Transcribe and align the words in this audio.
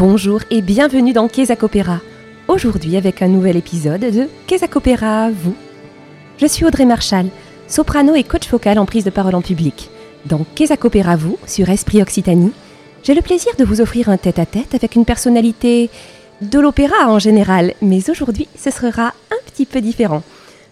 Bonjour 0.00 0.40
et 0.50 0.62
bienvenue 0.62 1.12
dans 1.12 1.28
Opéra. 1.60 2.00
Aujourd'hui 2.48 2.96
avec 2.96 3.20
un 3.20 3.28
nouvel 3.28 3.58
épisode 3.58 4.00
de 4.00 4.28
Opéra, 4.74 5.28
vous. 5.30 5.54
Je 6.38 6.46
suis 6.46 6.64
Audrey 6.64 6.86
Marchal, 6.86 7.26
soprano 7.68 8.14
et 8.14 8.24
coach 8.24 8.48
vocal 8.48 8.78
en 8.78 8.86
prise 8.86 9.04
de 9.04 9.10
parole 9.10 9.34
en 9.34 9.42
public. 9.42 9.90
Dans 10.24 10.46
Opéra, 10.84 11.16
vous, 11.16 11.36
sur 11.46 11.68
Esprit 11.68 12.00
Occitanie, 12.00 12.52
j'ai 13.02 13.12
le 13.12 13.20
plaisir 13.20 13.52
de 13.58 13.64
vous 13.64 13.82
offrir 13.82 14.08
un 14.08 14.16
tête-à-tête 14.16 14.74
avec 14.74 14.94
une 14.94 15.04
personnalité 15.04 15.90
de 16.40 16.58
l'opéra 16.58 17.10
en 17.12 17.18
général, 17.18 17.74
mais 17.82 18.08
aujourd'hui 18.08 18.48
ce 18.56 18.70
sera 18.70 19.08
un 19.08 19.50
petit 19.52 19.66
peu 19.66 19.82
différent. 19.82 20.22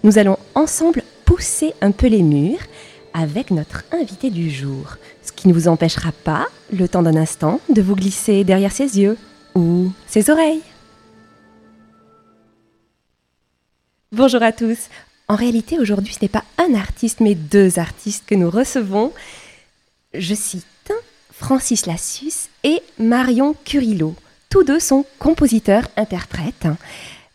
Nous 0.05 0.17
allons 0.17 0.39
ensemble 0.55 1.03
pousser 1.27 1.75
un 1.83 1.91
peu 1.91 2.06
les 2.06 2.23
murs 2.23 2.65
avec 3.12 3.51
notre 3.51 3.84
invité 3.92 4.31
du 4.31 4.48
jour, 4.48 4.97
qui 5.38 5.47
ne 5.47 5.52
vous 5.52 5.69
empêchera 5.69 6.10
pas, 6.10 6.47
le 6.73 6.88
temps 6.88 7.02
d'un 7.02 7.15
instant, 7.15 7.60
de 7.69 7.80
vous 7.80 7.95
glisser 7.95 8.42
derrière 8.42 8.73
ses 8.73 8.98
yeux 8.98 9.16
ou 9.55 9.92
ses 10.09 10.30
oreilles. 10.30 10.62
Bonjour 14.11 14.42
à 14.42 14.51
tous. 14.51 14.88
En 15.28 15.37
réalité, 15.37 15.78
aujourd'hui, 15.78 16.12
ce 16.12 16.19
n'est 16.23 16.28
pas 16.28 16.42
un 16.59 16.74
artiste, 16.74 17.20
mais 17.20 17.37
deux 17.37 17.78
artistes 17.78 18.24
que 18.27 18.34
nous 18.34 18.51
recevons. 18.51 19.12
Je 20.12 20.34
cite 20.34 20.92
Francis 21.33 21.86
Lassus 21.86 22.48
et 22.64 22.83
Marion 22.98 23.55
Curillo. 23.64 24.17
Tous 24.50 24.64
deux 24.64 24.80
sont 24.80 25.05
compositeurs-interprètes. 25.20 26.67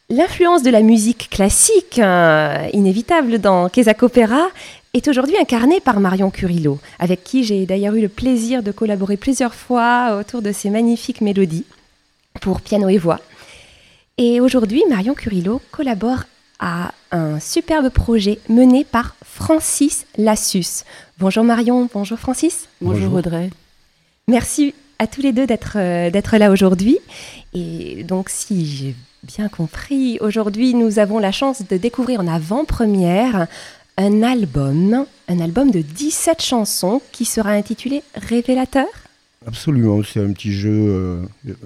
L'influence 0.09 0.61
de 0.61 0.71
la 0.71 0.81
musique 0.81 1.29
classique, 1.29 1.99
euh, 1.99 2.67
inévitable 2.73 3.39
dans 3.39 3.69
Kézak 3.69 4.03
Opéra, 4.03 4.49
est 4.93 5.07
aujourd'hui 5.07 5.35
incarnée 5.37 5.79
par 5.79 5.99
Marion 5.99 6.29
Curillo, 6.29 6.79
avec 6.99 7.23
qui 7.23 7.43
j'ai 7.43 7.65
d'ailleurs 7.65 7.95
eu 7.95 8.01
le 8.01 8.09
plaisir 8.09 8.61
de 8.61 8.71
collaborer 8.71 9.17
plusieurs 9.17 9.55
fois 9.55 10.17
autour 10.19 10.43
de 10.43 10.51
ces 10.51 10.69
magnifiques 10.69 11.21
mélodies 11.21 11.65
pour 12.41 12.61
piano 12.61 12.87
et 12.89 12.99
voix. 12.99 13.19
Et 14.19 14.39
aujourd'hui, 14.39 14.83
Marion 14.87 15.15
Curillo 15.15 15.61
collabore 15.71 16.25
à 16.59 16.93
un 17.11 17.39
superbe 17.39 17.89
projet 17.89 18.37
mené 18.49 18.83
par 18.83 19.15
Francis 19.25 20.05
Lassus. 20.15 20.83
Bonjour 21.17 21.43
Marion, 21.43 21.89
bonjour 21.91 22.19
Francis. 22.19 22.69
Bonjour, 22.79 23.15
Audrey. 23.15 23.49
Merci 24.27 24.75
à 24.99 25.07
tous 25.07 25.21
les 25.21 25.33
deux 25.33 25.47
d'être 25.47 25.77
euh, 25.77 26.11
d'être 26.11 26.37
là 26.37 26.51
aujourd'hui. 26.51 26.99
Et 27.55 28.03
donc, 28.03 28.29
si 28.29 28.67
j'ai 28.67 28.95
bien 29.23 29.49
compris, 29.49 30.19
aujourd'hui, 30.21 30.75
nous 30.75 30.99
avons 30.99 31.17
la 31.17 31.31
chance 31.31 31.63
de 31.67 31.77
découvrir 31.77 32.19
en 32.19 32.27
avant-première 32.27 33.47
un 33.97 34.23
album, 34.23 35.05
un 35.27 35.39
album 35.39 35.71
de 35.71 35.81
17 35.81 36.41
chansons 36.41 37.01
qui 37.11 37.25
sera 37.25 37.51
intitulé 37.51 38.03
Révélateur? 38.15 38.87
Absolument, 39.45 40.01
c'est 40.03 40.21
un 40.21 40.31
petit 40.31 40.53
jeu. 40.53 40.71
euh, 40.71 41.21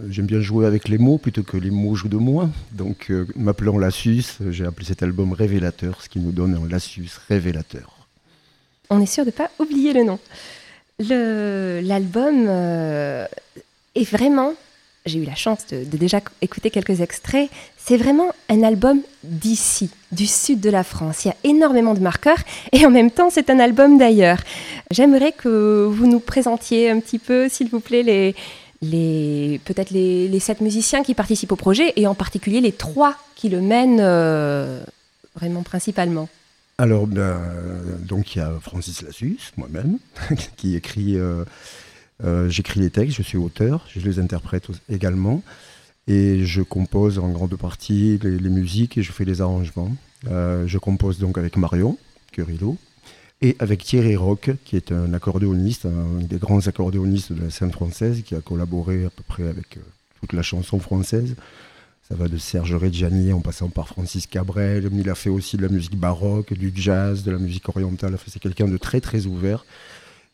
J'aime 0.09 0.25
bien 0.25 0.39
jouer 0.41 0.65
avec 0.65 0.87
les 0.87 0.97
mots 0.97 1.19
plutôt 1.19 1.43
que 1.43 1.57
les 1.57 1.69
mots 1.69 1.93
jouent 1.95 2.07
de 2.09 2.17
moi. 2.17 2.49
Donc, 2.71 3.07
euh, 3.11 3.27
m'appelant 3.35 3.77
Lassus, 3.77 4.23
j'ai 4.49 4.65
appelé 4.65 4.85
cet 4.87 5.03
album 5.03 5.31
Révélateur, 5.33 6.01
ce 6.01 6.09
qui 6.09 6.19
nous 6.19 6.31
donne 6.31 6.55
un 6.55 6.67
Lassus 6.67 7.09
révélateur. 7.29 8.07
On 8.89 8.99
est 9.01 9.05
sûr 9.05 9.23
de 9.25 9.29
ne 9.29 9.35
pas 9.35 9.51
oublier 9.59 9.93
le 9.93 10.03
nom. 10.03 10.19
L'album 10.99 12.45
euh, 12.47 13.25
est 13.93 14.09
vraiment, 14.09 14.53
j'ai 15.05 15.19
eu 15.19 15.25
la 15.25 15.35
chance 15.35 15.67
de, 15.67 15.83
de 15.83 15.97
déjà 15.97 16.19
écouter 16.41 16.71
quelques 16.71 17.01
extraits, 17.01 17.49
c'est 17.87 17.95
vraiment 17.95 18.33
un 18.49 18.63
album 18.63 18.99
d'ici, 19.23 19.89
du 20.11 20.25
sud 20.27 20.59
de 20.59 20.69
la 20.69 20.83
France. 20.83 21.23
Il 21.23 21.29
y 21.29 21.31
a 21.31 21.35
énormément 21.45 21.93
de 21.93 22.01
marqueurs 22.01 22.39
et 22.73 22.85
en 22.85 22.91
même 22.91 23.11
temps 23.11 23.29
c'est 23.29 23.49
un 23.49 23.59
album 23.59 23.97
d'ailleurs. 23.97 24.39
J'aimerais 24.91 25.31
que 25.31 25.85
vous 25.89 26.05
nous 26.05 26.19
présentiez 26.19 26.89
un 26.89 26.99
petit 26.99 27.17
peu, 27.17 27.47
s'il 27.47 27.69
vous 27.69 27.79
plaît, 27.79 28.03
les, 28.03 28.35
les, 28.81 29.61
peut-être 29.63 29.91
les, 29.91 30.39
sept 30.41 30.59
musiciens 30.59 31.01
qui 31.01 31.13
participent 31.13 31.53
au 31.53 31.55
projet 31.55 31.93
et 31.95 32.07
en 32.07 32.13
particulier 32.13 32.59
les 32.59 32.73
trois 32.73 33.15
qui 33.37 33.47
le 33.47 33.61
mènent 33.61 34.01
euh, 34.01 34.83
vraiment 35.35 35.63
principalement. 35.63 36.27
Alors, 36.79 37.07
ben, 37.07 37.39
donc, 38.03 38.35
il 38.35 38.39
y 38.39 38.41
a 38.41 38.51
Francis 38.61 39.01
Lassus, 39.01 39.39
moi-même, 39.55 39.97
qui 40.57 40.75
écrit. 40.75 41.17
euh, 41.17 41.43
euh, 42.23 42.49
J'écris 42.49 42.79
les 42.79 42.89
textes, 42.89 43.17
je 43.17 43.23
suis 43.23 43.37
auteur, 43.37 43.85
je 43.95 43.99
les 43.99 44.19
interprète 44.19 44.67
également. 44.89 45.41
Et 46.07 46.45
je 46.45 46.61
compose 46.61 47.19
en 47.19 47.29
grande 47.29 47.55
partie 47.57 48.17
les, 48.23 48.49
musiques 48.49 48.97
et 48.97 49.03
je 49.03 49.11
fais 49.11 49.25
les 49.25 49.41
arrangements. 49.41 49.93
Euh, 50.27 50.65
je 50.65 50.77
compose 50.77 51.19
donc 51.19 51.37
avec 51.37 51.57
Marion 51.57 51.97
Curillo 52.31 52.77
et 53.41 53.55
avec 53.59 53.83
Thierry 53.83 54.15
Roch, 54.15 54.49
qui 54.65 54.77
est 54.77 54.91
un 54.91 55.13
accordéoniste, 55.13 55.85
un 55.85 56.21
des 56.21 56.37
grands 56.37 56.65
accordéonistes 56.65 57.33
de 57.33 57.43
la 57.43 57.49
scène 57.49 57.71
française, 57.71 58.23
qui 58.25 58.35
a 58.35 58.41
collaboré 58.41 59.05
à 59.05 59.09
peu 59.09 59.23
près 59.27 59.47
avec 59.47 59.77
euh, 59.77 59.81
toute 60.21 60.33
la 60.33 60.41
chanson 60.41 60.79
française. 60.79 61.35
Ça 62.07 62.15
va 62.15 62.29
de 62.29 62.37
Serge 62.37 62.73
Reggiani 62.73 63.33
en 63.33 63.41
passant 63.41 63.67
par 63.67 63.89
Francis 63.89 64.27
Cabrel. 64.27 64.89
Il 64.93 65.09
a 65.09 65.15
fait 65.15 65.29
aussi 65.29 65.57
de 65.57 65.63
la 65.63 65.67
musique 65.67 65.97
baroque, 65.97 66.53
du 66.53 66.71
jazz, 66.73 67.23
de 67.23 67.31
la 67.31 67.37
musique 67.37 67.67
orientale. 67.67 68.17
C'est 68.27 68.39
quelqu'un 68.39 68.69
de 68.69 68.77
très 68.77 69.01
très 69.01 69.25
ouvert 69.25 69.65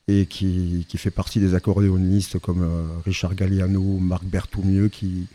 et 0.08 0.28
qui, 0.28 0.86
qui 0.88 0.98
fait 0.98 1.12
partie 1.12 1.40
des 1.40 1.56
accordéonistes 1.56 2.38
comme 2.38 2.62
euh, 2.62 3.00
Richard 3.06 3.36
Galliano, 3.36 3.82
Marc 3.82 4.24
Berthoumieux, 4.24 4.90
qui 4.90 5.28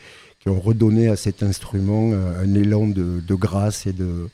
ont 0.49 0.61
redonné 0.61 1.09
à 1.09 1.17
cet 1.17 1.43
instrument 1.43 2.11
euh, 2.13 2.43
un 2.43 2.55
élan 2.55 2.87
de, 2.87 3.35
grâce 3.35 3.87
et, 3.87 3.93
de, 3.93 4.29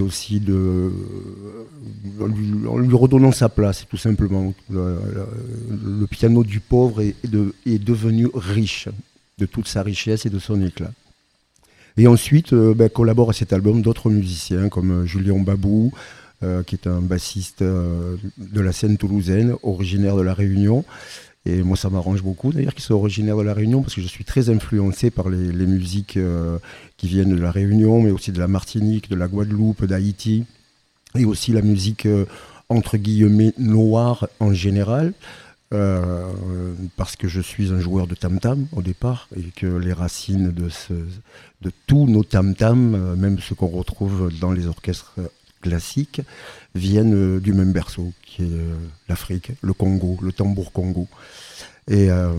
aussi 0.00 0.42
euh, 0.48 0.90
en, 2.20 2.26
lui, 2.78 2.94
redonnant 2.96 3.32
sa 3.32 3.48
place, 3.48 3.86
tout 3.88 3.96
simplement. 3.96 4.52
Le, 4.70 4.96
le- 6.00 6.06
piano 6.06 6.44
du 6.44 6.60
pauvre 6.60 7.00
est, 7.02 7.14
est 7.24 7.28
de- 7.28 7.54
est 7.66 7.78
devenu 7.78 8.28
riche 8.34 8.88
de 9.38 9.46
toute 9.46 9.68
sa 9.68 9.82
richesse 9.82 10.26
et 10.26 10.30
de 10.30 10.38
son 10.38 10.60
éclat. 10.64 10.92
Et 11.96 12.06
ensuite, 12.06 12.52
euh, 12.52 12.74
ben, 12.74 12.88
collaborent 12.88 13.30
à 13.30 13.32
cet 13.32 13.52
album 13.52 13.82
d'autres 13.82 14.10
musiciens 14.10 14.68
comme 14.68 15.02
euh, 15.02 15.06
Julien 15.06 15.38
Babou, 15.40 15.92
euh, 16.44 16.62
qui 16.62 16.76
est 16.76 16.86
un 16.86 17.00
bassiste 17.00 17.62
euh, 17.62 18.16
de 18.38 18.60
la 18.60 18.72
scène 18.72 18.96
toulousaine, 18.98 19.54
originaire 19.62 20.16
de 20.16 20.22
La 20.22 20.34
Réunion. 20.34 20.84
Et 21.48 21.62
moi, 21.62 21.78
ça 21.78 21.88
m'arrange 21.88 22.22
beaucoup 22.22 22.52
d'ailleurs 22.52 22.74
qu'il 22.74 22.84
soit 22.84 22.96
originaire 22.96 23.38
de 23.38 23.42
La 23.42 23.54
Réunion 23.54 23.80
parce 23.80 23.94
que 23.94 24.02
je 24.02 24.06
suis 24.06 24.24
très 24.24 24.50
influencé 24.50 25.10
par 25.10 25.30
les, 25.30 25.66
musiques 25.66 26.18
euh, 26.18 26.58
qui 26.98 27.08
viennent 27.08 27.34
de 27.34 27.40
La 27.40 27.50
Réunion, 27.50 28.02
mais 28.02 28.10
aussi 28.10 28.32
de 28.32 28.38
la 28.38 28.48
Martinique, 28.48 29.08
de 29.08 29.16
la 29.16 29.28
Guadeloupe, 29.28 29.86
d'Haïti, 29.86 30.44
et 31.14 31.24
aussi 31.24 31.52
la 31.52 31.62
musique 31.62 32.04
euh, 32.04 32.26
entre 32.68 32.98
guillemets 32.98 33.54
noire 33.56 34.28
en 34.40 34.52
général. 34.52 35.14
euh, 35.74 36.32
parce 36.96 37.16
que 37.16 37.28
je 37.28 37.42
suis 37.42 37.72
un 37.72 37.80
joueur 37.80 38.06
de 38.06 38.14
tam-tam 38.14 38.66
au 38.72 38.80
départ 38.82 39.28
et 39.36 39.50
que 39.54 39.66
les 39.66 39.92
racines 39.92 40.50
de, 40.50 40.68
de 41.60 41.70
tous 41.86 42.06
nos 42.06 42.24
tam-tam, 42.24 43.14
même 43.16 43.38
ceux 43.38 43.54
qu'on 43.54 43.68
retrouve 43.68 44.30
dans 44.40 44.52
les 44.52 44.66
orchestres 44.66 45.14
classiques, 45.60 46.20
viennent 46.74 47.14
euh, 47.14 47.40
du 47.40 47.52
même 47.52 47.72
berceau, 47.72 48.12
qui 48.22 48.42
est 48.42 48.46
euh, 48.46 48.74
l'Afrique, 49.08 49.52
le 49.62 49.72
Congo, 49.72 50.18
le 50.22 50.32
tambour 50.32 50.72
Congo. 50.72 51.08
Et, 51.88 52.10
euh, 52.10 52.32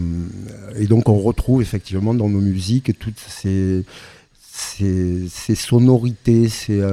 et 0.75 0.85
donc 0.85 1.09
on 1.09 1.17
retrouve 1.17 1.61
effectivement 1.61 2.13
dans 2.13 2.29
nos 2.29 2.39
musiques 2.39 2.97
toutes 2.99 3.19
ces, 3.19 3.83
ces, 4.43 5.55
sonorités, 5.55 6.49
ces, 6.49 6.83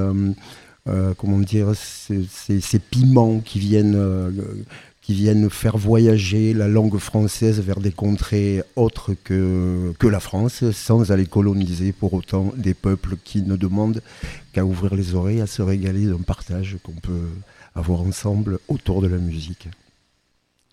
comment 1.18 1.38
dire, 1.38 1.72
ces, 1.74 2.78
piments 2.78 3.40
qui 3.40 3.58
viennent, 3.58 4.32
qui 5.06 5.14
viennent 5.14 5.48
faire 5.50 5.76
voyager 5.76 6.52
la 6.52 6.66
langue 6.66 6.98
française 6.98 7.60
vers 7.60 7.78
des 7.78 7.92
contrées 7.92 8.64
autres 8.74 9.14
que, 9.22 9.94
la 10.02 10.18
France, 10.18 10.68
sans 10.72 11.12
aller 11.12 11.26
coloniser 11.26 11.92
pour 11.92 12.12
autant 12.12 12.52
des 12.56 12.74
peuples 12.74 13.16
qui 13.22 13.42
ne 13.42 13.54
demandent 13.54 14.02
qu'à 14.52 14.64
ouvrir 14.64 14.96
les 14.96 15.14
oreilles, 15.14 15.40
à 15.40 15.46
se 15.46 15.62
régaler 15.62 16.06
d'un 16.06 16.22
partage 16.26 16.78
qu'on 16.82 16.90
peut 16.90 17.28
avoir 17.76 18.00
ensemble 18.00 18.58
autour 18.66 19.00
de 19.00 19.06
la 19.06 19.18
musique. 19.18 19.68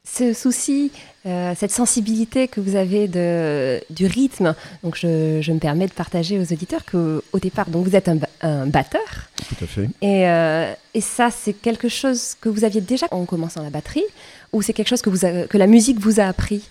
Ce 0.05 0.33
souci, 0.33 0.91
euh, 1.25 1.53
cette 1.57 1.71
sensibilité 1.71 2.47
que 2.50 2.59
vous 2.59 2.75
avez 2.75 3.07
de, 3.07 3.81
du 3.89 4.05
rythme. 4.05 4.53
Donc, 4.83 4.97
je, 4.97 5.39
je 5.41 5.51
me 5.53 5.59
permets 5.59 5.88
de 5.88 5.94
partager 5.94 6.38
aux 6.39 6.51
auditeurs 6.53 6.83
que, 6.83 7.23
au 7.31 7.39
départ, 7.39 7.69
donc 7.69 7.88
vous 7.88 7.95
êtes 7.95 8.09
un, 8.09 8.15
ba- 8.15 8.27
un 8.41 8.67
batteur, 8.67 9.01
Tout 9.47 9.63
à 9.63 9.67
fait. 9.67 9.89
et, 10.01 10.27
euh, 10.27 10.73
et 10.94 11.01
ça, 11.01 11.29
c'est 11.31 11.53
quelque 11.53 11.88
chose 11.88 12.35
que 12.41 12.50
vous 12.50 12.65
aviez 12.65 12.81
déjà 12.81 13.07
en 13.11 13.23
commençant 13.25 13.63
la 13.63 13.69
batterie, 13.69 14.03
ou 14.51 14.61
c'est 14.61 14.73
quelque 14.73 14.89
chose 14.89 15.01
que, 15.01 15.09
vous 15.09 15.25
a- 15.25 15.47
que 15.47 15.57
la 15.57 15.67
musique 15.67 16.00
vous 16.00 16.19
a 16.19 16.25
appris? 16.25 16.69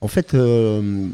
En 0.00 0.08
fait, 0.08 0.34
euh, 0.34 1.06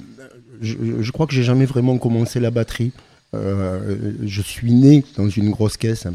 je, 0.62 0.76
je 1.00 1.12
crois 1.12 1.26
que 1.26 1.34
j'ai 1.34 1.42
jamais 1.42 1.66
vraiment 1.66 1.98
commencé 1.98 2.40
la 2.40 2.50
batterie. 2.50 2.92
Je 3.34 4.40
suis 4.42 4.72
né 4.72 5.04
dans 5.18 5.28
une 5.28 5.50
grosse 5.50 5.76
caisse. 5.76 6.06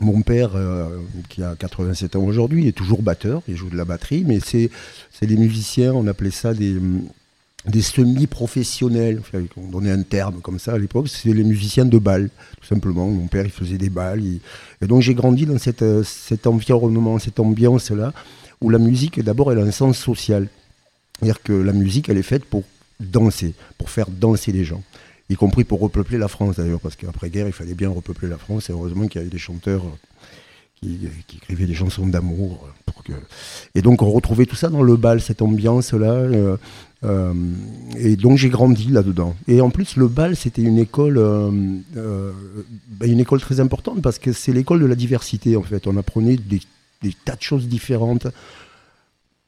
Mon 0.00 0.22
père, 0.22 0.50
euh, 0.54 0.98
qui 1.28 1.42
a 1.42 1.54
87 1.56 2.16
ans 2.16 2.22
aujourd'hui, 2.22 2.68
est 2.68 2.72
toujours 2.72 3.02
batteur, 3.02 3.42
il 3.48 3.56
joue 3.56 3.68
de 3.68 3.76
la 3.76 3.84
batterie, 3.84 4.24
mais 4.26 4.38
c'est 4.40 4.70
des 5.20 5.36
musiciens, 5.36 5.92
on 5.92 6.06
appelait 6.06 6.30
ça 6.30 6.54
des, 6.54 6.78
semi-professionnels, 7.80 9.20
on 9.56 9.68
donnait 9.68 9.90
un 9.90 10.02
terme 10.02 10.40
comme 10.40 10.58
ça 10.58 10.74
à 10.74 10.78
l'époque, 10.78 11.08
c'est 11.08 11.32
les 11.32 11.44
musiciens 11.44 11.84
de 11.84 11.98
bal, 11.98 12.30
tout 12.60 12.66
simplement. 12.66 13.08
Mon 13.08 13.26
père, 13.26 13.44
il 13.44 13.50
faisait 13.50 13.78
des 13.78 13.90
balles. 13.90 14.22
Et 14.80 14.86
donc 14.86 15.02
j'ai 15.02 15.14
grandi 15.14 15.46
dans 15.46 15.58
cette, 15.58 15.84
cet 16.04 16.46
environnement, 16.46 17.18
cette 17.18 17.40
ambiance-là, 17.40 18.12
où 18.60 18.70
la 18.70 18.78
musique, 18.78 19.20
d'abord, 19.20 19.52
elle 19.52 19.58
a 19.58 19.62
un 19.62 19.70
sens 19.72 19.98
social. 19.98 20.48
C'est-à-dire 21.18 21.42
que 21.42 21.52
la 21.52 21.72
musique, 21.72 22.08
elle 22.08 22.18
est 22.18 22.22
faite 22.22 22.44
pour 22.44 22.62
danser, 23.00 23.54
pour 23.76 23.90
faire 23.90 24.08
danser 24.08 24.52
les 24.52 24.64
gens. 24.64 24.82
Y 25.30 25.36
compris 25.36 25.64
pour 25.64 25.80
repeupler 25.80 26.18
la 26.18 26.28
France 26.28 26.56
d'ailleurs, 26.56 26.80
parce 26.80 26.96
qu'après-guerre, 26.96 27.46
il 27.46 27.52
fallait 27.52 27.74
bien 27.74 27.90
repeupler 27.90 28.28
la 28.28 28.38
France, 28.38 28.70
et 28.70 28.72
heureusement 28.72 29.06
qu'il 29.08 29.20
y 29.20 29.22
avait 29.22 29.30
des 29.30 29.38
chanteurs 29.38 29.84
qui, 30.80 31.36
écrivaient 31.36 31.66
des 31.66 31.74
chansons 31.74 32.06
d'amour. 32.06 32.68
Pour 32.86 33.02
que... 33.02 33.12
Et 33.74 33.82
donc 33.82 34.02
on 34.02 34.10
retrouvait 34.10 34.46
tout 34.46 34.56
ça 34.56 34.68
dans 34.68 34.82
le 34.82 34.96
bal, 34.96 35.20
cette 35.20 35.42
ambiance-là. 35.42 36.12
Euh, 36.12 36.56
euh, 37.04 37.32
et 37.96 38.16
donc 38.16 38.38
j'ai 38.38 38.48
grandi 38.48 38.88
là-dedans. 38.88 39.34
Et 39.46 39.60
en 39.60 39.70
plus, 39.70 39.96
le 39.96 40.08
bal, 40.08 40.36
c'était 40.36 40.62
une 40.62 40.78
école, 40.78 41.18
euh, 41.18 42.32
ben, 42.88 43.10
une 43.10 43.20
école 43.20 43.40
très 43.40 43.60
importante 43.60 44.02
parce 44.02 44.18
que 44.18 44.32
c'est 44.32 44.52
l'école 44.52 44.80
de 44.80 44.86
la 44.86 44.94
diversité 44.94 45.56
en 45.56 45.62
fait. 45.62 45.86
On 45.86 45.96
apprenait 45.96 46.36
des, 46.36 46.60
tas 47.24 47.36
de 47.36 47.42
choses 47.42 47.68
différentes, 47.68 48.26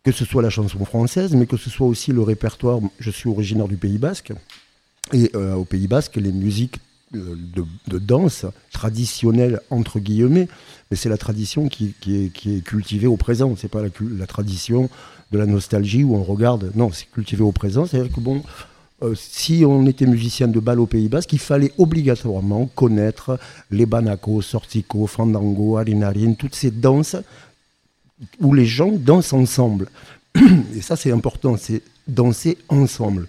que 0.05 0.13
ce 0.13 0.25
soit 0.25 0.43
la 0.43 0.51
chanson 0.51 0.85
française, 0.85 1.35
mais 1.35 1.47
que 1.47 1.57
ce 1.57 1.71
soit 1.71 1.87
aussi 1.87 2.13
le 2.13 2.23
répertoire. 2.23 2.81
Je 2.99 3.11
suis 3.11 3.29
originaire 3.29 3.69
du 3.69 3.77
Pays 3.77 3.99
Basque. 3.99 4.33
Et 5.13 5.31
au 5.35 5.65
Pays 5.65 5.89
Basque, 5.89 6.17
les 6.17 6.33
musiques 6.33 6.79
de, 7.13 7.99
danse 7.99 8.47
traditionnelle, 8.73 9.61
entre 9.71 9.99
guillemets, 9.99 10.49
mais 10.91 10.97
c'est 10.97 11.09
la 11.09 11.19
tradition 11.19 11.69
qui, 11.69 11.95
est, 12.09 12.65
cultivée 12.65 13.07
au 13.07 13.17
présent. 13.17 13.55
C'est 13.57 13.69
pas 13.69 13.83
la, 13.83 14.27
tradition 14.27 14.89
de 15.33 15.39
la 15.39 15.47
nostalgie 15.47 16.05
où 16.05 16.15
on 16.15 16.23
regarde. 16.23 16.73
Non, 16.75 16.91
c'est 16.93 17.11
cultivé 17.11 17.43
au 17.43 17.53
présent. 17.53 17.87
C'est-à-dire 17.87 18.13
que 18.13 18.21
bon, 18.21 18.43
euh, 19.03 19.15
si 19.17 19.65
on 19.67 19.87
était 19.87 20.07
musicien 20.07 20.49
de 20.49 20.61
bal 20.61 20.79
au 20.81 20.87
Pays 20.87 21.09
Basque, 21.09 21.33
il 21.33 21.39
fallait 21.39 21.73
obligatoirement 21.79 22.67
connaître 22.75 23.39
les 23.71 23.87
banacos, 23.87 24.43
sortico, 24.43 25.07
fandango, 25.07 25.79
harinarine, 25.79 26.37
toutes 26.37 26.55
ces 26.55 26.71
danses 26.71 27.17
où 28.41 28.53
les 28.53 28.67
gens 28.67 28.93
dansent 28.93 29.33
ensemble. 29.33 29.89
Et 30.75 30.81
ça, 30.81 30.97
c'est 30.97 31.11
important, 31.11 31.57
c'est 31.57 31.83
danser 32.07 32.59
ensemble 32.69 33.27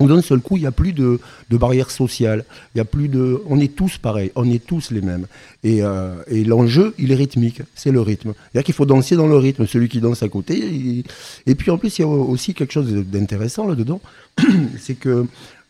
où 0.00 0.06
d'un 0.06 0.22
seul 0.22 0.40
coup, 0.40 0.56
il 0.56 0.60
n'y 0.60 0.66
a 0.66 0.72
plus 0.72 0.92
de, 0.92 1.20
de 1.50 1.56
barrières 1.56 1.90
sociales. 1.90 2.44
Il 2.74 2.78
y 2.78 2.80
a 2.80 2.84
plus 2.84 3.08
de, 3.08 3.42
on 3.48 3.58
est 3.60 3.74
tous 3.74 3.98
pareils, 3.98 4.30
on 4.34 4.48
est 4.50 4.64
tous 4.64 4.90
les 4.90 5.00
mêmes. 5.00 5.26
Et, 5.64 5.82
euh, 5.82 6.14
l'enjeu, 6.46 6.94
il 6.98 7.12
est 7.12 7.16
rythmique, 7.16 7.62
c'est 7.74 7.90
le 7.90 8.00
rythme. 8.00 8.32
C'est-à-dire 8.34 8.64
qu'il 8.64 8.74
faut 8.74 8.86
danser 8.86 9.16
dans 9.16 9.26
le 9.26 9.36
rythme, 9.36 9.66
celui 9.66 9.88
qui 9.88 10.00
danse 10.00 10.22
à 10.22 10.28
côté. 10.28 11.04
Et 11.46 11.54
puis 11.54 11.70
en 11.70 11.78
plus, 11.78 11.98
il 11.98 12.02
y 12.02 12.04
a 12.04 12.08
aussi 12.08 12.54
quelque 12.54 12.72
chose 12.72 12.92
d'intéressant 12.92 13.66
là-dedans, 13.66 14.00
c'est 14.78 14.94
que 14.94 15.26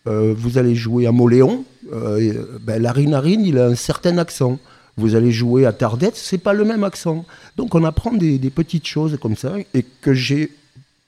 euh, 0.06 0.34
vous 0.36 0.58
allez 0.58 0.74
jouer 0.74 1.06
à 1.06 1.12
Moléon, 1.12 1.64
euh, 1.92 2.58
ben, 2.62 2.80
la 2.80 2.92
rinarine, 2.92 3.44
il 3.44 3.58
a 3.58 3.66
un 3.66 3.74
certain 3.74 4.18
accent. 4.18 4.58
Vous 4.96 5.14
allez 5.14 5.30
jouer 5.30 5.64
à 5.64 5.72
Tardette, 5.72 6.16
c'est 6.16 6.38
pas 6.38 6.52
le 6.52 6.64
même 6.64 6.82
accent. 6.82 7.24
Donc 7.56 7.74
on 7.74 7.84
apprend 7.84 8.12
des, 8.12 8.38
des 8.38 8.50
petites 8.50 8.86
choses 8.86 9.16
comme 9.20 9.36
ça 9.36 9.54
et 9.72 9.84
que 10.00 10.12
j'ai 10.12 10.50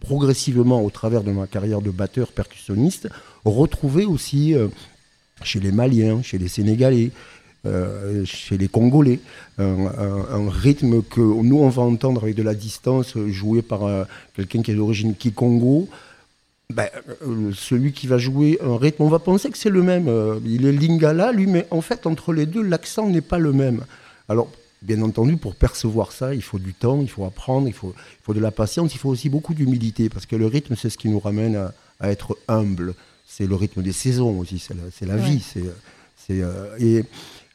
progressivement, 0.01 0.83
au 0.83 0.91
travers 0.91 1.23
de 1.23 1.31
ma 1.31 1.47
carrière 1.47 1.81
de 1.81 1.91
batteur 1.91 2.33
percussionniste, 2.33 3.09
retrouver 3.45 4.05
aussi 4.05 4.55
euh, 4.55 4.69
chez 5.43 5.61
les 5.61 5.73
Maliens, 5.73 6.23
chez 6.23 6.39
les 6.39 6.49
Sénégalais, 6.49 7.11
euh, 7.67 8.25
chez 8.25 8.57
les 8.57 8.69
Congolais, 8.69 9.21
un, 9.59 10.49
rythme 10.49 11.03
que 11.03 11.21
nous 11.21 11.59
on 11.59 11.69
va 11.69 11.83
entendre 11.83 12.23
avec 12.23 12.35
de 12.35 12.43
la 12.43 12.55
distance 12.55 13.19
joué 13.29 13.61
par 13.61 13.85
euh, 13.85 14.05
quelqu'un 14.35 14.63
qui 14.63 14.71
est 14.71 14.75
d'origine 14.75 15.15
Kikongo. 15.15 15.89
Ben, 16.71 16.89
celui 17.53 17.93
qui 17.93 18.07
va 18.07 18.17
jouer 18.17 18.59
un 18.65 18.77
rythme, 18.77 19.03
on 19.03 19.09
va 19.09 19.19
penser 19.19 19.51
que 19.51 19.59
c'est 19.59 19.71
le 19.71 19.83
même. 19.83 20.09
il 20.47 20.67
est 20.67 20.73
lingala, 20.73 21.33
lui, 21.33 21.49
mais 21.49 21.67
en 21.73 21.81
fait, 21.81 22.07
entre 22.07 22.33
les 22.33 22.47
deux, 22.47 22.63
l'accent 22.63 23.09
n'est 23.09 23.21
pas 23.21 23.39
le 23.39 23.53
même. 23.53 23.81
Alors, 24.29 24.49
Bien 24.83 25.03
entendu, 25.03 25.37
pour 25.37 25.57
percevoir 25.57 26.11
ça, 26.11 26.35
il 26.35 26.43
faut 26.43 26.59
du 26.59 26.73
temps, 26.73 27.03
il 27.03 27.11
faut 27.11 27.27
apprendre, 27.27 27.69
il 27.69 27.75
faut, 27.75 27.95
il 27.97 28.25
faut 28.25 28.33
de 28.33 28.41
la 28.41 28.51
patience, 28.51 28.95
il 28.95 28.99
faut 28.99 29.11
aussi 29.11 29.29
beaucoup 29.29 29.53
d'humilité, 29.53 30.09
parce 30.09 30.25
que 30.25 30.37
le 30.37 30.47
rythme, 30.47 30.75
c'est 30.75 30.89
ce 30.89 30.97
qui 30.97 31.11
nous 31.11 31.21
ramène 31.21 31.71
à, 32.01 32.11
être 32.11 32.39
humble. 32.49 32.95
C'est 33.27 33.47
le 33.47 33.55
rythme 33.57 33.83
des 33.83 33.93
saisons 33.93 34.39
aussi, 34.39 34.59
c'est 34.59 35.07
la, 35.07 35.17
vie. 35.19 35.45
C'est, 35.45 35.61
euh, 36.31 36.77
et, 36.79 37.05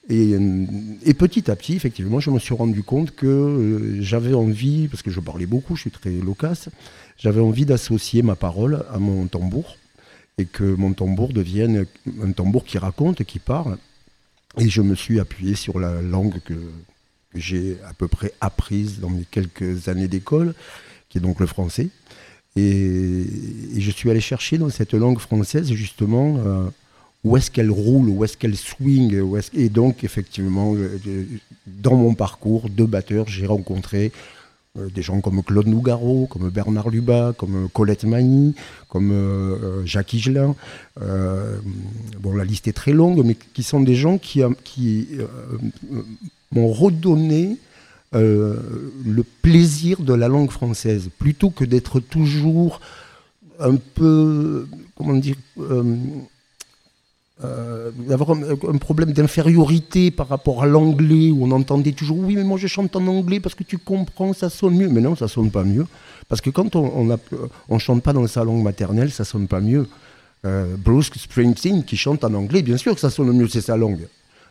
et, 0.07 1.13
petit 1.15 1.49
à 1.49 1.55
petit, 1.55 1.73
effectivement, 1.73 2.19
je 2.19 2.29
me 2.29 2.37
suis 2.37 2.53
rendu 2.53 2.83
compte 2.83 3.15
que 3.15 3.25
euh, 3.25 4.01
j'avais 4.01 4.35
envie, 4.35 4.87
parce 4.87 5.01
que 5.01 5.09
je 5.09 5.19
parlais 5.19 5.47
beaucoup, 5.47 5.75
je 5.75 5.81
suis 5.81 5.91
très 5.91 6.11
loquace, 6.11 6.69
j'avais 7.17 7.41
envie 7.41 7.65
d'associer 7.65 8.21
ma 8.21 8.35
parole 8.35 8.85
à 8.93 8.99
mon 8.99 9.25
tambour, 9.25 9.77
et 10.37 10.45
que 10.45 10.63
mon 10.63 10.93
tambour 10.93 11.33
devienne 11.33 11.87
un 12.21 12.31
tambour 12.33 12.65
qui 12.65 12.77
raconte, 12.77 13.23
qui 13.23 13.39
parle. 13.39 13.77
Et 14.59 14.69
je 14.69 14.83
me 14.83 14.93
suis 14.93 15.19
appuyé 15.19 15.55
sur 15.55 15.79
la 15.79 16.01
langue 16.01 16.39
que, 16.45 16.53
j'ai 17.35 17.77
à 17.87 17.93
peu 17.93 18.07
près 18.07 18.33
apprise 18.41 18.99
dans 18.99 19.09
mes 19.09 19.25
quelques 19.29 19.87
années 19.87 20.07
d'école, 20.07 20.53
qui 21.09 21.17
est 21.17 21.21
donc 21.21 21.39
le 21.39 21.45
français. 21.45 21.89
Et, 22.55 23.25
je 23.77 23.91
suis 23.91 24.09
allé 24.09 24.21
chercher 24.21 24.57
dans 24.57 24.69
cette 24.69 24.93
langue 24.93 25.19
française 25.19 25.71
justement 25.73 26.37
euh, 26.37 26.69
où 27.23 27.35
est-ce 27.35 27.51
qu'elle 27.51 27.71
roule, 27.71 28.09
où 28.09 28.23
est-ce 28.23 28.37
qu'elle 28.37 28.55
swing. 28.55 29.19
Où 29.19 29.37
est 29.37 29.53
et 29.53 29.69
donc 29.69 30.03
effectivement, 30.03 30.73
euh, 30.75 30.97
dans 31.67 31.95
mon 31.95 32.13
parcours 32.13 32.69
de 32.69 32.85
batteur, 32.85 33.27
j'ai 33.27 33.45
rencontré 33.45 34.13
euh, 34.77 34.89
des 34.89 35.01
gens 35.01 35.19
comme 35.19 35.43
Claude 35.43 35.67
Nougaro, 35.67 36.27
comme 36.27 36.49
Bernard 36.49 36.89
Lubat, 36.89 37.33
comme 37.37 37.67
Colette 37.73 38.05
Magny, 38.05 38.55
comme 38.87 39.83
Jacques 39.85 40.13
Higelin. 40.13 40.55
bon, 40.97 42.33
la 42.33 42.45
liste 42.45 42.69
est 42.69 42.73
très 42.73 42.93
longue, 42.93 43.21
mais 43.25 43.35
qui 43.35 43.63
sont 43.63 43.81
des 43.81 43.95
gens 43.95 44.17
qui 44.17 44.41
m'ont 46.55 46.71
redonné 46.71 47.57
euh, 48.15 48.55
le 49.05 49.23
plaisir 49.23 50.01
de 50.01 50.13
la 50.13 50.29
langue 50.29 50.49
française, 50.51 51.09
plutôt 51.19 51.49
que 51.49 51.65
d'être 51.65 51.99
toujours 51.99 52.79
un 53.59 53.75
peu, 53.75 54.67
comment 54.95 55.15
dire, 55.15 55.35
euh, 55.59 55.95
euh, 57.43 57.91
d'avoir 58.07 58.31
un, 58.31 58.77
problème 58.77 59.11
d'infériorité 59.11 60.11
par 60.11 60.29
rapport 60.29 60.63
à 60.63 60.65
l'anglais, 60.65 61.29
où 61.29 61.43
on 61.43 61.51
entendait 61.51 61.91
toujours 61.91 62.19
oui, 62.19 62.35
mais 62.35 62.45
moi 62.45 62.57
je 62.57 62.67
chante 62.67 62.95
en 62.95 63.05
anglais 63.07 63.41
parce 63.41 63.55
que 63.55 63.63
tu 63.63 63.77
comprends, 63.77 64.31
ça 64.31 64.49
sonne 64.49 64.77
mieux. 64.77 64.87
Mais 64.89 65.01
non, 65.01 65.17
ça 65.17 65.27
sonne 65.27 65.51
pas 65.51 65.63
mieux. 65.63 65.85
Parce 66.29 66.39
que 66.39 66.49
quand 66.49 66.77
on 66.77 67.03
ne 67.03 67.15
on, 67.67 67.79
chante 67.79 68.01
pas 68.01 68.13
dans 68.13 68.25
sa 68.27 68.45
langue 68.45 68.63
maternelle, 68.63 69.11
ça 69.11 69.25
sonne 69.25 69.47
pas 69.47 69.59
mieux. 69.59 69.87
Bruce 70.77 71.09
Springsteen 71.11 71.83
qui 71.83 71.97
chante 71.97 72.23
en 72.23 72.33
anglais, 72.35 72.61
bien 72.61 72.77
sûr 72.77 72.93
que 72.93 73.01
ça 73.01 73.09
sonne 73.09 73.31
mieux, 73.33 73.47
c'est 73.47 73.61
sa 73.61 73.75
langue. 73.75 74.07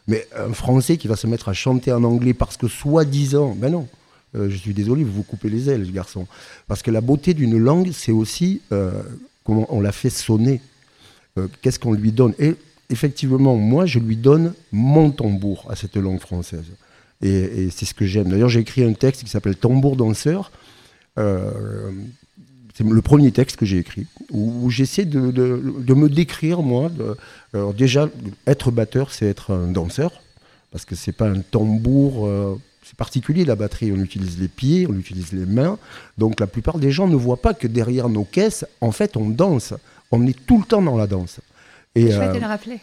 Mais 0.07 0.27
un 0.37 0.53
Français 0.53 0.97
qui 0.97 1.09
va 1.09 1.17
se 1.17 1.27
mettre 1.27 1.49
à 1.49 1.55
chanter 1.55 1.93
en 1.93 2.05
anglais 2.05 2.35
parce 2.35 2.57
que 2.57 2.69
soi-disant, 2.69 3.55
ben 3.55 3.73
non, 3.73 3.89
euh, 4.37 4.51
je 4.51 4.57
suis 4.57 4.75
désolé, 4.75 5.05
vous 5.05 5.13
vous 5.13 5.23
coupez 5.23 5.49
les 5.49 5.71
ailes, 5.71 5.91
garçon. 5.93 6.27
Parce 6.67 6.83
que 6.83 6.91
la 6.91 7.01
beauté 7.01 7.35
d'une 7.35 7.57
langue, 7.57 7.91
c'est 7.93 8.13
aussi 8.13 8.61
euh, 8.73 8.91
comment 9.45 9.67
on 9.75 9.81
la 9.81 9.93
fait 9.93 10.11
sonner. 10.11 10.61
Euh, 11.39 11.49
qu'est-ce 11.63 11.79
qu'on 11.79 11.93
lui 11.93 12.13
donne? 12.13 12.35
Et 12.39 12.55
effectivement, 12.91 13.57
moi, 13.57 13.87
je 13.87 13.99
lui 13.99 14.17
donne 14.17 14.53
mon 14.73 15.11
tambour 15.11 15.67
à 15.71 15.77
cette 15.77 15.97
langue 15.97 16.21
française. 16.21 16.67
Et, 17.23 17.71
c'est 17.71 17.87
ce 17.87 17.95
que 17.95 18.05
j'aime. 18.05 18.29
D'ailleurs, 18.29 18.51
j'ai 18.51 18.61
écrit 18.61 18.85
un 18.85 18.93
texte 18.93 19.23
qui 19.23 19.31
s'appelle 19.31 19.57
Tambour 19.57 19.97
danseur 19.97 20.53
c'est 22.75 22.85
le 22.85 23.03
premier 23.03 23.31
texte 23.31 23.57
que 23.57 23.65
j'ai 23.65 23.79
écrit, 23.79 24.07
où, 24.31 24.69
j'essaie 24.69 25.05
de, 25.05 25.21
me 25.21 26.09
décrire, 26.09 26.63
moi. 26.63 26.91
alors 27.53 27.73
déjà, 27.73 28.09
être 28.47 28.73
batteur, 28.73 29.13
c'est 29.13 29.27
être 29.27 29.53
un 29.53 29.69
danseur, 29.69 30.21
parce 30.75 30.85
que 30.85 30.97
c'est 30.97 31.13
pas 31.13 31.29
un 31.29 31.41
tambour. 31.41 32.27
Euh, 32.27 32.57
c'est 32.83 32.97
particulier 32.97 33.45
la 33.45 33.55
batterie, 33.55 33.93
on 33.93 34.03
utilise 34.03 34.41
les 34.41 34.49
pieds, 34.49 34.89
on 34.91 34.95
utilise 34.95 35.33
les 35.33 35.47
mains. 35.47 35.79
Donc 36.19 36.41
la 36.41 36.49
plupart 36.49 36.79
des 36.79 36.91
gens 36.91 37.07
ne 37.07 37.15
voient 37.15 37.41
pas 37.41 37.55
que 37.55 37.69
derrière 37.69 38.09
nos 38.09 38.25
caisses, 38.25 38.67
en 38.81 38.91
fait, 38.91 39.17
on 39.17 39.31
danse. 39.31 39.73
On 40.11 40.27
est 40.27 40.37
tout 40.47 40.59
le 40.59 40.65
temps 40.65 40.83
dans 40.83 40.97
la 40.97 41.07
danse. 41.07 41.39
Et, 41.95 42.11
Je 42.11 42.19
vais 42.19 42.33
te 42.33 42.39
le 42.39 42.47
rappeler. 42.47 42.81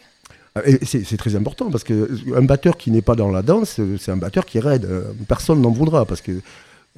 Euh, 0.57 0.77
c'est 0.83 1.17
très 1.17 1.35
important 1.35 1.69
parce 1.69 1.83
qu'un 1.83 2.41
batteur 2.41 2.77
qui 2.77 2.91
n'est 2.91 3.01
pas 3.01 3.15
dans 3.15 3.29
la 3.29 3.41
danse, 3.41 3.79
c'est 3.99 4.11
un 4.11 4.17
batteur 4.17 4.45
qui 4.45 4.59
raide. 4.59 4.85
Euh, 4.85 5.11
personne 5.27 5.61
n'en 5.61 5.71
voudra 5.71 6.05
parce 6.05 6.21
que 6.21 6.41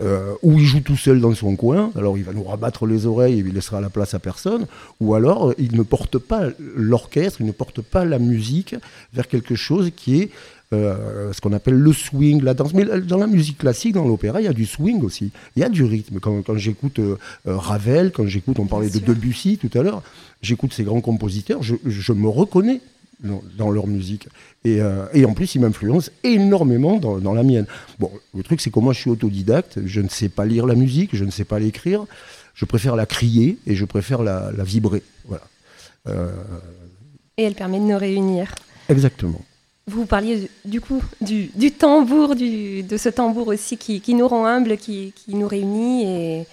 euh, 0.02 0.34
ou 0.42 0.60
il 0.60 0.66
joue 0.66 0.80
tout 0.80 0.98
seul 0.98 1.22
dans 1.22 1.36
son 1.36 1.56
coin, 1.56 1.92
alors 1.96 2.18
il 2.18 2.24
va 2.24 2.34
nous 2.34 2.44
rabattre 2.44 2.88
les 2.88 3.06
oreilles 3.06 3.36
et 3.36 3.44
il 3.44 3.54
laissera 3.54 3.80
la 3.80 3.92
place 3.92 4.16
à 4.16 4.20
personne, 4.20 4.66
ou 5.00 5.14
alors 5.14 5.50
euh, 5.50 5.56
il 5.60 5.76
ne 5.76 5.84
porte 5.84 6.18
pas 6.18 6.48
l'orchestre, 6.76 7.42
il 7.42 7.46
ne 7.46 7.52
porte 7.52 7.82
pas 7.82 8.04
la 8.04 8.18
musique 8.18 8.76
vers 9.14 9.28
quelque 9.28 9.54
chose 9.54 9.92
qui 9.96 10.22
est 10.22 10.30
euh, 10.74 11.32
ce 11.32 11.42
qu'on 11.42 11.54
appelle 11.54 11.76
le 11.76 11.94
swing, 11.94 12.42
la 12.42 12.56
danse. 12.56 12.74
Mais 12.74 12.86
dans 13.02 13.20
la 13.20 13.28
musique 13.28 13.60
classique, 13.60 13.94
dans 13.94 14.08
l'opéra, 14.08 14.42
il 14.42 14.46
y 14.46 14.48
a 14.48 14.54
du 14.54 14.66
swing 14.66 15.04
aussi, 15.04 15.32
il 15.56 15.60
y 15.60 15.64
a 15.64 15.70
du 15.70 15.84
rythme. 15.84 16.20
Quand, 16.20 16.58
j'écoute 16.58 17.00
Ravel, 17.46 18.12
quand 18.12 18.26
j'écoute, 18.26 18.58
on 18.58 18.66
parlait 18.66 18.90
de 18.90 18.98
Debussy 18.98 19.60
tout 19.60 19.70
à 19.78 19.84
l'heure, 19.84 20.02
j'écoute 20.42 20.74
ces 20.74 20.84
grands 20.84 21.02
compositeurs, 21.02 21.62
je 21.62 22.14
me 22.14 22.28
reconnais 22.28 22.82
dans, 23.22 23.72
leur 23.72 23.88
musique. 23.88 24.28
Euh, 24.66 25.08
et, 25.14 25.26
en 25.26 25.34
plus, 25.34 25.56
ils 25.56 25.62
m'influencent 25.62 26.12
énormément 26.24 26.98
dans, 26.98 27.34
la 27.34 27.44
mienne. 27.44 27.66
Bon, 28.00 28.12
le 28.36 28.44
truc, 28.44 28.62
c'est 28.62 28.72
que 28.72 28.80
moi, 28.80 28.94
je 28.94 29.00
suis 29.00 29.10
autodidacte, 29.10 29.80
je 29.86 30.02
ne 30.02 30.10
sais 30.10 30.30
pas 30.30 30.46
lire 30.46 30.66
la 30.66 30.76
musique, 30.76 31.16
je 31.16 31.24
ne 31.24 31.32
sais 31.32 31.46
pas 31.46 31.60
l'écrire, 31.60 32.06
je 32.54 32.66
préfère 32.66 32.96
la 32.96 33.06
crier 33.06 33.58
et 33.66 33.76
je 33.76 33.86
préfère 33.86 34.24
la, 34.24 34.52
vibrer. 34.64 35.04
Voilà. 35.26 35.44
Euh, 36.08 36.32
et 37.38 37.44
elle 37.44 37.56
permet 37.56 37.80
de 37.80 37.86
nous 37.86 37.98
réunir. 37.98 38.54
Exactement. 38.90 39.42
Vous 39.88 40.06
parliez 40.06 40.50
du 40.64 40.80
coup 40.80 41.04
du, 41.20 41.72
tambour, 41.72 42.36
du, 42.36 42.84
de 42.84 42.96
ce 42.96 43.10
tambour 43.10 43.50
aussi 43.50 43.78
qui, 43.78 44.14
nous 44.14 44.28
rend 44.28 44.46
humbles, 44.46 44.78
qui, 44.78 45.14
nous 45.28 45.48
réunit 45.48 46.04
et, 46.04 46.46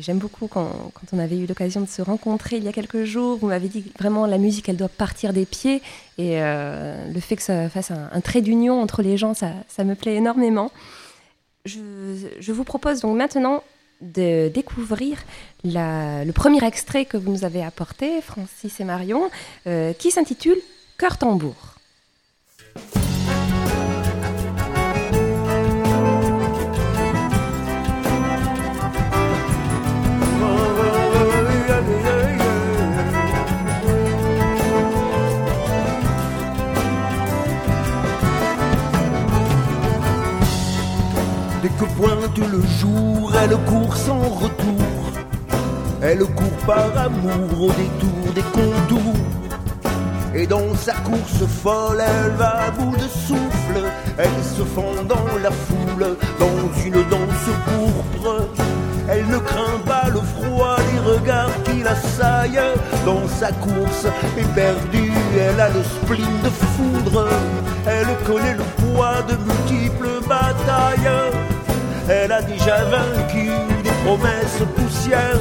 J'aime 0.00 0.18
beaucoup 0.18 0.48
quand, 0.48 0.90
on 1.12 1.18
avait 1.18 1.38
eu 1.38 1.46
l'occasion 1.46 1.80
de 1.80 1.86
se 1.86 2.02
rencontrer 2.02 2.56
il 2.56 2.64
y 2.64 2.68
a 2.68 2.72
quelques 2.72 3.04
jours, 3.04 3.38
vous 3.38 3.48
m'avez 3.48 3.68
dit 3.68 3.92
vraiment 3.98 4.26
la 4.26 4.38
musique, 4.38 4.68
elle 4.68 4.76
doit 4.76 4.88
partir 4.88 5.32
des 5.32 5.46
pieds. 5.46 5.82
Et 6.18 6.42
euh, 6.42 7.12
le 7.12 7.20
fait 7.20 7.36
que 7.36 7.42
ça 7.42 7.68
fasse 7.68 7.90
un, 7.90 8.20
trait 8.20 8.40
d'union 8.40 8.80
entre 8.80 9.02
les 9.02 9.16
gens, 9.16 9.34
ça, 9.34 9.84
me 9.84 9.94
plaît 9.94 10.16
énormément. 10.16 10.70
Je, 11.64 12.52
vous 12.52 12.64
propose 12.64 13.00
donc 13.00 13.16
maintenant 13.16 13.62
de 14.00 14.48
découvrir 14.48 15.18
le 15.64 16.30
premier 16.32 16.64
extrait 16.64 17.04
que 17.04 17.16
vous 17.16 17.30
nous 17.30 17.44
avez 17.44 17.62
apporté, 17.62 18.20
Francis 18.20 18.80
et 18.80 18.84
Marion, 18.84 19.30
euh, 19.66 19.92
qui 19.92 20.10
s'intitule 20.10 20.58
Cœur 20.98 21.18
tambour. 21.18 21.75
Que 41.78 41.84
pointe 41.84 42.38
le 42.38 42.62
jour, 42.80 43.32
elle 43.42 43.56
court 43.64 43.96
sans 43.96 44.20
retour. 44.20 44.82
Elle 46.02 46.24
court 46.24 46.66
par 46.66 46.90
amour 46.96 47.68
au 47.68 47.70
détour 47.72 48.32
des 48.34 48.42
contours. 48.42 49.26
Et 50.34 50.46
dans 50.46 50.74
sa 50.74 50.92
course 50.92 51.44
folle, 51.62 52.00
elle 52.00 52.32
va 52.32 52.66
à 52.66 52.70
bout 52.70 52.96
de 52.96 53.08
souffle. 53.08 53.80
Elle 54.18 54.44
se 54.56 54.62
fond 54.62 55.02
dans 55.08 55.38
la 55.42 55.50
foule, 55.50 56.16
dans 56.38 56.82
une 56.84 57.02
danse 57.08 57.48
pourpre. 57.66 58.46
Elle 59.08 59.26
ne 59.28 59.38
craint 59.38 59.80
pas 59.86 60.08
le 60.08 60.20
froid, 60.20 60.76
les 60.92 61.00
regards 61.12 61.62
qui 61.64 61.82
l'assaillent. 61.82 62.60
Dans 63.04 63.26
sa 63.28 63.52
course 63.52 64.06
éperdue, 64.36 65.12
elle 65.38 65.60
a 65.60 65.68
le 65.68 65.82
spleen 65.82 66.40
de 66.42 66.50
foudre. 66.50 67.28
Elle 67.86 68.26
connaît 68.26 68.54
le 68.54 68.64
poids 68.82 69.22
de 69.28 69.36
multiples 69.36 70.26
batailles. 70.28 71.55
Elle 72.08 72.32
a 72.32 72.42
déjà 72.42 72.84
vaincu 72.84 73.48
des 73.82 73.90
promesses 74.04 74.62
poussières. 74.76 75.40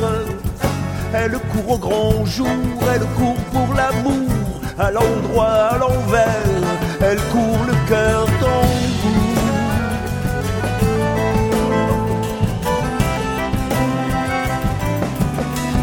Elle 1.14 1.38
court 1.52 1.72
au 1.72 1.78
grand 1.78 2.26
jour, 2.26 2.48
elle 2.94 3.06
court 3.18 3.38
pour 3.52 3.74
l'amour, 3.76 4.62
à 4.78 4.92
l'endroit, 4.92 5.46
à 5.46 5.78
l'envers. 5.78 6.66
Elle 7.02 7.22
court 7.32 7.66
le 7.68 7.74
cœur 7.88 8.26
tambour. 8.40 9.26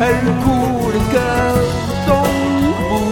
Elle 0.01 0.45
court 0.45 0.91
le 0.93 1.13
cœur 1.13 1.83
Depuis 2.09 3.12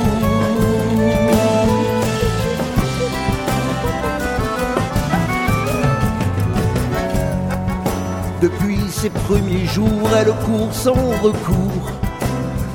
ses 9.01 9.09
premiers 9.09 9.65
jours, 9.65 10.11
elle 10.15 10.33
court 10.45 10.75
sans 10.75 11.09
recours. 11.23 11.91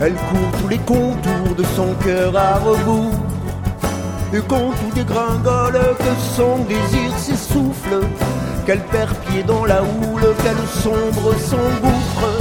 Elle 0.01 0.15
court 0.15 0.60
tous 0.60 0.67
les 0.67 0.79
contours 0.79 1.55
de 1.55 1.63
son 1.75 1.94
cœur 2.03 2.36
à 2.36 2.55
rebours. 2.55 3.13
Et 4.34 4.41
quand 4.48 4.72
tout 4.72 4.96
dégringole, 4.96 5.79
que 6.00 6.13
son 6.36 6.63
désir 6.65 7.15
s'essouffle, 7.20 8.00
qu'elle 8.65 8.82
perd 8.86 9.15
pied 9.27 9.44
dans 9.44 9.65
la 9.65 9.84
houle, 9.84 10.27
qu'elle 10.41 10.65
sombre 10.84 11.36
son 11.39 11.65
gouffre. 11.84 12.32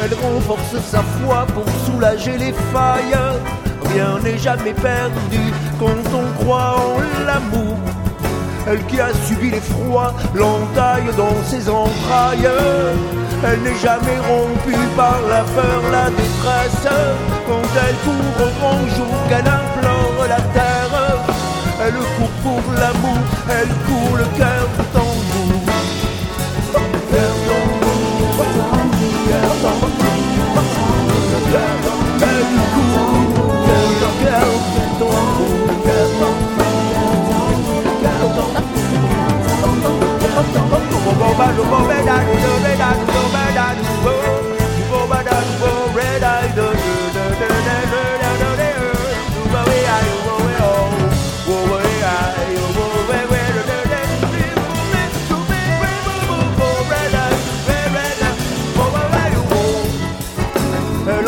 Elle 0.00 0.14
renforce 0.14 0.80
sa 0.88 1.02
foi 1.02 1.44
pour 1.52 1.64
soulager 1.84 2.38
les 2.38 2.52
failles. 2.72 3.18
Rien 3.92 4.20
n'est 4.22 4.38
jamais 4.38 4.74
perdu 4.74 5.42
quand 5.80 6.04
on 6.14 6.44
croit 6.44 6.76
en 6.76 7.26
l'amour 7.26 7.78
elle 8.70 8.84
qui 8.86 9.00
a 9.00 9.08
subi 9.26 9.50
les 9.50 9.60
froids, 9.60 10.14
l'entaille 10.34 11.10
dans 11.16 11.42
ses 11.44 11.68
entrailles. 11.68 12.48
Elle 13.44 13.60
n'est 13.62 13.78
jamais 13.78 14.18
rompue 14.28 14.86
par 14.96 15.20
la 15.28 15.42
peur, 15.56 15.82
la 15.92 16.10
détresse. 16.10 16.92
Quand 17.46 17.68
elle 17.86 17.96
court 18.04 18.46
au 18.46 18.50
grand 18.58 18.86
jour, 18.96 19.16
qu'elle 19.28 19.46
implore 19.46 20.26
la 20.28 20.40
terre, 20.56 21.24
elle 21.84 21.94
court 22.16 22.36
pour 22.42 22.72
l'amour, 22.72 23.22
elle 23.48 23.72
court 23.86 24.16
le 24.16 24.24
cœur 24.36 24.68
tambour. 24.92 25.27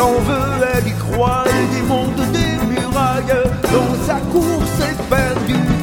En 0.00 0.18
veut, 0.22 0.66
elle 0.74 0.88
y 0.88 0.92
croit, 0.92 1.44
elle 1.46 1.68
démonte 1.68 2.16
des 2.32 2.56
murailles. 2.66 3.24
Dans 3.70 4.06
sa 4.06 4.14
course, 4.32 4.80
elle 4.80 4.96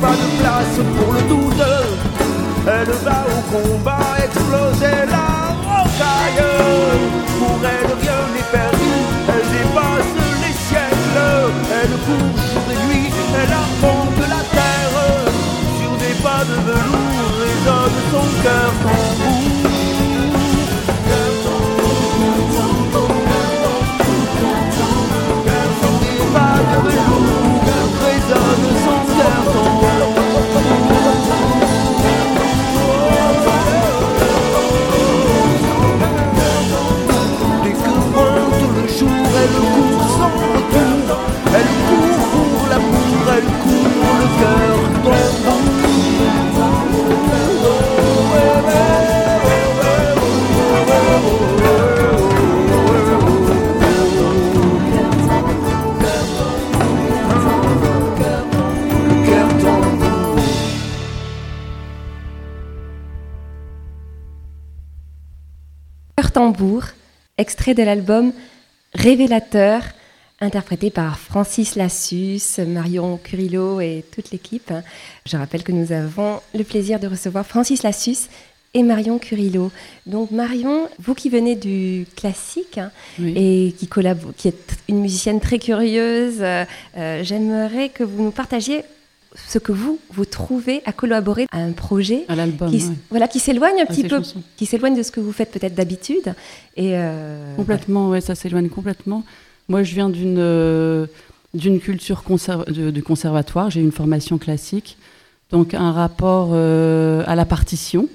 pas 0.02 0.12
de 0.12 0.40
place 0.40 0.80
pour 0.98 1.14
le 1.14 1.22
doute. 1.30 1.47
Elle 2.70 2.92
va 2.92 3.26
au 3.32 3.42
combat 3.50 4.18
exploser 4.26 4.98
la 5.10 5.56
rocaille. 5.64 6.44
Pour 7.40 7.60
elle, 7.64 7.92
rien 8.02 8.22
n'est 8.34 8.50
perdu. 8.52 8.92
Elle 9.30 9.48
dépasse 9.56 10.14
les 10.42 10.56
siècles. 10.68 11.22
Elle 11.72 11.96
court 12.06 12.38
jour 12.52 12.68
et 12.74 12.80
nuit. 12.88 13.10
Elle 13.40 13.54
arpente 13.54 14.20
la 14.20 14.44
terre. 14.56 15.00
Sur 15.80 15.94
des 15.98 16.16
pas 16.22 16.44
de 16.44 16.58
velours 16.68 17.32
résonne 17.40 18.00
son 18.12 18.28
cœur 18.44 18.72
tambour. 18.84 19.37
Extrait 67.68 67.84
de 67.84 67.86
l'album 67.86 68.32
révélateur, 68.94 69.82
interprété 70.40 70.90
par 70.90 71.20
Francis 71.20 71.76
Lassus, 71.76 72.60
Marion 72.66 73.18
Curillo 73.18 73.82
et 73.82 74.06
toute 74.16 74.32
l'équipe. 74.32 74.72
Je 75.26 75.36
rappelle 75.36 75.64
que 75.64 75.74
nous 75.74 75.92
avons 75.92 76.40
le 76.56 76.64
plaisir 76.64 76.98
de 77.02 77.08
recevoir 77.08 77.46
Francis 77.46 77.84
Lassus 77.84 78.30
et 78.74 78.84
Marion 78.84 79.20
Curillo. 79.20 79.70
Donc 80.06 80.32
Marion, 80.32 80.88
vous 81.00 81.14
qui 81.14 81.30
venez 81.30 81.56
du 81.56 82.06
classique 82.16 82.78
hein, 82.78 82.92
et 83.20 83.74
qui, 83.78 83.90
qui 84.38 84.48
êtes 84.48 84.78
une 84.88 85.02
musicienne 85.02 85.42
très 85.42 85.60
curieuse, 85.60 86.38
euh, 86.40 87.24
j'aimerais 87.24 87.90
que 87.90 88.06
vous 88.06 88.24
nous 88.24 88.32
partagiez 88.32 88.84
ce 89.48 89.60
que 89.60 89.72
vous 89.72 90.00
vous 90.12 90.26
trouvez 90.26 90.82
à 90.86 90.92
collaborer 90.92 91.48
à 91.52 91.60
un 91.60 91.72
projet 91.72 92.26
à 92.28 92.36
qui, 92.70 92.84
voilà 93.10 93.28
qui 93.28 93.40
s'éloigne 93.40 93.82
un 93.82 93.86
petit 93.86 94.04
peu 94.04 94.22
qui 94.58 94.66
s'éloigne 94.66 94.96
de 94.96 95.04
ce 95.04 95.12
que 95.12 95.20
vous 95.20 95.32
faites 95.32 95.52
peut-être 95.52 95.76
d'habitude 95.76 96.34
et 96.76 96.98
euh, 96.98 97.56
complètement 97.56 98.10
ouais 98.10 98.22
ça 98.22 98.36
s'éloigne 98.36 98.70
complètement. 98.70 99.24
Moi 99.70 99.84
je 99.84 99.94
viens 99.94 100.10
d'une 100.10 100.38
euh, 100.40 101.08
d'une 101.54 101.80
culture 101.80 102.24
du 102.68 103.04
conservatoire. 103.04 103.70
J'ai 103.70 103.82
une 103.82 103.92
formation 103.92 104.38
classique. 104.38 104.98
Donc 105.52 105.74
un 105.74 105.92
rapport 105.92 106.50
euh, 106.52 107.24
à 107.26 107.36
la 107.36 107.46
partition. 107.46 108.08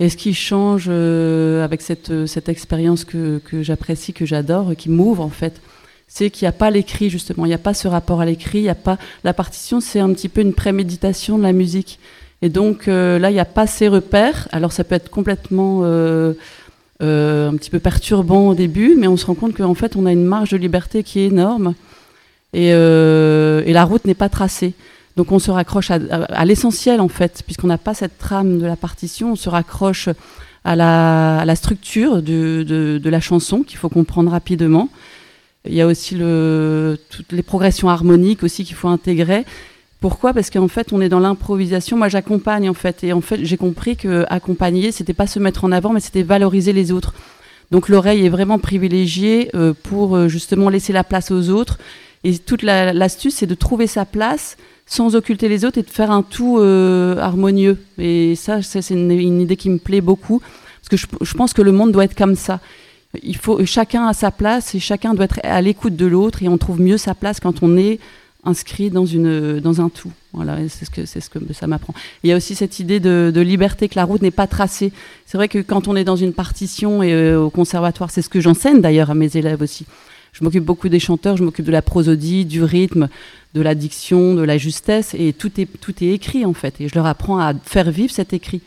Et 0.00 0.10
ce 0.10 0.16
qui 0.16 0.32
change 0.32 0.88
avec 0.88 1.82
cette, 1.82 2.26
cette 2.26 2.48
expérience 2.48 3.04
que, 3.04 3.38
que 3.44 3.64
j'apprécie, 3.64 4.12
que 4.12 4.26
j'adore, 4.26 4.76
qui 4.76 4.90
m'ouvre 4.90 5.24
en 5.24 5.28
fait, 5.28 5.60
c'est 6.08 6.30
qu'il 6.30 6.46
n'y 6.46 6.48
a 6.48 6.52
pas 6.52 6.70
l'écrit 6.70 7.10
justement, 7.10 7.44
il 7.44 7.48
n'y 7.48 7.54
a 7.54 7.58
pas 7.58 7.74
ce 7.74 7.86
rapport 7.86 8.20
à 8.20 8.24
l'écrit, 8.24 8.58
il 8.58 8.62
n'y 8.62 8.68
a 8.68 8.74
pas 8.74 8.98
la 9.24 9.32
partition, 9.32 9.80
c'est 9.80 10.00
un 10.00 10.12
petit 10.12 10.28
peu 10.28 10.40
une 10.40 10.54
préméditation 10.54 11.38
de 11.38 11.42
la 11.42 11.52
musique. 11.52 11.98
Et 12.40 12.48
donc 12.48 12.86
là, 12.86 13.30
il 13.30 13.34
n'y 13.34 13.40
a 13.40 13.44
pas 13.44 13.66
ces 13.66 13.88
repères. 13.88 14.46
Alors 14.52 14.70
ça 14.70 14.84
peut 14.84 14.94
être 14.94 15.10
complètement 15.10 15.82
un 15.84 16.34
petit 17.00 17.70
peu 17.70 17.80
perturbant 17.80 18.48
au 18.48 18.54
début, 18.54 18.94
mais 18.96 19.08
on 19.08 19.16
se 19.16 19.26
rend 19.26 19.34
compte 19.34 19.56
qu'en 19.56 19.74
fait, 19.74 19.96
on 19.96 20.06
a 20.06 20.12
une 20.12 20.24
marge 20.24 20.50
de 20.50 20.56
liberté 20.56 21.02
qui 21.02 21.18
est 21.18 21.26
énorme 21.26 21.74
et, 22.52 22.68
et 22.68 23.72
la 23.72 23.84
route 23.84 24.04
n'est 24.04 24.14
pas 24.14 24.28
tracée. 24.28 24.74
Donc 25.18 25.32
on 25.32 25.40
se 25.40 25.50
raccroche 25.50 25.90
à, 25.90 26.44
l'essentiel 26.44 27.00
en 27.00 27.08
fait, 27.08 27.42
puisqu'on 27.44 27.66
n'a 27.66 27.76
pas 27.76 27.92
cette 27.92 28.18
trame 28.18 28.60
de 28.60 28.66
la 28.66 28.76
partition, 28.76 29.32
on 29.32 29.36
se 29.36 29.48
raccroche 29.48 30.08
à 30.64 30.76
la, 30.76 31.56
structure 31.56 32.22
de, 32.22 33.00
la 33.02 33.20
chanson 33.20 33.64
qu'il 33.64 33.78
faut 33.78 33.88
comprendre 33.88 34.30
rapidement. 34.30 34.88
Il 35.68 35.74
y 35.74 35.80
a 35.80 35.86
aussi 35.86 36.14
toutes 36.14 37.32
les 37.32 37.42
progressions 37.42 37.88
harmoniques 37.88 38.42
aussi 38.42 38.64
qu'il 38.64 38.76
faut 38.76 38.88
intégrer. 38.88 39.44
Pourquoi? 40.00 40.32
Parce 40.32 40.50
qu'en 40.50 40.68
fait, 40.68 40.92
on 40.92 41.00
est 41.00 41.08
dans 41.08 41.18
l'improvisation. 41.18 41.96
Moi, 41.96 42.08
j'accompagne 42.08 42.70
en 42.70 42.74
fait, 42.74 43.02
et 43.02 43.12
en 43.12 43.20
fait, 43.20 43.44
j'ai 43.44 43.56
compris 43.56 43.96
que 43.96 44.24
accompagner, 44.28 44.92
c'était 44.92 45.14
pas 45.14 45.26
se 45.26 45.38
mettre 45.38 45.64
en 45.64 45.72
avant, 45.72 45.92
mais 45.92 46.00
c'était 46.00 46.22
valoriser 46.22 46.72
les 46.72 46.92
autres. 46.92 47.14
Donc 47.70 47.88
l'oreille 47.88 48.24
est 48.24 48.30
vraiment 48.30 48.58
privilégiée 48.58 49.50
euh, 49.54 49.74
pour 49.82 50.16
euh, 50.16 50.28
justement 50.28 50.70
laisser 50.70 50.92
la 50.92 51.04
place 51.04 51.30
aux 51.30 51.50
autres. 51.50 51.78
Et 52.24 52.36
toute 52.38 52.62
l'astuce, 52.62 53.36
c'est 53.36 53.46
de 53.46 53.54
trouver 53.54 53.86
sa 53.86 54.04
place 54.04 54.56
sans 54.86 55.14
occulter 55.14 55.48
les 55.48 55.64
autres 55.64 55.78
et 55.78 55.82
de 55.82 55.90
faire 55.90 56.10
un 56.10 56.22
tout 56.22 56.58
euh, 56.58 57.16
harmonieux. 57.18 57.78
Et 57.98 58.34
ça, 58.36 58.62
c'est 58.62 58.88
une, 58.90 59.40
idée 59.40 59.56
qui 59.56 59.70
me 59.70 59.78
plaît 59.78 60.00
beaucoup, 60.00 60.40
parce 60.40 60.88
que 60.88 60.96
je, 60.96 61.34
pense 61.34 61.52
que 61.52 61.62
le 61.62 61.72
monde 61.72 61.92
doit 61.92 62.04
être 62.04 62.16
comme 62.16 62.34
ça. 62.34 62.60
Il 63.22 63.36
faut 63.36 63.64
chacun 63.64 64.06
a 64.06 64.12
sa 64.12 64.30
place 64.30 64.74
et 64.74 64.80
chacun 64.80 65.14
doit 65.14 65.24
être 65.24 65.40
à 65.42 65.60
l'écoute 65.62 65.96
de 65.96 66.06
l'autre 66.06 66.42
et 66.42 66.48
on 66.48 66.58
trouve 66.58 66.80
mieux 66.80 66.98
sa 66.98 67.14
place 67.14 67.40
quand 67.40 67.62
on 67.62 67.76
est 67.76 67.98
inscrit 68.44 68.90
dans 68.90 69.06
une 69.06 69.60
dans 69.60 69.80
un 69.80 69.88
tout. 69.88 70.12
Voilà, 70.32 70.58
c'est 70.68 70.84
ce 70.84 70.90
que 70.90 71.06
c'est 71.06 71.20
ce 71.20 71.30
que 71.30 71.38
ça 71.52 71.66
m'apprend. 71.66 71.94
Il 72.22 72.30
y 72.30 72.32
a 72.32 72.36
aussi 72.36 72.54
cette 72.54 72.80
idée 72.80 73.00
de, 73.00 73.40
liberté 73.40 73.88
que 73.88 73.96
la 73.96 74.04
route 74.04 74.20
n'est 74.20 74.30
pas 74.30 74.46
tracée. 74.46 74.92
C'est 75.26 75.38
vrai 75.38 75.48
que 75.48 75.58
quand 75.58 75.88
on 75.88 75.96
est 75.96 76.04
dans 76.04 76.16
une 76.16 76.34
partition 76.34 77.02
et 77.02 77.12
euh, 77.12 77.40
au 77.40 77.50
conservatoire, 77.50 78.10
c'est 78.10 78.22
ce 78.22 78.28
que 78.28 78.40
j'enseigne 78.40 78.80
d'ailleurs 78.80 79.10
à 79.10 79.14
mes 79.14 79.36
élèves 79.36 79.62
aussi. 79.62 79.86
Je 80.32 80.44
m'occupe 80.44 80.64
beaucoup 80.64 80.88
des 80.88 81.00
chanteurs, 81.00 81.36
je 81.36 81.44
m'occupe 81.44 81.64
de 81.64 81.72
la 81.72 81.82
prosodie, 81.82 82.44
du 82.44 82.62
rythme, 82.62 83.08
de 83.54 83.62
la 83.62 83.74
diction, 83.74 84.34
de 84.34 84.42
la 84.42 84.58
justesse, 84.58 85.14
et 85.18 85.32
tout 85.32 85.58
est, 85.58 85.66
tout 85.80 85.94
est 86.04 86.08
écrit 86.08 86.44
en 86.44 86.52
fait. 86.52 86.80
Et 86.80 86.88
je 86.88 86.94
leur 86.94 87.06
apprends 87.06 87.38
à 87.40 87.54
faire 87.54 87.90
vivre 87.90 88.12
cet 88.12 88.34
écrit. 88.34 88.60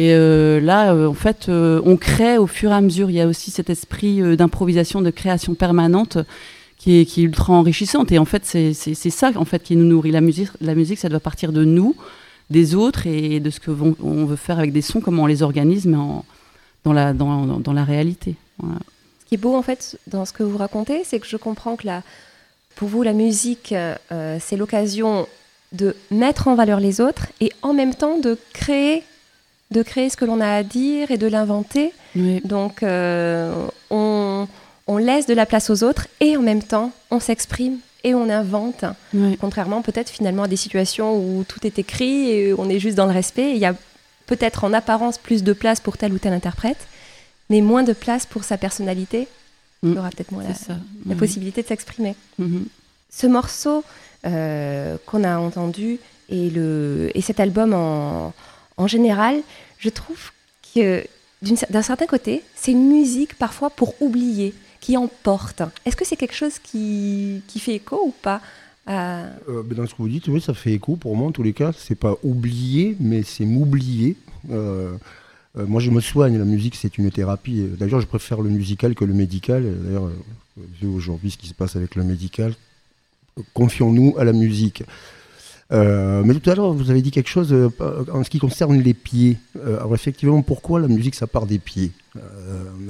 Et 0.00 0.14
euh, 0.14 0.60
là, 0.60 0.94
euh, 0.94 1.08
en 1.08 1.14
fait, 1.14 1.50
euh, 1.50 1.82
on 1.84 1.98
crée 1.98 2.38
au 2.38 2.46
fur 2.46 2.70
et 2.70 2.74
à 2.74 2.80
mesure. 2.80 3.10
Il 3.10 3.16
y 3.16 3.20
a 3.20 3.26
aussi 3.26 3.50
cet 3.50 3.68
esprit 3.68 4.22
d'improvisation, 4.34 5.02
de 5.02 5.10
création 5.10 5.54
permanente 5.54 6.16
qui 6.78 6.96
est, 6.96 7.16
ultra 7.18 7.52
enrichissante. 7.52 8.10
Et 8.10 8.18
en 8.18 8.24
fait, 8.24 8.46
c'est 8.46 8.94
ça 8.94 9.30
en 9.34 9.44
fait 9.44 9.62
qui 9.62 9.76
nous 9.76 9.84
nourrit. 9.84 10.10
La 10.10 10.22
musique, 10.22 10.48
la 10.62 10.74
musique, 10.74 10.98
ça 10.98 11.10
doit 11.10 11.20
partir 11.20 11.52
de 11.52 11.66
nous, 11.66 11.96
des 12.48 12.74
autres 12.74 13.06
et 13.06 13.40
de 13.40 13.50
ce 13.50 13.60
que 13.60 13.70
on 13.70 14.24
veut 14.24 14.36
faire 14.36 14.58
avec 14.58 14.72
des 14.72 14.80
sons, 14.80 15.02
comment 15.02 15.24
on 15.24 15.26
les 15.26 15.42
organise, 15.42 15.84
mais 15.84 15.98
dans, 16.84 16.94
la, 16.94 17.84
réalité. 17.84 18.36
Ce 18.62 19.26
qui 19.26 19.34
est 19.34 19.38
beau 19.38 19.54
en 19.54 19.60
fait 19.60 19.98
dans 20.06 20.24
ce 20.24 20.32
que 20.32 20.42
vous 20.42 20.56
racontez, 20.56 21.02
c'est 21.04 21.20
que 21.20 21.26
je 21.26 21.36
comprends 21.36 21.76
que 21.76 21.86
pour 22.74 22.88
vous, 22.88 23.02
la 23.02 23.12
musique, 23.12 23.74
c'est 24.08 24.56
l'occasion 24.56 25.26
de 25.72 25.94
mettre 26.10 26.48
en 26.48 26.54
valeur 26.54 26.80
les 26.80 27.02
autres 27.02 27.26
et 27.42 27.52
en 27.60 27.74
même 27.74 27.94
temps 27.94 28.18
de 28.18 28.38
créer, 28.54 29.04
de 29.70 29.82
créer 29.82 30.10
ce 30.10 30.16
que 30.16 30.24
l'on 30.24 30.40
a 30.40 30.48
à 30.48 30.62
dire 30.62 31.10
et 31.10 31.18
de 31.18 31.26
l'inventer. 31.26 31.92
Donc, 32.44 32.82
euh, 32.82 33.66
on, 33.90 34.46
laisse 34.98 35.26
de 35.26 35.34
la 35.34 35.46
place 35.46 35.70
aux 35.70 35.84
autres 35.84 36.08
et 36.20 36.36
en 36.36 36.42
même 36.42 36.62
temps, 36.62 36.92
on 37.10 37.20
s'exprime 37.20 37.78
et 38.02 38.14
on 38.14 38.28
invente. 38.28 38.84
Contrairement 39.40 39.82
peut-être 39.82 40.10
finalement 40.10 40.44
à 40.44 40.48
des 40.48 40.56
situations 40.56 41.16
où 41.16 41.44
tout 41.44 41.64
est 41.66 41.78
écrit 41.78 42.30
et 42.30 42.54
on 42.54 42.68
est 42.68 42.80
juste 42.80 42.96
dans 42.96 43.06
le 43.06 43.12
respect. 43.12 43.52
Il 43.52 43.58
y 43.58 43.66
a 43.66 43.74
peut-être 44.26 44.64
en 44.64 44.72
apparence 44.72 45.18
plus 45.18 45.44
de 45.44 45.52
place 45.52 45.80
pour 45.80 45.96
tel 45.96 46.12
ou 46.12 46.18
tel 46.18 46.32
interprète, 46.32 46.88
mais 47.50 47.60
moins 47.60 47.84
de 47.84 47.92
place 47.92 48.26
pour 48.26 48.42
sa 48.44 48.58
personnalité 48.58 49.28
il 49.82 49.94
y 49.94 49.98
aura 49.98 50.10
peut-être 50.10 50.32
moins 50.32 50.44
la, 51.06 51.14
possibilité 51.14 51.62
de 51.62 51.66
s'exprimer. 51.66 52.14
Mhm. 52.38 52.66
Ce 53.10 53.26
morceau 53.26 53.82
euh, 54.26 54.96
qu'on 55.06 55.24
a 55.24 55.38
entendu 55.38 55.98
et, 56.28 56.50
le, 56.50 57.10
et 57.14 57.22
cet 57.22 57.40
album 57.40 57.72
en, 57.72 58.32
en 58.80 58.86
général, 58.86 59.42
je 59.78 59.90
trouve 59.90 60.30
que 60.74 61.04
d'un 61.42 61.82
certain 61.82 62.06
côté, 62.06 62.42
c'est 62.54 62.72
une 62.72 62.88
musique 62.88 63.34
parfois 63.34 63.68
pour 63.68 64.00
oublier, 64.00 64.54
qui 64.80 64.96
emporte. 64.96 65.62
Est-ce 65.84 65.96
que 65.96 66.06
c'est 66.06 66.16
quelque 66.16 66.34
chose 66.34 66.58
qui, 66.58 67.42
fait 67.58 67.74
écho 67.74 68.00
ou 68.06 68.14
pas 68.22 68.40
euh, 68.88 69.28
ben, 69.48 69.76
Dans 69.76 69.86
ce 69.86 69.92
que 69.92 69.98
vous 69.98 70.08
dites, 70.08 70.28
oui, 70.28 70.40
ça 70.40 70.54
fait 70.54 70.72
écho 70.72 70.96
pour 70.96 71.14
moi 71.14 71.28
en 71.28 71.32
tous 71.32 71.42
les 71.42 71.52
cas. 71.52 71.72
C'est 71.76 71.94
pas 71.94 72.16
oublier, 72.22 72.96
mais 73.00 73.22
c'est 73.22 73.44
m'oublier. 73.44 74.16
Euh, 74.50 74.96
euh, 75.58 75.66
moi, 75.66 75.82
je 75.82 75.90
me 75.90 76.00
soigne. 76.00 76.38
La 76.38 76.46
musique, 76.46 76.74
c'est 76.74 76.96
une 76.96 77.10
thérapie. 77.10 77.62
D'ailleurs, 77.78 78.00
je 78.00 78.06
préfère 78.06 78.40
le 78.40 78.48
musical 78.48 78.94
que 78.94 79.04
le 79.04 79.12
médical. 79.12 79.62
D'ailleurs, 79.84 80.10
vu 80.80 80.88
aujourd'hui 80.88 81.30
ce 81.30 81.36
qui 81.36 81.48
se 81.48 81.54
passe 81.54 81.76
avec 81.76 81.96
le 81.96 82.04
médical, 82.04 82.54
confions-nous 83.52 84.14
à 84.18 84.24
la 84.24 84.32
musique. 84.32 84.84
Euh, 85.72 86.22
mais 86.24 86.34
tout 86.34 86.50
à 86.50 86.54
l'heure, 86.54 86.72
vous 86.72 86.90
avez 86.90 87.02
dit 87.02 87.10
quelque 87.10 87.28
chose 87.28 87.54
en 88.12 88.24
ce 88.24 88.30
qui 88.30 88.38
concerne 88.38 88.80
les 88.80 88.94
pieds. 88.94 89.38
alors 89.64 89.94
effectivement, 89.94 90.42
pourquoi 90.42 90.80
la 90.80 90.88
musique, 90.88 91.14
ça 91.14 91.26
part 91.26 91.46
des 91.46 91.58
pieds 91.58 91.92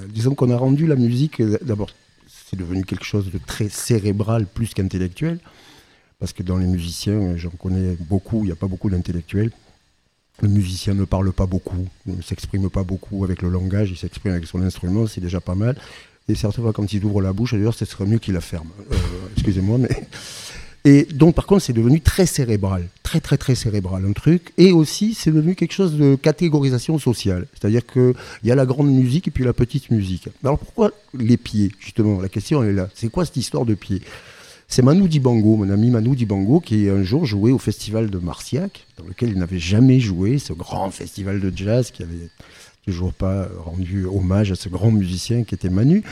Disons 0.09 0.35
qu'on 0.35 0.51
a 0.51 0.57
rendu 0.57 0.87
la 0.87 0.97
musique, 0.97 1.43
d'abord, 1.63 1.91
c'est 2.27 2.59
devenu 2.59 2.85
quelque 2.85 3.05
chose 3.05 3.31
de 3.31 3.39
très 3.39 3.69
cérébral 3.69 4.47
plus 4.47 4.75
qu'intellectuel, 4.75 5.39
parce 6.19 6.33
que 6.33 6.43
dans 6.43 6.57
les 6.57 6.67
musiciens, 6.67 7.37
j'en 7.37 7.51
connais 7.51 7.97
beaucoup, 8.09 8.41
il 8.43 8.47
n'y 8.47 8.53
a 8.53 8.57
pas 8.57 8.67
beaucoup 8.67 8.91
d'intellectuels. 8.91 9.51
Le 10.43 10.49
musicien 10.49 10.95
ne 10.95 11.05
parle 11.05 11.33
pas 11.33 11.47
beaucoup, 11.47 11.87
ne 12.07 12.23
s'exprime 12.23 12.71
pas 12.71 12.83
beaucoup 12.83 13.25
avec 13.25 13.43
le 13.43 13.51
langage, 13.51 13.91
il 13.91 13.97
s'exprime 13.97 14.33
avec 14.33 14.47
son 14.47 14.63
instrument, 14.63 15.07
c'est 15.07 15.21
déjà 15.21 15.41
pas 15.41 15.55
mal. 15.55 15.77
Et 16.29 16.35
certaines 16.35 16.65
fois, 16.65 16.73
quand 16.73 16.93
il 16.93 17.05
ouvre 17.05 17.21
la 17.21 17.33
bouche, 17.33 17.53
d'ailleurs, 17.53 17.75
ce 17.75 17.85
serait 17.85 18.07
mieux 18.07 18.19
qu'il 18.19 18.35
la 18.35 18.41
ferme. 18.41 18.69
Euh, 18.93 18.97
excusez-moi, 19.35 19.79
mais. 19.79 19.89
Et 20.85 21.05
donc, 21.05 21.35
par 21.35 21.47
contre, 21.47 21.63
c'est 21.63 21.75
devenu 21.75 22.01
très 22.01 22.25
cérébral, 22.25 22.89
très, 23.03 23.21
très, 23.21 23.37
très 23.37 23.55
cérébral, 23.55 24.05
un 24.07 24.13
truc. 24.13 24.53
Et 24.57 24.73
aussi, 24.73 25.15
c'est 25.15 25.31
devenu 25.31 25.55
quelque 25.55 25.75
chose 25.75 25.97
de 25.97 26.15
catégorisation 26.15 26.99
sociale. 26.99 27.47
C'est-à-dire 27.53 27.85
qu'il 27.85 28.15
y 28.45 28.51
a 28.51 28.55
la 28.55 28.65
grande 28.65 28.91
musique 28.91 29.29
et 29.29 29.31
puis 29.31 29.45
la 29.45 29.53
petite 29.53 29.91
musique. 29.91 30.29
Alors, 30.43 30.59
pourquoi 30.59 30.93
les 31.13 31.37
pieds, 31.37 31.71
justement? 31.79 32.21
La 32.21 32.31
question, 32.31 32.63
est 32.63 32.73
là. 32.73 32.89
C'est 32.95 33.11
quoi 33.11 33.27
cette 33.27 33.37
histoire 33.37 33.67
de 33.67 33.75
pieds? 33.75 34.01
C'est 34.69 34.83
Manu 34.83 35.09
Dibango, 35.09 35.57
mon 35.57 35.69
ami 35.69 35.91
Manu 35.91 36.15
Dibango, 36.15 36.61
qui 36.61 36.89
un 36.89 37.03
jour 37.03 37.27
joué 37.27 37.51
au 37.51 37.59
festival 37.59 38.09
de 38.09 38.19
Marciac, 38.19 38.87
dans 38.97 39.05
lequel 39.05 39.31
il 39.31 39.39
n'avait 39.39 39.59
jamais 39.59 39.99
joué, 39.99 40.39
ce 40.39 40.53
grand 40.53 40.91
festival 40.93 41.41
de 41.41 41.53
jazz 41.55 41.91
qui 41.91 42.05
avait 42.05 42.29
toujours 42.87 43.13
pas 43.13 43.49
rendu 43.65 44.07
hommage 44.07 44.53
à 44.53 44.55
ce 44.55 44.69
grand 44.69 44.91
musicien 44.91 45.45
qui 45.45 45.55
était 45.55 45.69
Manu. 45.69 46.03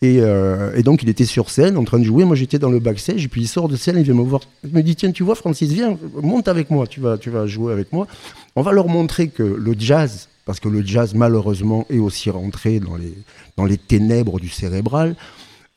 Et, 0.00 0.18
euh, 0.20 0.80
donc 0.82 1.02
il 1.02 1.08
était 1.08 1.24
sur 1.24 1.50
scène 1.50 1.76
en 1.76 1.84
train 1.84 1.98
de 1.98 2.04
jouer. 2.04 2.24
Moi 2.24 2.36
j'étais 2.36 2.58
dans 2.58 2.70
le 2.70 2.78
backstage 2.78 3.24
et 3.24 3.28
puis 3.28 3.42
il 3.42 3.48
sort 3.48 3.68
de 3.68 3.76
scène, 3.76 3.96
il 3.98 4.04
vient 4.04 4.14
me 4.14 4.22
voir, 4.22 4.40
il 4.64 4.72
me 4.72 4.82
dit 4.82 4.96
tiens 4.96 5.12
tu 5.12 5.22
vois 5.22 5.34
Francis 5.34 5.70
viens 5.70 5.98
monte 6.22 6.48
avec 6.48 6.70
moi, 6.70 6.86
tu 6.86 7.00
vas 7.00 7.18
tu 7.18 7.30
vas 7.30 7.46
jouer 7.46 7.72
avec 7.72 7.92
moi. 7.92 8.06
On 8.56 8.62
va 8.62 8.72
leur 8.72 8.88
montrer 8.88 9.28
que 9.28 9.42
le 9.42 9.74
jazz, 9.78 10.28
parce 10.44 10.60
que 10.60 10.68
le 10.68 10.84
jazz 10.84 11.14
malheureusement 11.14 11.86
est 11.90 11.98
aussi 11.98 12.30
rentré 12.30 12.80
dans 12.80 12.96
les 12.96 13.14
dans 13.56 13.64
les 13.64 13.78
ténèbres 13.78 14.40
du 14.40 14.48
cérébral. 14.48 15.16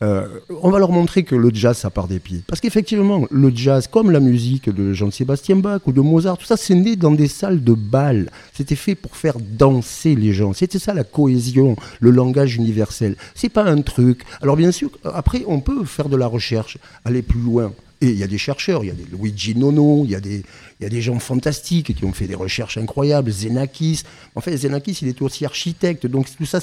Euh, 0.04 0.28
on 0.62 0.70
va 0.72 0.80
leur 0.80 0.92
montrer 0.92 1.24
que 1.24 1.36
le 1.36 1.50
jazz, 1.54 1.78
ça 1.78 1.90
part 1.90 2.08
des 2.08 2.20
pieds. 2.20 2.42
Parce 2.48 2.60
qu'effectivement, 2.60 3.26
le 3.32 3.50
jazz, 3.56 3.88
comme 3.88 4.12
la 4.12 4.20
musique 4.20 4.70
de 4.70 4.94
Jean-Sébastien 4.94 5.56
Bach 5.56 5.82
ou 5.86 5.94
de 5.94 6.02
Mozart, 6.02 6.38
tout 6.38 6.46
ça, 6.46 6.58
c'est 6.58 6.76
né 6.76 6.98
dans 6.98 7.12
des 7.12 7.30
salles 7.30 7.64
de 7.64 7.74
bal. 7.74 8.30
C'était 8.54 8.76
fait 8.76 8.96
pour 8.96 9.16
faire 9.16 9.38
danser 9.40 10.16
les 10.16 10.34
gens. 10.34 10.52
C'était 10.54 10.80
ça 10.80 10.94
la 10.94 11.06
cohésion, 11.06 11.78
le 12.02 12.12
langage 12.12 12.58
universel. 12.58 13.16
C'est 13.36 13.50
pas 13.50 13.64
un 13.64 13.82
truc. 13.82 14.24
Alors 14.42 14.58
bien 14.58 14.72
sûr, 14.72 14.90
après, 15.06 15.44
on 15.48 15.62
peut 15.62 15.86
faire 15.86 16.10
de 16.10 16.18
la 16.18 16.28
recherche, 16.28 16.78
aller 17.06 17.22
plus 17.22 17.40
loin. 17.40 17.72
Et 18.02 18.10
il 18.10 18.18
y 18.18 18.24
a 18.24 18.28
des 18.28 18.38
chercheurs, 18.38 18.84
il 18.84 18.88
y 18.88 18.92
a 18.92 18.94
des 18.94 19.06
Luigi 19.06 19.56
Nono, 19.56 20.04
il 20.04 20.12
y, 20.12 20.16
a 20.16 20.20
des, 20.20 21.02
gens 21.02 21.18
fantastiques 21.20 21.96
qui 21.96 22.04
ont 22.04 22.12
fait 22.12 22.28
des 22.28 22.36
recherches 22.36 22.78
incroyables, 22.78 23.32
Zenakis. 23.32 24.04
En 24.36 24.42
fait, 24.42 24.58
Zenakis, 24.58 25.00
il 25.02 25.08
est 25.08 25.22
aussi 25.22 25.46
architecte, 25.46 26.06
donc 26.06 26.28
tout 26.36 26.46
ça 26.46 26.60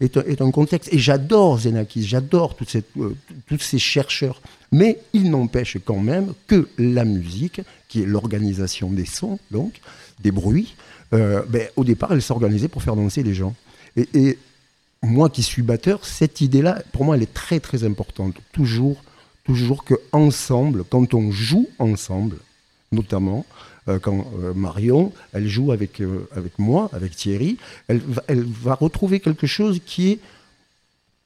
est, 0.00 0.16
un, 0.16 0.22
est, 0.22 0.40
un, 0.40 0.50
contexte. 0.50 0.92
Et 0.92 0.98
j'adore 0.98 1.58
Zenakis, 1.58 2.04
j'adore 2.04 2.56
euh, 2.98 3.14
tous 3.46 3.58
ces 3.58 3.78
chercheurs. 3.78 4.40
Mais 4.72 4.98
il 5.12 5.30
n'empêche 5.30 5.76
quand 5.84 6.00
même 6.00 6.32
que 6.46 6.66
la 6.78 7.04
musique, 7.04 7.60
qui 7.88 8.02
est 8.02 8.06
l'organisation 8.06 8.90
des 8.90 9.04
sons, 9.04 9.38
donc, 9.50 9.74
des 10.20 10.30
bruits, 10.30 10.74
euh, 11.12 11.42
ben, 11.48 11.68
au 11.76 11.84
départ, 11.84 12.12
elle 12.12 12.22
s'organisait 12.22 12.68
pour 12.68 12.82
faire 12.82 12.96
danser 12.96 13.22
les 13.22 13.34
gens. 13.34 13.54
Et, 13.96 14.08
et 14.14 14.38
moi 15.02 15.28
qui 15.28 15.42
suis 15.42 15.62
batteur, 15.62 16.06
cette 16.06 16.40
idée-là, 16.40 16.82
pour 16.92 17.04
moi, 17.04 17.16
elle 17.16 17.22
est 17.22 17.34
très 17.34 17.60
très 17.60 17.84
importante. 17.84 18.36
Toujours 18.52 19.02
toujours 19.44 19.84
que 19.84 19.94
ensemble, 20.12 20.84
quand 20.84 21.14
on 21.14 21.30
joue 21.30 21.68
ensemble, 21.78 22.36
notamment, 22.92 23.44
euh, 23.88 23.98
quand 23.98 24.26
euh, 24.40 24.54
Marion, 24.54 25.12
elle 25.32 25.48
joue 25.48 25.72
avec, 25.72 26.00
euh, 26.00 26.28
avec 26.36 26.58
moi, 26.58 26.88
avec 26.92 27.16
Thierry, 27.16 27.56
elle, 27.88 27.98
va- 28.00 28.22
elle 28.28 28.44
va 28.44 28.74
retrouver 28.74 29.18
quelque 29.20 29.46
chose 29.46 29.80
qui 29.84 30.10
est 30.12 30.18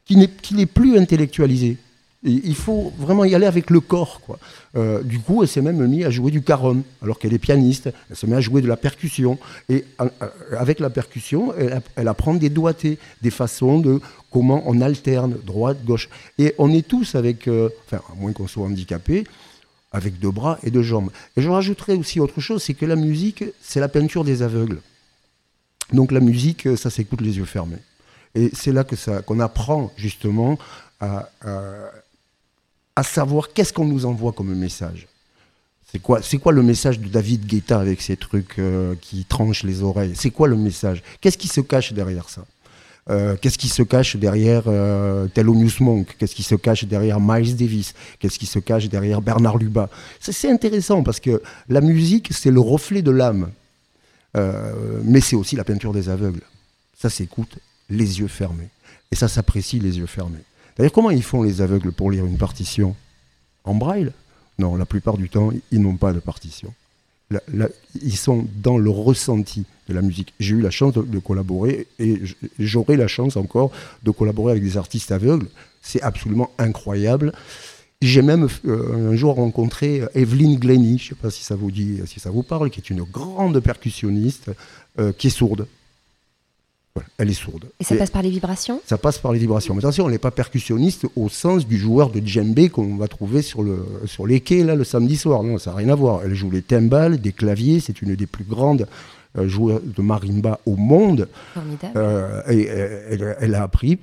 qui 0.04 0.16
n'est 0.54 0.66
plus 0.66 0.96
intellectualisé. 0.96 1.78
Il 2.28 2.56
faut 2.56 2.92
vraiment 2.98 3.24
y 3.24 3.34
aller 3.36 3.46
avec 3.46 3.70
le 3.70 3.80
corps. 3.80 4.20
Quoi. 4.20 4.38
Euh, 4.74 5.02
du 5.02 5.20
coup, 5.20 5.42
elle 5.42 5.48
s'est 5.48 5.62
même 5.62 5.86
mise 5.86 6.04
à 6.04 6.10
jouer 6.10 6.32
du 6.32 6.42
carom, 6.42 6.82
alors 7.00 7.18
qu'elle 7.20 7.32
est 7.32 7.38
pianiste. 7.38 7.88
Elle 8.10 8.16
se 8.16 8.26
met 8.26 8.34
à 8.34 8.40
jouer 8.40 8.62
de 8.62 8.66
la 8.66 8.76
percussion. 8.76 9.38
Et 9.68 9.84
euh, 10.00 10.08
avec 10.58 10.80
la 10.80 10.90
percussion, 10.90 11.54
elle, 11.56 11.72
app- 11.74 11.88
elle 11.94 12.08
apprend 12.08 12.34
des 12.34 12.50
doigtés, 12.50 12.98
des 13.22 13.30
façons 13.30 13.78
de 13.78 14.00
comment 14.32 14.62
on 14.66 14.80
alterne 14.80 15.36
droite, 15.44 15.84
gauche. 15.84 16.08
Et 16.38 16.54
on 16.58 16.72
est 16.72 16.86
tous 16.86 17.14
avec, 17.14 17.46
euh, 17.46 17.68
enfin, 17.86 18.02
à 18.12 18.14
moins 18.16 18.32
qu'on 18.32 18.48
soit 18.48 18.66
handicapé, 18.66 19.24
avec 19.92 20.18
deux 20.18 20.32
bras 20.32 20.58
et 20.64 20.72
deux 20.72 20.82
jambes. 20.82 21.10
Et 21.36 21.42
je 21.42 21.48
rajouterais 21.48 21.94
aussi 21.94 22.18
autre 22.18 22.40
chose, 22.40 22.62
c'est 22.62 22.74
que 22.74 22.86
la 22.86 22.96
musique, 22.96 23.44
c'est 23.62 23.80
la 23.80 23.88
peinture 23.88 24.24
des 24.24 24.42
aveugles. 24.42 24.80
Donc 25.92 26.10
la 26.10 26.20
musique, 26.20 26.68
ça 26.76 26.90
s'écoute 26.90 27.20
les 27.20 27.36
yeux 27.38 27.44
fermés. 27.44 27.78
Et 28.34 28.50
c'est 28.52 28.72
là 28.72 28.82
que 28.82 28.96
ça, 28.96 29.22
qu'on 29.22 29.38
apprend 29.38 29.92
justement 29.96 30.58
à, 31.00 31.30
à 32.96 33.02
savoir 33.02 33.52
qu'est-ce 33.52 33.72
qu'on 33.72 33.84
nous 33.84 34.06
envoie 34.06 34.32
comme 34.32 34.54
message. 34.54 35.06
C'est 35.92 36.00
quoi, 36.00 36.20
c'est 36.22 36.38
quoi 36.38 36.52
le 36.52 36.62
message 36.62 36.98
de 36.98 37.06
David 37.06 37.46
Guetta 37.46 37.78
avec 37.78 38.02
ces 38.02 38.16
trucs 38.16 38.58
euh, 38.58 38.94
qui 39.00 39.24
tranchent 39.24 39.62
les 39.62 39.82
oreilles? 39.82 40.12
C'est 40.16 40.30
quoi 40.30 40.48
le 40.48 40.56
message? 40.56 41.02
Qu'est-ce 41.20 41.38
qui 41.38 41.48
se 41.48 41.60
cache 41.60 41.92
derrière 41.92 42.28
ça? 42.28 42.44
Euh, 43.08 43.36
Qu'est-ce 43.40 43.56
qui 43.56 43.68
se 43.68 43.84
cache 43.84 44.16
derrière 44.16 44.64
euh, 44.66 45.28
Thelonious 45.28 45.80
Monk? 45.80 46.16
Qu'est-ce 46.18 46.34
qui 46.34 46.42
se 46.42 46.56
cache 46.56 46.84
derrière 46.84 47.20
Miles 47.20 47.54
Davis? 47.54 47.94
Qu'est-ce 48.18 48.38
qui 48.38 48.46
se 48.46 48.58
cache 48.58 48.88
derrière 48.88 49.22
Bernard 49.22 49.58
c'est, 50.18 50.32
c'est 50.32 50.50
intéressant 50.50 51.04
parce 51.04 51.20
que 51.20 51.40
la 51.68 51.80
musique, 51.80 52.30
c'est 52.32 52.50
le 52.50 52.60
reflet 52.60 53.02
de 53.02 53.12
l'âme. 53.12 53.50
Euh, 54.36 55.00
mais 55.04 55.20
c'est 55.20 55.36
aussi 55.36 55.54
la 55.54 55.64
peinture 55.64 55.92
des 55.92 56.08
aveugles. 56.08 56.42
Ça 56.98 57.08
s'écoute 57.08 57.58
les 57.88 58.18
yeux 58.18 58.28
fermés. 58.28 58.70
Et 59.12 59.14
ça 59.14 59.28
s'apprécie 59.28 59.78
les 59.78 59.98
yeux 59.98 60.06
fermés. 60.06 60.42
D'ailleurs, 60.76 60.92
comment 60.92 61.10
ils 61.10 61.22
font 61.22 61.42
les 61.42 61.62
aveugles 61.62 61.92
pour 61.92 62.10
lire 62.10 62.26
une 62.26 62.38
partition? 62.38 62.94
En 63.64 63.74
braille? 63.74 64.12
Non, 64.58 64.76
la 64.76 64.86
plupart 64.86 65.16
du 65.16 65.28
temps, 65.28 65.50
ils 65.70 65.80
n'ont 65.80 65.96
pas 65.96 66.12
de 66.12 66.20
partition. 66.20 66.72
Ils 68.02 68.16
sont 68.16 68.46
dans 68.62 68.78
le 68.78 68.90
ressenti 68.90 69.64
de 69.88 69.94
la 69.94 70.02
musique. 70.02 70.32
J'ai 70.38 70.54
eu 70.54 70.60
la 70.60 70.70
chance 70.70 70.94
de, 70.94 71.18
collaborer 71.18 71.86
et 71.98 72.20
j'aurai 72.58 72.96
la 72.96 73.08
chance 73.08 73.36
encore 73.36 73.70
de 74.02 74.10
collaborer 74.10 74.52
avec 74.52 74.62
des 74.62 74.76
artistes 74.76 75.12
aveugles. 75.12 75.48
C'est 75.82 76.02
absolument 76.02 76.50
incroyable. 76.58 77.32
J'ai 78.02 78.22
même 78.22 78.48
euh, 78.66 79.12
un 79.12 79.16
jour 79.16 79.36
rencontré 79.36 80.02
euh, 80.02 80.08
Evelyne 80.14 80.58
Glenny, 80.58 80.98
je 80.98 81.04
ne 81.04 81.08
sais 81.08 81.14
pas 81.14 81.30
si 81.30 81.42
ça 81.42 81.56
vous 81.56 81.70
dit, 81.70 82.00
si 82.06 82.20
ça 82.20 82.30
vous 82.30 82.42
parle, 82.42 82.68
qui 82.68 82.78
est 82.78 82.90
une 82.90 83.02
grande 83.02 83.58
percussionniste 83.60 84.50
euh, 84.98 85.12
qui 85.12 85.28
est 85.28 85.30
sourde. 85.30 85.66
Voilà, 86.96 87.08
elle 87.18 87.28
est 87.28 87.34
sourde. 87.34 87.66
Et 87.78 87.84
ça 87.84 87.94
passe 87.94 88.10
par 88.10 88.22
les 88.22 88.30
vibrations? 88.30 88.80
Ça 88.86 88.96
passe 88.96 89.18
par 89.18 89.32
les 89.32 89.38
vibrations. 89.38 89.74
Mais 89.74 89.80
attention, 89.80 90.06
on 90.06 90.08
n'est 90.08 90.16
pas 90.18 90.30
percussionniste 90.30 91.06
au 91.14 91.28
sens 91.28 91.66
du 91.66 91.76
joueur 91.76 92.08
de 92.10 92.20
djembé 92.26 92.70
qu'on 92.70 92.96
va 92.96 93.06
trouver 93.06 93.42
sur, 93.42 93.62
le, 93.62 93.84
sur 94.06 94.26
les 94.26 94.40
quais 94.40 94.64
là, 94.64 94.74
le 94.74 94.84
samedi 94.84 95.16
soir. 95.16 95.42
Non, 95.42 95.58
ça 95.58 95.70
n'a 95.72 95.76
rien 95.76 95.90
à 95.90 95.94
voir. 95.94 96.22
Elle 96.24 96.34
joue 96.34 96.50
les 96.50 96.62
timbales, 96.62 97.20
des 97.20 97.32
claviers. 97.32 97.80
C'est 97.80 98.00
une 98.00 98.14
des 98.14 98.26
plus 98.26 98.44
grandes 98.44 98.86
euh, 99.36 99.46
joueurs 99.46 99.80
de 99.84 100.00
marimba 100.02 100.58
au 100.64 100.76
monde. 100.76 101.28
Formidable. 101.52 101.92
Euh, 101.96 102.42
et, 102.48 102.66
euh, 102.70 103.06
elle, 103.10 103.36
elle 103.40 103.54
a 103.54 103.62
appris 103.62 103.98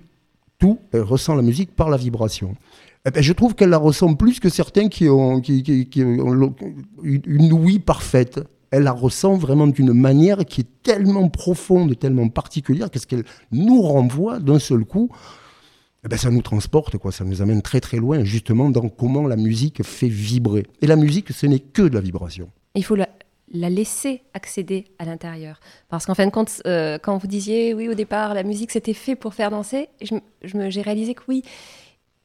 tout. 0.60 0.77
Elle 0.91 1.01
ressent 1.01 1.34
la 1.34 1.41
musique 1.41 1.75
par 1.75 1.89
la 1.89 1.97
vibration. 1.97 2.56
Eh 3.06 3.12
ben, 3.12 3.23
je 3.23 3.34
trouve 3.34 3.56
qu'elle 3.56 3.69
la 3.71 3.77
ressent 3.77 4.13
plus 4.13 4.39
que 4.39 4.49
certains 4.49 4.88
qui 4.88 5.10
ont, 5.10 5.41
qui, 5.41 5.63
qui- 5.63 5.88
qui 5.88 6.03
ont 6.03 6.32
le- 6.32 6.49
une, 7.03 7.21
une 7.25 7.51
ouïe 7.53 7.79
parfaite. 7.79 8.39
Elle 8.75 8.83
la 8.83 8.91
ressent 8.91 9.36
vraiment 9.38 9.67
d'une 9.67 9.93
manière 9.93 10.39
qui 10.45 10.62
est 10.62 10.67
tellement 10.81 11.29
profonde, 11.29 11.97
tellement 11.99 12.27
particulière, 12.27 12.89
qu'est-ce 12.89 13.05
qu'elle 13.05 13.23
nous 13.51 13.83
renvoie 13.83 14.39
d'un 14.39 14.57
seul 14.57 14.83
coup. 14.83 15.09
Eh 16.03 16.07
ben, 16.07 16.17
ça 16.17 16.31
nous 16.31 16.41
transporte, 16.41 16.97
quoi. 16.97 17.12
ça 17.12 17.23
nous 17.23 17.43
amène 17.43 17.62
très 17.62 17.79
très 17.79 17.97
loin, 17.97 18.23
justement, 18.23 18.71
dans 18.71 18.89
comment 18.89 19.27
la 19.27 19.36
musique 19.36 19.83
fait 19.83 20.07
vibrer. 20.07 20.65
Et 20.81 20.88
la 20.88 20.95
musique, 20.95 21.31
ce 21.31 21.45
n'est 21.45 21.59
que 21.59 21.83
de 21.83 21.93
la 21.93 22.01
vibration. 22.01 22.49
Il 22.73 22.83
faut 22.83 22.95
la, 22.95 23.07
la 23.53 23.69
laisser 23.69 24.23
accéder 24.33 24.86
à 24.97 25.05
l'intérieur. 25.05 25.59
Parce 25.88 26.07
qu'en 26.07 26.15
fin 26.15 26.25
de 26.25 26.31
compte, 26.31 26.62
euh, 26.65 26.97
quand 26.97 27.15
vous 27.19 27.27
disiez, 27.27 27.75
oui, 27.75 27.88
au 27.89 27.93
départ, 27.93 28.33
la 28.33 28.41
musique, 28.41 28.71
c'était 28.71 28.95
fait 28.95 29.15
pour 29.15 29.36
faire 29.36 29.51
danser, 29.51 29.88
je, 30.01 30.15
m- 30.15 30.21
je 30.43 30.69
j'ai 30.71 30.81
réalisé 30.81 31.13
que 31.13 31.21
oui, 31.27 31.43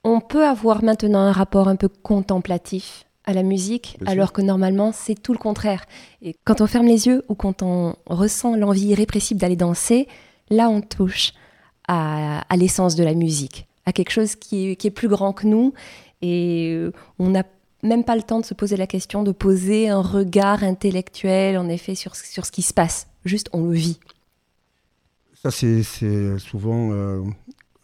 on 0.02 0.20
peut 0.20 0.46
avoir 0.46 0.82
maintenant 0.82 1.20
un 1.20 1.32
rapport 1.32 1.68
un 1.68 1.76
peu 1.76 1.88
contemplatif 1.88 3.04
à 3.28 3.34
la 3.34 3.42
musique, 3.42 3.96
Bien 3.98 4.06
sûr. 4.06 4.12
alors 4.12 4.32
que 4.32 4.40
normalement, 4.40 4.90
c'est 4.90 5.14
tout 5.14 5.32
le 5.34 5.38
contraire. 5.38 5.84
Et 6.22 6.34
quand 6.44 6.62
on 6.62 6.66
ferme 6.66 6.86
les 6.86 7.06
yeux 7.06 7.22
ou 7.28 7.34
quand 7.34 7.62
on 7.62 7.94
ressent 8.06 8.56
l'envie 8.56 8.86
irrépressible 8.86 9.38
d'aller 9.38 9.54
danser, 9.56 10.08
là, 10.48 10.70
on 10.70 10.80
touche 10.80 11.32
à, 11.86 12.40
à 12.52 12.56
l'essence 12.56 12.96
de 12.96 13.04
la 13.04 13.12
musique, 13.14 13.66
à 13.84 13.92
quelque 13.92 14.10
chose 14.12 14.34
qui 14.34 14.70
est, 14.70 14.76
qui 14.76 14.86
est 14.86 14.90
plus 14.90 15.08
grand 15.08 15.34
que 15.34 15.46
nous. 15.46 15.74
Et 16.22 16.72
euh, 16.74 16.90
on 17.18 17.28
n'a 17.28 17.44
même 17.82 18.02
pas 18.02 18.16
le 18.16 18.22
temps 18.22 18.40
de 18.40 18.46
se 18.46 18.54
poser 18.54 18.76
la 18.78 18.86
question, 18.86 19.22
de 19.22 19.30
poser 19.32 19.90
un 19.90 20.00
regard 20.00 20.64
intellectuel, 20.64 21.58
en 21.58 21.68
effet, 21.68 21.94
sur, 21.94 22.16
sur 22.16 22.46
ce 22.46 22.50
qui 22.50 22.62
se 22.62 22.72
passe. 22.72 23.08
Juste, 23.26 23.50
on 23.52 23.66
le 23.66 23.74
vit. 23.74 24.00
Ça, 25.42 25.50
c'est 25.50 25.82
souvent, 26.38 26.92
euh, 26.92 27.20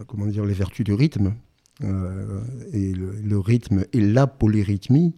comment 0.06 0.26
dire, 0.26 0.44
les 0.46 0.54
vertus 0.54 0.84
du 0.86 0.94
rythme. 0.94 1.34
Euh, 1.82 2.40
et 2.72 2.92
le, 2.92 3.10
le 3.20 3.38
rythme 3.38 3.84
et 3.92 4.00
la 4.00 4.26
polyrythmie, 4.28 5.12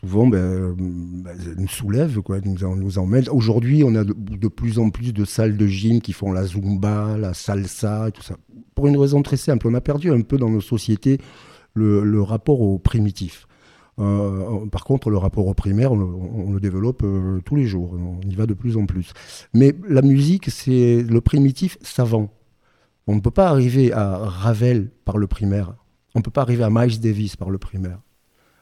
souvent, 0.00 0.26
ben, 0.26 0.74
ben, 0.78 1.36
nous 1.56 1.68
soulèvent, 1.68 2.20
quoi, 2.20 2.40
nous, 2.40 2.56
nous 2.76 2.98
emmènent. 2.98 3.28
Aujourd'hui, 3.30 3.84
on 3.84 3.94
a 3.94 4.04
de, 4.04 4.48
plus 4.48 4.78
en 4.78 4.90
plus 4.90 5.12
de 5.12 5.24
salles 5.24 5.56
de 5.56 5.66
gym 5.66 6.00
qui 6.00 6.12
font 6.12 6.32
la 6.32 6.46
zumba, 6.46 7.16
la 7.18 7.34
salsa, 7.34 8.10
tout 8.12 8.22
ça. 8.22 8.36
Pour 8.74 8.86
une 8.86 8.96
raison 8.96 9.22
très 9.22 9.36
simple, 9.36 9.68
on 9.68 9.74
a 9.74 9.80
perdu 9.80 10.10
un 10.10 10.22
peu 10.22 10.38
dans 10.38 10.50
nos 10.50 10.60
sociétés 10.60 11.18
le, 11.74 12.22
rapport 12.22 12.60
au 12.60 12.78
primitif. 12.78 13.46
Euh, 13.98 14.66
par 14.66 14.84
contre, 14.84 15.10
le 15.10 15.18
rapport 15.18 15.46
au 15.46 15.54
primaire, 15.54 15.92
on 15.92 16.52
le 16.52 16.60
développe 16.60 17.02
euh, 17.04 17.40
tous 17.44 17.56
les 17.56 17.66
jours. 17.66 17.92
On 17.92 18.26
y 18.26 18.34
va 18.34 18.46
de 18.46 18.54
plus 18.54 18.76
en 18.76 18.86
plus. 18.86 19.12
Mais 19.52 19.74
la 19.86 20.00
musique, 20.00 20.50
c'est 20.50 21.02
le 21.02 21.20
primitif 21.20 21.76
savant. 21.82 22.32
On 23.06 23.14
ne 23.14 23.20
peut 23.20 23.30
pas 23.30 23.48
arriver 23.48 23.92
à 23.92 24.16
Ravel 24.16 24.90
par 25.04 25.18
le 25.18 25.26
primaire. 25.26 25.74
On 26.14 26.20
ne 26.20 26.22
peut 26.22 26.30
pas 26.30 26.42
arriver 26.42 26.64
à 26.64 26.70
Miles 26.70 27.00
Davis 27.00 27.36
par 27.36 27.50
le 27.50 27.58
primaire. 27.58 28.00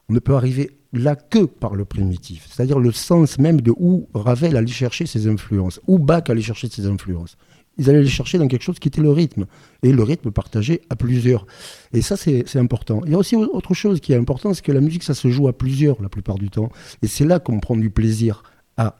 On 0.08 0.14
ne 0.14 0.18
peut 0.18 0.34
arriver 0.34 0.70
là 0.92 1.16
que 1.16 1.44
par 1.44 1.74
le 1.74 1.84
primitif. 1.84 2.48
C'est-à-dire 2.50 2.78
le 2.78 2.92
sens 2.92 3.38
même 3.38 3.60
de 3.60 3.72
où 3.76 4.08
Ravel 4.14 4.56
allait 4.56 4.66
chercher 4.66 5.06
ses 5.06 5.26
influences, 5.26 5.80
où 5.86 5.98
Bach 5.98 6.24
allait 6.28 6.40
chercher 6.40 6.68
ses 6.68 6.86
influences. 6.86 7.36
Ils 7.76 7.88
allaient 7.88 8.02
les 8.02 8.08
chercher 8.08 8.38
dans 8.38 8.48
quelque 8.48 8.62
chose 8.62 8.78
qui 8.78 8.88
était 8.88 9.00
le 9.00 9.10
rythme. 9.10 9.46
Et 9.82 9.92
le 9.92 10.02
rythme 10.02 10.32
partagé 10.32 10.80
à 10.90 10.96
plusieurs. 10.96 11.46
Et 11.92 12.02
ça, 12.02 12.16
c'est 12.16 12.56
important. 12.56 13.02
Il 13.04 13.12
y 13.12 13.14
a 13.14 13.18
aussi 13.18 13.36
autre 13.36 13.74
chose 13.74 14.00
qui 14.00 14.12
est 14.12 14.16
important, 14.16 14.52
c'est 14.52 14.64
que 14.64 14.72
la 14.72 14.80
musique, 14.80 15.04
ça 15.04 15.14
se 15.14 15.28
joue 15.28 15.46
à 15.46 15.56
plusieurs 15.56 16.02
la 16.02 16.08
plupart 16.08 16.38
du 16.38 16.50
temps. 16.50 16.72
Et 17.02 17.06
c'est 17.06 17.24
là 17.24 17.38
qu'on 17.38 17.60
prend 17.60 17.76
du 17.76 17.90
plaisir 17.90 18.42
à 18.76 18.96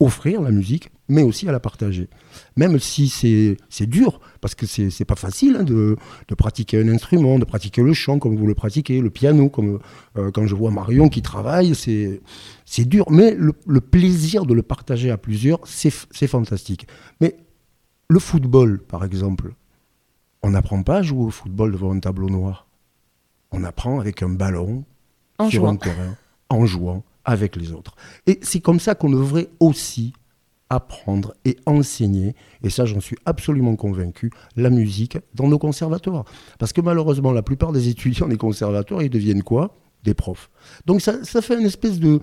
offrir 0.00 0.40
la 0.40 0.50
musique, 0.50 0.90
mais 1.08 1.22
aussi 1.22 1.48
à 1.48 1.52
la 1.52 1.60
partager. 1.60 2.08
Même 2.56 2.78
si 2.78 3.08
c'est 3.08 3.86
dur, 3.86 4.20
parce 4.40 4.54
que 4.54 4.66
c'est 4.66 5.04
pas 5.04 5.16
facile 5.16 5.56
hein, 5.60 5.64
de, 5.64 5.96
de 6.28 6.34
pratiquer 6.34 6.80
un 6.80 6.88
instrument, 6.88 7.38
de 7.38 7.44
pratiquer 7.44 7.82
le 7.82 7.92
chant 7.92 8.18
comme 8.18 8.36
vous 8.36 8.46
le 8.46 8.54
pratiquez, 8.54 9.00
le 9.00 9.10
piano, 9.10 9.48
comme 9.48 9.80
euh, 10.16 10.30
quand 10.30 10.46
je 10.46 10.54
vois 10.54 10.70
Marion 10.70 11.08
qui 11.08 11.22
travaille, 11.22 11.74
c'est 11.74 12.84
dur. 12.84 13.10
Mais 13.10 13.34
le, 13.34 13.52
le 13.66 13.80
plaisir 13.80 14.46
de 14.46 14.54
le 14.54 14.62
partager 14.62 15.10
à 15.10 15.16
plusieurs, 15.18 15.60
c'est 15.66 16.26
fantastique. 16.26 16.86
Mais 17.20 17.36
le 18.08 18.18
football, 18.18 18.80
par 18.80 19.04
exemple, 19.04 19.54
on 20.42 20.50
n'apprend 20.50 20.82
pas 20.82 20.98
à 20.98 21.02
jouer 21.02 21.24
au 21.24 21.30
football 21.30 21.72
devant 21.72 21.92
un 21.92 22.00
tableau 22.00 22.28
noir. 22.28 22.66
On 23.50 23.64
apprend 23.64 24.00
avec 24.00 24.22
un 24.22 24.28
ballon 24.28 24.84
En 25.38 25.48
sur 25.48 25.62
jouant. 25.62 25.72
un 25.72 25.76
terrain, 25.76 26.16
en 26.48 26.66
jouant 26.66 27.04
avec 27.24 27.56
les 27.56 27.72
autres. 27.72 27.94
Et 28.26 28.38
c'est 28.42 28.60
comme 28.60 28.80
ça 28.80 28.94
qu'on 28.94 29.10
devrait 29.10 29.48
aussi 29.60 30.12
apprendre 30.70 31.34
et 31.44 31.56
enseigner, 31.66 32.34
et 32.62 32.70
ça 32.70 32.84
j'en 32.84 33.00
suis 33.00 33.16
absolument 33.26 33.76
convaincu, 33.76 34.30
la 34.56 34.70
musique 34.70 35.18
dans 35.34 35.48
nos 35.48 35.58
conservatoires. 35.58 36.24
Parce 36.58 36.72
que 36.72 36.80
malheureusement, 36.80 37.32
la 37.32 37.42
plupart 37.42 37.72
des 37.72 37.88
étudiants 37.88 38.28
des 38.28 38.36
conservatoires, 38.38 39.02
ils 39.02 39.10
deviennent 39.10 39.42
quoi? 39.42 39.76
Des 40.02 40.14
profs. 40.14 40.50
Donc 40.86 41.00
ça, 41.00 41.22
fait 41.42 41.58
une 41.58 41.66
espèce 41.66 41.98
de 41.98 42.20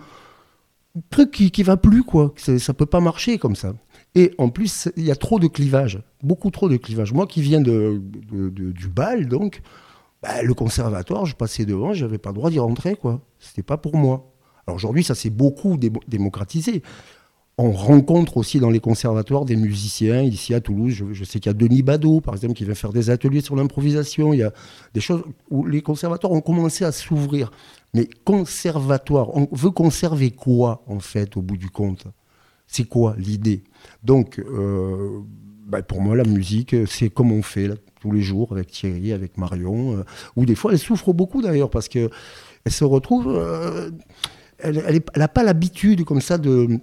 truc 1.10 1.32
qui, 1.32 1.52
qui 1.52 1.64
va 1.64 1.78
plus, 1.78 2.04
quoi. 2.04 2.34
Ça 2.36 2.74
peut 2.74 2.86
pas 2.86 3.00
marcher 3.00 3.38
comme 3.38 3.56
ça. 3.56 3.74
Et 4.14 4.34
en 4.38 4.50
plus, 4.50 4.90
il 4.98 5.04
y 5.04 5.12
a 5.12 5.16
trop 5.16 5.40
de 5.40 5.48
clivages, 5.48 6.04
beaucoup 6.22 6.52
trop 6.52 6.68
de 6.68 6.78
clivages. 6.78 7.14
Moi 7.14 7.28
qui 7.28 7.42
viens 7.42 7.62
de, 7.62 8.02
du 8.32 8.88
bal, 8.88 9.28
donc, 9.28 9.62
bah, 10.22 10.44
le 10.44 10.54
conservatoire, 10.54 11.26
je 11.26 11.36
passais 11.36 11.66
devant, 11.66 11.94
j'avais 11.94 12.18
pas 12.18 12.30
le 12.30 12.36
droit 12.36 12.50
d'y 12.50 12.60
rentrer, 12.60 12.96
quoi. 12.96 13.22
C'était 13.40 13.64
pas 13.64 13.78
pour 13.78 13.96
moi. 13.96 14.34
Alors 14.68 14.76
aujourd'hui, 14.76 15.04
ça 15.04 15.16
s'est 15.16 15.32
beaucoup 15.32 15.78
démo- 15.78 16.04
démocratisé. 16.08 16.84
On 17.62 17.72
rencontre 17.72 18.38
aussi 18.38 18.60
dans 18.60 18.70
les 18.70 18.80
conservatoires 18.80 19.46
des 19.46 19.56
musiciens. 19.56 20.22
Ici 20.22 20.54
à 20.54 20.62
Toulouse, 20.62 21.04
je, 21.12 21.24
sais 21.24 21.40
qu'il 21.40 21.50
y 21.50 21.50
a 21.50 21.54
Denis 21.54 21.82
Badeau, 21.82 22.22
par 22.22 22.34
exemple, 22.34 22.54
qui 22.54 22.66
vient 22.66 22.76
faire 22.76 22.94
des 22.94 23.10
ateliers 23.10 23.42
sur 23.42 23.56
l'improvisation. 23.56 24.34
Il 24.34 24.40
y 24.40 24.44
a 24.44 24.52
des 24.94 25.02
choses 25.02 25.24
où 25.50 25.66
les 25.66 25.82
conservatoires 25.82 26.34
ont 26.34 26.42
commencé 26.42 26.86
à 26.86 26.92
s'ouvrir. 26.92 27.52
Mais 27.94 28.08
conservatoire, 28.26 29.36
on 29.36 29.48
veut 29.52 29.72
conserver 29.72 30.32
quoi, 30.32 30.84
en 30.88 31.00
fait, 31.00 31.38
au 31.38 31.42
bout 31.42 31.58
du 31.58 31.70
compte? 31.70 32.08
C'est 32.68 32.86
quoi 32.86 33.16
l'idée? 33.18 33.64
Donc, 34.04 34.40
euh, 34.40 35.20
bah, 35.68 35.82
pour 35.82 36.02
moi, 36.02 36.16
la 36.16 36.24
musique, 36.24 36.76
c'est 36.88 37.10
comme 37.10 37.32
on 37.32 37.42
fait 37.42 37.70
tous 38.00 38.12
les 38.12 38.22
jours 38.22 38.52
avec 38.52 38.72
Thierry, 38.72 39.14
avec 39.14 39.38
Marion, 39.38 39.98
euh, 39.98 40.04
ou 40.36 40.46
des 40.46 40.56
fois, 40.56 40.72
elle 40.72 40.80
souffre 40.80 41.14
beaucoup 41.14 41.42
d'ailleurs, 41.42 41.70
parce 41.70 41.88
qu'elle 41.88 42.10
se 42.68 42.84
retrouve... 42.84 43.28
Euh, 43.28 43.92
elle 44.64 45.02
n'a 45.16 45.28
pas 45.28 45.44
l'habitude 45.44 46.04
comme 46.04 46.22
ça 46.22 46.38
de, 46.38 46.80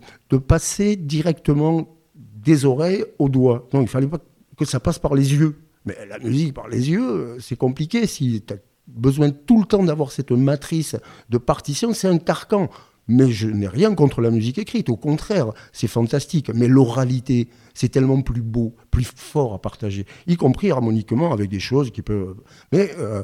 passer 0.46 0.96
directement 0.96 1.96
des 2.14 2.64
oreilles 2.64 3.04
aux 3.18 3.28
doigts. 3.28 3.68
Non, 3.72 3.82
il 3.82 3.88
fallait 3.88 4.06
pas 4.06 4.18
que 4.56 4.64
ça 4.64 4.80
passe 4.80 4.98
par 4.98 5.14
les 5.14 5.34
yeux. 5.34 5.56
Mais 5.84 5.96
la 6.08 6.18
musique 6.18 6.54
par 6.54 6.68
les 6.68 6.90
yeux, 6.90 7.36
c'est 7.40 7.56
compliqué. 7.56 8.06
Si 8.06 8.42
tu 8.46 8.54
as 8.54 8.58
besoin 8.86 9.30
tout 9.30 9.60
le 9.60 9.66
temps 9.66 9.82
d'avoir 9.82 10.12
cette 10.12 10.32
matrice 10.32 10.96
de 11.30 11.38
partition, 11.38 11.92
c'est 11.92 12.08
un 12.08 12.18
carcan. 12.18 12.68
Mais 13.06 13.30
je 13.30 13.48
n'ai 13.48 13.68
rien 13.68 13.94
contre 13.94 14.20
la 14.20 14.30
musique 14.30 14.58
écrite, 14.58 14.90
au 14.90 14.96
contraire, 14.96 15.52
c'est 15.72 15.88
fantastique. 15.88 16.50
Mais 16.54 16.68
l'oralité, 16.68 17.48
c'est 17.78 17.88
tellement 17.88 18.22
plus 18.22 18.42
beau, 18.42 18.74
plus 18.90 19.04
fort 19.04 19.54
à 19.54 19.60
partager, 19.60 20.04
y 20.26 20.34
compris 20.34 20.72
harmoniquement 20.72 21.32
avec 21.32 21.48
des 21.48 21.60
choses 21.60 21.92
qui 21.92 22.02
peuvent. 22.02 22.34
Mais 22.72 22.90
euh, 22.98 23.22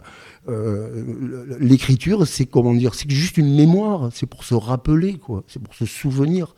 euh, 0.49 1.57
l'écriture, 1.59 2.25
c'est 2.25 2.47
comment 2.47 2.73
dire, 2.73 2.95
c'est 2.95 3.11
juste 3.11 3.37
une 3.37 3.53
mémoire, 3.53 4.11
c'est 4.13 4.27
pour 4.27 4.45
se 4.45 4.55
rappeler, 4.55 5.15
quoi, 5.15 5.43
c'est 5.49 5.61
pour 5.61 5.75
se 5.75 5.87
souvenir. 5.87 6.55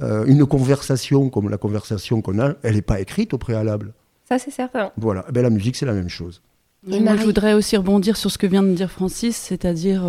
Euh, 0.00 0.24
une 0.26 0.46
conversation 0.46 1.28
comme 1.28 1.48
la 1.48 1.56
conversation 1.56 2.22
qu'on 2.22 2.38
a, 2.38 2.54
elle 2.62 2.76
n'est 2.76 2.82
pas 2.82 3.00
écrite 3.00 3.34
au 3.34 3.38
préalable. 3.38 3.94
Ça, 4.28 4.38
c'est 4.38 4.52
certain. 4.52 4.92
Voilà. 4.96 5.24
Eh 5.28 5.32
ben, 5.32 5.42
la 5.42 5.50
musique, 5.50 5.74
c'est 5.74 5.86
la 5.86 5.92
même 5.92 6.08
chose. 6.08 6.42
moi, 6.86 7.16
je 7.16 7.24
voudrais 7.24 7.54
aussi 7.54 7.76
rebondir 7.76 8.16
sur 8.16 8.30
ce 8.30 8.38
que 8.38 8.46
vient 8.46 8.62
de 8.62 8.72
dire 8.74 8.92
Francis, 8.92 9.36
c'est-à-dire 9.36 10.04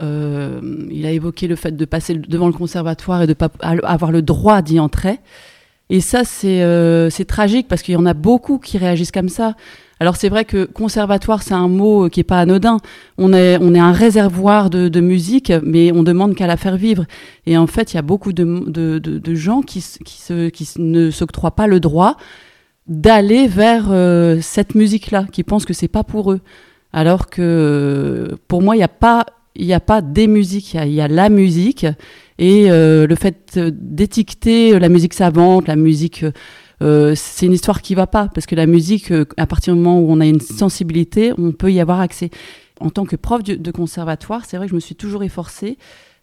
euh, 0.00 0.60
il 0.90 1.06
a 1.06 1.12
évoqué 1.12 1.46
le 1.46 1.54
fait 1.54 1.76
de 1.76 1.84
passer 1.84 2.14
devant 2.14 2.48
le 2.48 2.52
conservatoire 2.52 3.22
et 3.22 3.26
de 3.28 3.34
pas 3.34 3.50
avoir 3.62 4.10
le 4.10 4.22
droit 4.22 4.60
d'y 4.60 4.80
entrer. 4.80 5.20
Et 5.90 6.00
ça, 6.00 6.22
euh, 6.44 7.08
c'est 7.10 7.24
tragique 7.24 7.66
parce 7.68 7.82
qu'il 7.82 7.94
y 7.94 7.96
en 7.96 8.06
a 8.06 8.14
beaucoup 8.14 8.58
qui 8.58 8.78
réagissent 8.78 9.12
comme 9.12 9.28
ça. 9.28 9.54
Alors 10.00 10.16
c'est 10.16 10.28
vrai 10.28 10.44
que 10.44 10.64
conservatoire, 10.64 11.42
c'est 11.42 11.54
un 11.54 11.68
mot 11.68 12.08
qui 12.08 12.20
est 12.20 12.24
pas 12.24 12.40
anodin. 12.40 12.76
On 13.16 13.32
est, 13.32 13.58
on 13.60 13.74
est 13.74 13.80
un 13.80 13.92
réservoir 13.92 14.70
de, 14.70 14.88
de 14.88 15.00
musique, 15.00 15.52
mais 15.62 15.90
on 15.92 16.02
demande 16.02 16.34
qu'à 16.34 16.46
la 16.46 16.56
faire 16.56 16.76
vivre. 16.76 17.04
Et 17.46 17.56
en 17.56 17.66
fait, 17.66 17.92
il 17.92 17.96
y 17.96 17.98
a 17.98 18.02
beaucoup 18.02 18.32
de, 18.32 18.44
de, 18.68 18.98
de 18.98 19.34
gens 19.34 19.62
qui, 19.62 19.84
qui, 20.04 20.20
se, 20.20 20.50
qui 20.50 20.68
ne 20.78 21.10
s'octroient 21.10 21.56
pas 21.56 21.66
le 21.66 21.80
droit 21.80 22.16
d'aller 22.86 23.48
vers 23.48 23.88
euh, 23.90 24.38
cette 24.40 24.74
musique-là, 24.74 25.26
qui 25.32 25.42
pensent 25.42 25.66
que 25.66 25.74
c'est 25.74 25.88
pas 25.88 26.04
pour 26.04 26.32
eux. 26.32 26.40
Alors 26.92 27.28
que 27.28 28.36
pour 28.46 28.62
moi, 28.62 28.76
il 28.76 28.78
n'y 28.78 28.84
a 28.84 28.88
pas 28.88 29.26
il 29.58 29.66
n'y 29.66 29.74
a 29.74 29.80
pas 29.80 30.00
des 30.00 30.28
musiques, 30.28 30.74
il 30.74 30.92
y, 30.92 31.00
a 31.00 31.08
la 31.08 31.28
musique. 31.28 31.84
Et 32.38 32.70
euh, 32.70 33.06
le 33.06 33.14
fait 33.16 33.58
d'étiqueter 33.58 34.78
la 34.78 34.88
musique 34.88 35.12
savante, 35.12 35.66
la 35.66 35.74
musique, 35.74 36.24
euh, 36.80 37.14
c'est 37.16 37.46
une 37.46 37.52
histoire 37.52 37.82
qui 37.82 37.96
va 37.96 38.06
pas. 38.06 38.28
Parce 38.32 38.46
que 38.46 38.54
la 38.54 38.66
musique, 38.66 39.10
euh, 39.10 39.24
à 39.36 39.46
partir 39.46 39.74
du 39.74 39.80
moment 39.80 40.00
où 40.00 40.10
on 40.10 40.20
a 40.20 40.26
une 40.26 40.40
sensibilité, 40.40 41.32
on 41.36 41.50
peut 41.50 41.72
y 41.72 41.80
avoir 41.80 42.00
accès. 42.00 42.30
En 42.80 42.90
tant 42.90 43.04
que 43.04 43.16
prof 43.16 43.42
de, 43.42 43.70
conservatoire, 43.72 44.44
c'est 44.46 44.56
vrai 44.56 44.66
que 44.66 44.70
je 44.70 44.76
me 44.76 44.80
suis 44.80 44.94
toujours 44.94 45.24
efforcée 45.24 45.76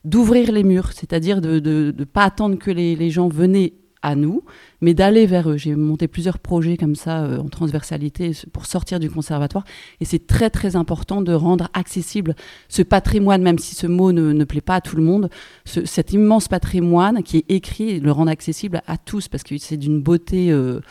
d'ouvrir 0.05 0.51
les 0.53 0.63
murs, 0.63 0.93
c'est-à-dire 0.93 1.41
de 1.41 1.59
ne 1.59 2.03
pas 2.05 2.23
attendre 2.23 2.57
que 2.57 2.71
les 2.71 3.09
gens 3.09 3.27
venaient 3.27 3.73
nous, 4.13 4.43
mais 4.81 4.93
d'aller 4.93 5.25
vers 5.25 5.49
eux. 5.49 5.57
J'ai 5.57 5.75
monté 5.75 6.07
plusieurs 6.07 6.37
projets 6.37 6.77
comme 6.77 6.95
ça 6.95 7.23
euh, 7.23 7.39
en 7.39 7.49
transversalité 7.49 8.31
pour 8.53 8.67
sortir 8.67 8.99
du 8.99 9.09
conservatoire. 9.09 9.65
Et 9.99 10.05
c'est 10.05 10.27
très 10.27 10.51
très 10.51 10.75
important 10.75 11.23
de 11.23 11.33
rendre 11.33 11.69
accessible 11.73 12.35
ce 12.69 12.83
patrimoine, 12.83 13.41
même 13.41 13.57
si 13.57 13.73
ce 13.73 13.87
mot 13.87 14.11
ne, 14.11 14.43
plaît 14.43 14.61
pas 14.61 14.75
à 14.75 14.81
tout 14.81 14.95
le 14.95 15.03
monde, 15.03 15.29
cet 15.65 16.13
immense 16.13 16.47
patrimoine 16.47 17.23
qui 17.23 17.37
est 17.37 17.45
écrit, 17.49 17.99
le 17.99 18.11
rendre 18.11 18.29
accessible 18.29 18.83
à 18.85 18.97
tous, 18.97 19.27
parce 19.27 19.43
que 19.43 19.57
c'est 19.57 19.77
d'une 19.77 20.01
beauté... 20.03 20.51
Euh, 20.51 20.81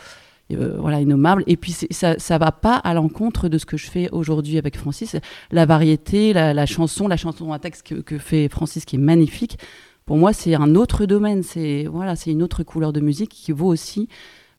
euh, 0.51 0.75
voilà, 0.77 1.01
innommable. 1.01 1.43
Et 1.47 1.57
puis 1.57 1.71
ça 1.71 2.13
ne 2.13 2.37
va 2.37 2.51
pas 2.51 2.75
à 2.75 2.93
l'encontre 2.93 3.49
de 3.49 3.57
ce 3.57 3.65
que 3.65 3.77
je 3.77 3.89
fais 3.89 4.09
aujourd'hui 4.11 4.59
avec 4.59 4.77
Francis. 4.77 5.15
La 5.51 5.65
variété, 5.65 6.33
la, 6.33 6.65
chanson, 6.67 7.07
la 7.07 7.17
chanson 7.17 7.51
à 7.51 7.57
texte 7.57 8.03
que, 8.03 8.17
fait 8.19 8.47
Francis 8.47 8.85
qui 8.85 8.97
est 8.97 8.99
magnifique 8.99 9.57
pour 10.05 10.17
moi, 10.17 10.33
c'est 10.33 10.53
un 10.55 10.75
autre 10.75 11.05
domaine, 11.05 11.43
c'est 11.43 11.85
voilà, 11.85 12.15
c'est 12.15 12.31
une 12.31 12.43
autre 12.43 12.63
couleur 12.63 12.93
de 12.93 12.99
musique 12.99 13.31
qui 13.31 13.51
vaut 13.51 13.67
aussi 13.67 14.07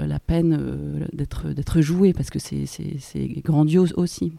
euh, 0.00 0.06
la 0.06 0.18
peine 0.18 0.58
euh, 0.60 1.06
d'être 1.12 1.80
jouée 1.80 2.12
parce 2.12 2.30
que 2.30 2.38
c'est 2.38 3.28
grandiose 3.44 3.94
aussi. 3.96 4.32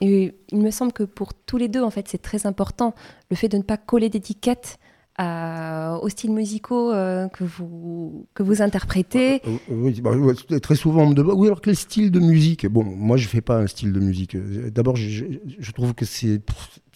Et 0.00 0.32
il 0.52 0.58
me 0.58 0.70
semble 0.70 0.92
que 0.92 1.02
pour 1.02 1.34
tous 1.34 1.56
les 1.56 1.66
deux, 1.66 1.82
en 1.82 1.90
fait, 1.90 2.06
c'est 2.08 2.22
très 2.22 2.46
important 2.46 2.94
le 3.30 3.36
fait 3.36 3.48
de 3.48 3.56
ne 3.56 3.62
pas 3.62 3.76
coller 3.76 4.08
d'étiquette 4.08 4.78
aux 5.18 6.08
styles 6.08 6.32
musicaux 6.32 6.92
euh, 6.92 7.28
que, 7.28 7.44
vous, 7.44 8.26
que 8.34 8.42
vous 8.42 8.62
interprétez 8.62 9.42
Oui, 9.68 10.00
bah, 10.00 10.12
très 10.60 10.76
souvent 10.76 11.12
oui, 11.12 11.46
alors 11.46 11.60
quel 11.60 11.76
style 11.76 12.10
de 12.10 12.20
musique? 12.20 12.66
Bon, 12.66 12.84
moi 12.84 13.16
je 13.16 13.24
ne 13.24 13.28
fais 13.28 13.40
pas 13.40 13.58
un 13.58 13.66
style 13.66 13.92
de 13.92 14.00
musique. 14.00 14.36
D'abord, 14.72 14.96
je, 14.96 15.24
trouve 15.72 15.94
que 15.94 16.04
c'est 16.04 16.40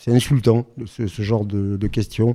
insultant, 0.07 0.67
ce, 0.87 1.07
genre 1.23 1.45
de, 1.45 1.77
de 1.77 1.87
questions. 1.87 2.35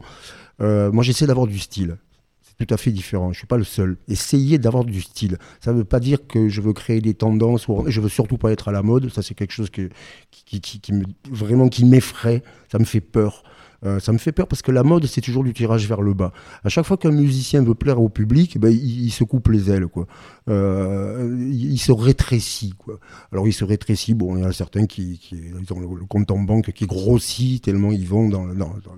Euh, 0.62 0.92
moi, 0.92 1.04
j'essaie 1.04 1.28
d'avoir 1.28 1.48
du 1.48 1.60
style. 1.60 1.98
C'est 2.42 2.66
tout 2.66 2.74
à 2.74 2.78
fait 2.78 2.92
différent. 2.92 3.32
Je 3.34 3.40
suis 3.40 3.48
pas 3.48 3.58
le 3.58 3.64
seul. 3.64 3.98
Essayez 4.08 4.58
d'avoir 4.58 4.84
du 4.84 5.02
style. 5.02 5.38
Ça 5.60 5.72
ne 5.72 5.78
veut 5.78 5.84
pas 5.84 6.00
dire 6.00 6.26
que 6.28 6.50
je 6.50 6.62
veux 6.62 6.74
créer 6.74 7.02
des 7.02 7.14
tendances. 7.14 7.68
Ou... 7.68 7.84
Je 7.88 8.02
veux 8.02 8.10
surtout 8.10 8.38
pas 8.38 8.52
être 8.52 8.68
à 8.68 8.72
la 8.72 8.82
mode. 8.82 9.10
Ça, 9.10 9.22
c'est 9.22 9.36
quelque 9.36 9.54
chose 9.54 9.70
qui, 9.70 9.90
qui, 10.32 10.82
qui 10.82 11.86
m'effraie. 11.86 12.44
Ça 12.72 12.80
me 12.80 12.86
fait 12.86 13.02
peur. 13.02 13.44
Euh, 13.86 14.00
ça 14.00 14.12
me 14.12 14.18
fait 14.18 14.32
peur 14.32 14.48
parce 14.48 14.62
que 14.62 14.72
la 14.72 14.84
mode, 14.84 15.06
c'est 15.06 15.22
toujours 15.22 15.44
du 15.44 15.54
tirage 15.54 15.88
vers 15.88 16.02
le 16.02 16.14
bas. 16.14 16.32
À 16.64 16.70
chaque 16.70 16.86
fois 16.86 16.98
qu'un 16.98 17.12
musicien 17.12 17.64
veut 17.64 17.76
plaire 17.76 18.02
au 18.02 18.10
public, 18.10 18.58
ben, 18.60 18.70
il, 18.70 19.12
se 19.12 19.24
coupe 19.24 19.50
les 19.50 19.70
ailes. 19.70 19.88
Quoi. 19.88 20.08
Euh, 20.50 21.38
il, 21.52 21.78
se 21.78 21.92
rétrécit. 21.92 22.74
Quoi. 22.78 23.00
Alors, 23.32 23.48
il 23.48 23.54
se 23.54 23.64
rétrécit. 23.64 24.14
Bon, 24.14 24.36
il 24.36 24.42
y 24.42 24.46
en 24.46 24.50
a 24.50 24.54
certains 24.54 24.86
qui, 24.86 25.20
qui 25.20 25.36
ont 25.72 25.80
le, 25.80 26.06
compte 26.06 26.32
en 26.32 26.40
banque 26.40 26.72
qui 26.72 26.86
grossit 26.86 27.64
tellement 27.64 27.92
ils 27.92 28.08
vont 28.08 28.30
dans, 28.30 28.46
dans, 28.48 28.76
dans 28.84 28.96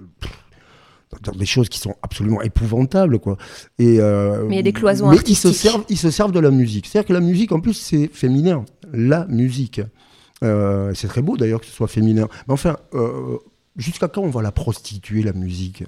dans 1.23 1.31
des 1.31 1.45
choses 1.45 1.69
qui 1.69 1.79
sont 1.79 1.95
absolument 2.03 2.41
épouvantables, 2.41 3.19
quoi. 3.19 3.37
Et, 3.79 3.99
euh, 3.99 4.45
mais 4.47 4.55
il 4.55 4.57
y 4.57 4.59
a 4.59 4.63
des 4.63 4.73
cloisons 4.73 5.09
mais 5.09 5.17
Ils 5.25 5.35
se, 5.35 5.51
servent, 5.51 5.83
ils 5.89 5.97
se 5.97 6.11
servent 6.11 6.31
de 6.31 6.39
la 6.39 6.51
musique. 6.51 6.85
C'est-à-dire 6.85 7.07
que 7.07 7.13
la 7.13 7.19
musique, 7.19 7.51
en 7.51 7.59
plus, 7.59 7.73
c'est 7.73 8.09
féminin. 8.13 8.63
La 8.93 9.25
musique. 9.27 9.81
Euh, 10.43 10.93
c'est 10.93 11.07
très 11.07 11.21
beau, 11.21 11.35
d'ailleurs, 11.35 11.61
que 11.61 11.65
ce 11.65 11.71
soit 11.71 11.87
féminin. 11.87 12.27
Mais 12.47 12.53
enfin, 12.53 12.77
euh, 12.93 13.37
jusqu'à 13.79 14.07
quand 14.07 14.21
on 14.21 14.29
va 14.29 14.43
la 14.43 14.51
prostituer, 14.51 15.23
la 15.23 15.33
musique? 15.33 15.83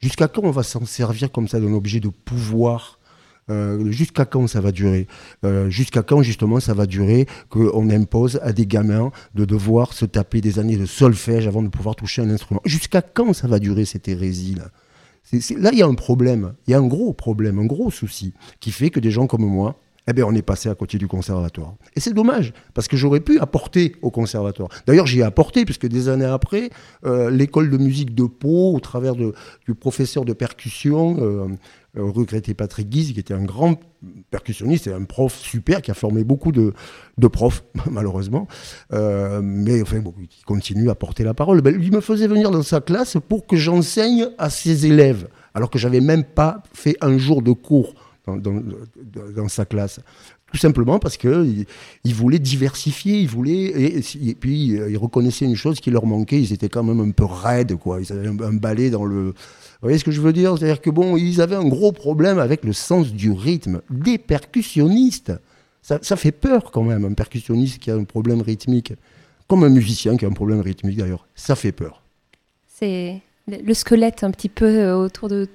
Jusqu'à 0.00 0.28
quand 0.28 0.44
on 0.44 0.50
va 0.50 0.62
s'en 0.62 0.84
servir 0.84 1.32
comme 1.32 1.48
ça 1.48 1.58
d'un 1.58 1.72
objet 1.72 1.98
de 1.98 2.08
pouvoir? 2.08 3.00
Euh, 3.50 3.90
jusqu'à 3.90 4.24
quand 4.24 4.46
ça 4.46 4.60
va 4.60 4.70
durer? 4.70 5.08
Euh, 5.44 5.68
Jusqu'à 5.68 6.02
quand 6.02 6.22
justement 6.22 6.60
ça 6.60 6.74
va 6.74 6.86
durer 6.86 7.26
qu'on 7.48 7.90
impose 7.90 8.38
à 8.42 8.52
des 8.52 8.66
gamins 8.66 9.10
de 9.34 9.44
devoir 9.44 9.94
se 9.94 10.04
taper 10.04 10.40
des 10.40 10.60
années 10.60 10.76
de 10.76 10.86
solfège 10.86 11.48
avant 11.48 11.62
de 11.62 11.68
pouvoir 11.68 11.96
toucher 11.96 12.22
un 12.22 12.30
instrument? 12.30 12.60
Jusqu'à 12.64 13.02
quand 13.02 13.32
ça 13.32 13.48
va 13.48 13.58
durer 13.58 13.84
cette 13.84 14.06
hérésie 14.06 14.54
là? 14.54 14.68
Là, 15.56 15.70
il 15.72 15.78
y 15.78 15.82
a 15.82 15.86
un 15.86 15.94
problème, 15.94 16.54
il 16.66 16.72
y 16.72 16.74
a 16.74 16.78
un 16.78 16.86
gros 16.86 17.12
problème, 17.12 17.58
un 17.58 17.64
gros 17.64 17.90
souci 17.90 18.34
qui 18.60 18.70
fait 18.70 18.90
que 18.90 19.00
des 19.00 19.10
gens 19.10 19.26
comme 19.26 19.46
moi, 19.46 19.80
eh 20.08 20.12
bien, 20.12 20.24
on 20.26 20.34
est 20.34 20.42
passé 20.42 20.68
à 20.68 20.74
côté 20.74 20.98
du 20.98 21.06
conservatoire. 21.06 21.74
Et 21.94 22.00
c'est 22.00 22.12
dommage, 22.12 22.52
parce 22.74 22.88
que 22.88 22.96
j'aurais 22.96 23.20
pu 23.20 23.38
apporter 23.38 23.94
au 24.02 24.10
conservatoire. 24.10 24.68
D'ailleurs, 24.86 25.06
j'y 25.06 25.20
ai 25.20 25.22
apporté, 25.22 25.64
puisque 25.64 25.86
des 25.86 26.08
années 26.08 26.24
après, 26.24 26.70
euh, 27.06 27.30
l'école 27.30 27.70
de 27.70 27.76
musique 27.76 28.12
de 28.14 28.24
Pau, 28.24 28.74
au 28.74 28.80
travers 28.80 29.14
du 29.14 29.74
professeur 29.78 30.24
de 30.24 30.32
percussion, 30.32 31.16
euh, 31.20 31.46
euh, 31.96 32.10
regretté 32.10 32.52
Patrick 32.52 32.88
Guise, 32.88 33.12
qui 33.12 33.20
était 33.20 33.34
un 33.34 33.44
grand 33.44 33.78
percussionniste 34.32 34.88
et 34.88 34.92
un 34.92 35.04
prof 35.04 35.38
super, 35.38 35.80
qui 35.82 35.92
a 35.92 35.94
formé 35.94 36.24
beaucoup 36.24 36.50
de, 36.50 36.74
profs, 37.28 37.62
malheureusement, 37.90 38.48
mais 38.90 39.84
qui 40.28 40.42
continue 40.44 40.90
à 40.90 40.96
porter 40.96 41.22
la 41.22 41.34
parole. 41.34 41.60
Ben, 41.60 41.78
il 41.80 41.92
me 41.92 42.00
faisait 42.00 42.26
venir 42.26 42.50
dans 42.50 42.62
sa 42.62 42.80
classe 42.80 43.18
pour 43.28 43.46
que 43.46 43.54
j'enseigne 43.54 44.26
à 44.36 44.50
ses 44.50 44.84
élèves, 44.86 45.28
alors 45.54 45.70
que 45.70 45.78
j'avais 45.78 46.00
même 46.00 46.24
pas 46.24 46.64
fait 46.72 46.96
un 47.00 47.18
jour 47.18 47.40
de 47.40 47.52
cours 47.52 47.94
dans, 48.26 49.48
sa 49.48 49.64
classe. 49.64 50.00
Tout 50.52 50.58
simplement 50.58 50.98
parce 50.98 51.16
qu'il 51.16 51.64
il 52.04 52.14
voulait 52.14 52.38
diversifier, 52.38 53.20
il 53.20 53.28
voulait, 53.28 53.64
et, 53.64 54.34
puis 54.34 54.78
euh, 54.78 54.90
il 54.90 54.98
reconnaissait 54.98 55.46
une 55.46 55.56
chose 55.56 55.80
qui 55.80 55.90
leur 55.90 56.04
manquait, 56.04 56.40
ils 56.40 56.52
étaient 56.52 56.68
quand 56.68 56.82
même 56.82 57.00
un 57.00 57.10
peu 57.10 57.24
raides, 57.24 57.76
quoi. 57.76 58.00
Ils 58.00 58.12
avaient 58.12 58.28
un, 58.28 58.52
balai 58.52 58.90
dans 58.90 59.04
le. 59.04 59.30
Vous 59.30 59.32
voyez 59.88 59.98
ce 59.98 60.04
que 60.04 60.10
je 60.10 60.20
veux 60.20 60.32
dire? 60.32 60.56
C'est-à-dire 60.56 60.80
que 60.80 60.90
bon, 60.90 61.16
ils 61.16 61.40
avaient 61.40 61.56
un 61.56 61.66
gros 61.66 61.92
problème 61.92 62.38
avec 62.38 62.64
le 62.64 62.72
sens 62.72 63.12
du 63.12 63.32
rythme. 63.32 63.80
Des 63.90 64.18
percussionnistes, 64.18 65.32
ça, 65.80 65.98
ça 66.02 66.16
fait 66.16 66.32
peur 66.32 66.70
quand 66.70 66.82
même, 66.82 67.04
un 67.04 67.14
percussionniste 67.14 67.78
qui 67.78 67.90
a 67.90 67.94
un 67.94 68.04
problème 68.04 68.42
rythmique, 68.42 68.92
comme 69.48 69.64
un 69.64 69.70
musicien 69.70 70.16
qui 70.16 70.26
a 70.26 70.28
un 70.28 70.32
problème 70.32 70.60
rythmique 70.60 70.98
d'ailleurs, 70.98 71.26
ça 71.34 71.56
fait 71.56 71.72
peur. 71.72 72.02
C'est 72.68 73.22
le 73.48 73.74
squelette 73.74 74.24
un 74.24 74.30
petit 74.30 74.48
peu 74.48 74.66
euh, 74.66 74.96
autour 74.96 75.28
de 75.28 75.48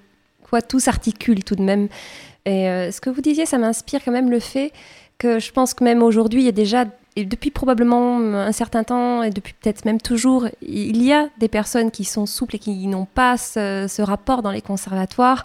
quoi 0.50 0.62
tout 0.62 0.80
s'articule 0.80 1.44
tout 1.44 1.56
de 1.56 1.64
même. 1.64 1.88
Et 2.46 2.70
euh, 2.70 2.92
ce 2.92 3.02
que 3.02 3.10
vous 3.10 3.22
disiez, 3.22 3.46
ça 3.46 3.58
m'inspire 3.58 4.04
quand 4.04 4.12
même 4.12 4.32
le 4.32 4.40
fait 4.40 4.72
que 5.18 5.40
je 5.40 5.52
pense 5.52 5.74
que 5.74 5.84
même 5.84 6.04
aujourd'hui, 6.04 6.42
il 6.42 6.46
y 6.46 6.50
a 6.50 6.54
déjà, 6.54 6.86
et 7.16 7.26
depuis 7.26 7.50
probablement 7.50 8.20
un 8.20 8.52
certain 8.52 8.84
temps, 8.84 9.24
et 9.24 9.32
depuis 9.32 9.54
peut-être 9.60 9.84
même 9.84 10.00
toujours, 10.00 10.48
il 10.62 11.04
y 11.04 11.12
a 11.12 11.28
des 11.40 11.48
personnes 11.48 11.90
qui 11.90 12.06
sont 12.06 12.26
souples 12.26 12.56
et 12.56 12.60
qui 12.60 12.88
n'ont 12.88 13.06
pas 13.06 13.36
ce, 13.36 14.02
rapport 14.02 14.44
dans 14.44 14.52
les 14.52 14.62
conservatoires. 14.62 15.44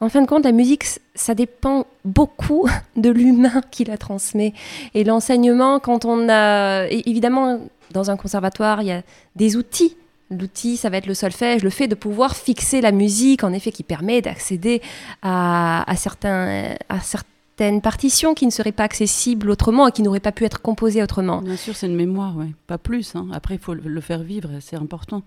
En 0.00 0.10
fin 0.10 0.20
de 0.20 0.26
compte, 0.26 0.44
la 0.44 0.52
musique, 0.52 0.84
ça 1.14 1.34
dépend 1.34 1.86
beaucoup 2.04 2.68
de 2.96 3.10
l'humain 3.10 3.62
qui 3.70 3.84
la 3.84 3.96
transmet. 3.96 4.52
Et 4.92 5.04
l'enseignement, 5.04 5.80
quand 5.80 6.04
on 6.04 6.28
a... 6.28 6.86
évidemment, 6.88 7.60
dans 7.92 8.10
un 8.10 8.16
conservatoire, 8.16 8.82
il 8.82 8.88
y 8.88 8.92
a 8.92 9.02
des 9.36 9.56
outils 9.56 9.96
L'outil, 10.30 10.76
ça 10.76 10.90
va 10.90 10.96
être 10.96 11.06
le 11.06 11.14
solfège, 11.14 11.62
le 11.62 11.70
fait 11.70 11.86
de 11.88 11.94
pouvoir 11.94 12.34
fixer 12.34 12.80
la 12.80 12.92
musique, 12.92 13.44
en 13.44 13.52
effet, 13.52 13.72
qui 13.72 13.82
permet 13.82 14.22
d'accéder 14.22 14.80
à, 15.22 15.84
certaines 15.96 17.80
partitions 17.82 18.34
qui 18.34 18.46
ne 18.46 18.50
seraient 18.50 18.72
pas 18.72 18.84
accessibles 18.84 19.50
autrement 19.50 19.88
et 19.88 19.92
qui 19.92 20.02
n'auraient 20.02 20.20
pas 20.20 20.32
pu 20.32 20.44
être 20.44 20.62
composées 20.62 21.02
autrement. 21.02 21.42
Bien 21.42 21.56
sûr, 21.56 21.76
c'est 21.76 21.86
une 21.86 21.96
mémoire, 21.96 22.36
pas 22.66 22.78
plus. 22.78 23.14
Hein. 23.14 23.28
Après, 23.32 23.54
il 23.54 23.60
faut 23.60 23.74
le 23.74 24.00
faire 24.00 24.22
vivre, 24.22 24.50
c'est 24.60 24.76
important. 24.76 25.22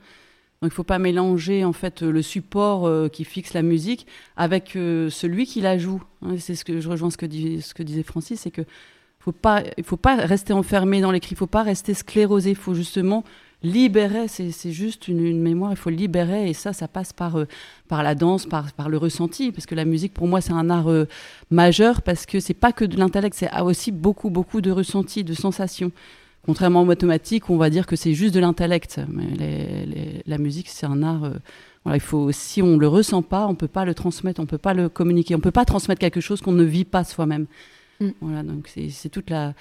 Donc 0.61 0.71
il 0.71 0.73
ne 0.73 0.75
faut 0.75 0.83
pas 0.83 0.97
mélanger 0.97 1.63
en 1.63 1.73
fait 1.73 2.01
le 2.01 2.23
support 2.23 2.87
euh, 2.87 3.09
qui 3.09 3.25
fixe 3.25 3.53
la 3.53 3.61
musique 3.61 4.07
avec 4.37 4.75
euh, 4.75 5.07
celui 5.11 5.45
qui 5.45 5.61
la 5.61 5.77
joue. 5.77 6.01
Hein. 6.23 6.35
c'est 6.39 6.55
ce 6.55 6.65
que 6.65 6.81
je 6.81 6.89
rejoins 6.89 7.11
ce 7.11 7.17
que, 7.17 7.27
ce 7.27 7.75
que 7.75 7.83
disait 7.83 8.01
Francis, 8.01 8.41
c'est 8.41 8.49
que 8.49 8.63
faut 9.19 9.31
pas, 9.31 9.61
il 9.77 9.83
faut 9.83 9.97
pas 9.97 10.15
rester 10.15 10.53
enfermé 10.53 10.99
dans 10.99 11.11
l'écrit, 11.11 11.33
il 11.33 11.37
faut 11.37 11.45
pas 11.45 11.61
rester 11.61 11.93
sclérosé, 11.93 12.51
il 12.51 12.55
faut 12.55 12.73
justement 12.73 13.23
libérer, 13.63 14.27
c'est 14.27 14.71
juste 14.71 15.07
une, 15.07 15.41
mémoire, 15.41 15.71
il 15.71 15.77
faut 15.77 15.89
libérer, 15.89 16.49
et 16.49 16.53
ça, 16.53 16.73
ça 16.73 16.87
passe 16.87 17.11
par, 17.11 17.37
euh, 17.37 17.45
par 17.87 18.03
la 18.03 18.13
danse, 18.13 18.45
par, 18.45 18.71
par 18.73 18.89
le 18.89 18.97
ressenti, 18.97 19.51
parce 19.51 19.65
que 19.65 19.75
la 19.75 19.85
musique, 19.85 20.13
pour 20.13 20.27
moi, 20.27 20.41
c'est 20.41 20.53
un 20.53 20.69
art 20.69 20.89
euh, 20.89 21.07
majeur, 21.49 22.01
parce 22.01 22.25
que 22.25 22.39
c'est 22.39 22.53
pas 22.53 22.71
que 22.71 22.85
de 22.85 22.97
l'intellect, 22.97 23.35
c'est 23.35 23.49
aussi 23.61 23.91
beaucoup, 23.91 24.29
beaucoup 24.29 24.61
de 24.61 24.71
ressenti, 24.71 25.23
de 25.23 25.33
sensations. 25.33 25.91
Contrairement 26.45 26.83
aux 26.83 26.85
mathématiques, 26.85 27.49
on 27.49 27.57
va 27.57 27.69
dire 27.69 27.87
que 27.87 27.95
c'est 27.95 28.13
juste 28.13 28.33
de 28.33 28.39
l'intellect, 28.39 29.01
mais 29.09 30.21
la 30.25 30.37
musique, 30.37 30.69
c'est 30.69 30.85
un 30.85 31.03
art... 31.03 31.23
Euh, 31.25 31.33
il 31.93 32.01
faut, 32.01 32.33
si 32.33 32.61
on 32.61 32.77
le 32.77 32.87
ressent 32.87 33.21
pas, 33.21 33.47
on 33.47 33.55
peut 33.55 33.69
pas 33.69 33.85
le 33.85 33.93
transmettre, 33.93 34.41
on 34.41 34.45
peut 34.45 34.57
pas 34.57 34.73
le 34.73 34.89
communiquer, 34.89 35.35
on 35.35 35.39
peut 35.39 35.51
pas 35.51 35.63
transmettre 35.63 35.99
quelque 35.99 36.19
chose 36.19 36.41
qu'on 36.41 36.51
ne 36.51 36.65
vit 36.65 36.83
pas 36.83 37.05
soi-même. 37.05 37.45
Mm. 37.99 38.09
Voilà, 38.21 38.43
donc 38.43 38.69
c'est 38.89 39.09
toute 39.09 39.29
la 39.29 39.53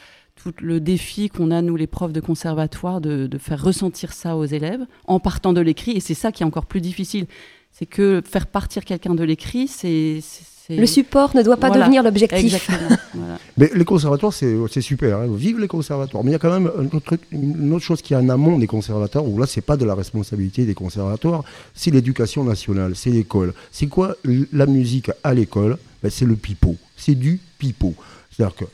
tout 0.43 0.53
le 0.61 0.81
défi 0.81 1.29
qu'on 1.29 1.51
a, 1.51 1.63
nous, 1.63 1.77
les 1.77 1.87
profs 1.87 2.13
de 2.13 2.21
conservatoire, 2.21 3.01
de, 3.01 3.29
faire 3.39 3.63
ressentir 3.63 4.13
ça 4.13 4.37
aux 4.37 4.45
élèves 4.45 4.85
en 5.07 5.19
partant 5.19 5.53
de 5.53 5.61
l'écrit. 5.61 5.93
Et 5.93 6.01
c'est 6.01 6.15
ça 6.15 6.33
qui 6.33 6.43
est 6.43 6.47
encore 6.47 6.67
plus 6.67 6.81
difficile. 6.81 7.27
C'est 7.73 7.87
que 7.87 8.23
faire 8.25 8.47
partir 8.47 8.85
quelqu'un 8.85 9.15
de 9.15 9.25
l'écrit, 9.25 9.69
c'est. 9.69 10.21
Le 10.69 10.87
support 10.87 11.37
ne 11.37 11.43
doit 11.43 11.59
pas 11.59 11.71
devenir 11.71 12.03
l'objectif. 12.03 12.69
Mais 13.57 13.71
les 13.73 13.85
conservatoires, 13.85 14.33
c'est 14.33 14.81
super. 14.81 15.19
Hein. 15.19 15.27
Vive 15.33 15.61
les 15.61 15.69
conservatoires. 15.69 16.25
Mais 16.25 16.31
il 16.31 16.33
y 16.33 16.37
a 16.37 16.41
quand 16.41 16.51
même 16.51 16.71
un 16.77 16.97
autre, 16.97 17.17
une 17.31 17.73
autre 17.73 17.85
chose 17.85 18.03
qui 18.03 18.15
est 18.15 18.17
en 18.17 18.29
amont 18.29 18.59
des 18.59 18.67
conservatoires, 18.67 19.25
où 19.25 19.39
là, 19.39 19.47
c'est 19.47 19.61
pas 19.61 19.77
de 19.77 19.85
la 19.85 19.95
responsabilité 19.95 20.65
des 20.65 20.75
conservatoires, 20.75 21.45
c'est 21.73 21.93
l'éducation 21.93 22.43
nationale, 22.43 22.97
c'est 22.97 23.11
l'école. 23.11 23.55
C'est 23.71 23.87
quoi 23.87 24.17
la 24.53 24.67
musique 24.67 25.13
à 25.23 25.35
l'école? 25.35 25.79
Ben, 26.03 26.11
C'est 26.11 26.27
le 26.27 26.35
pipeau. 26.35 26.75
C'est 26.97 27.15
du 27.15 27.39
pipeau. 27.59 27.95
C'est-à-dire 28.31 28.57
que 28.57 28.65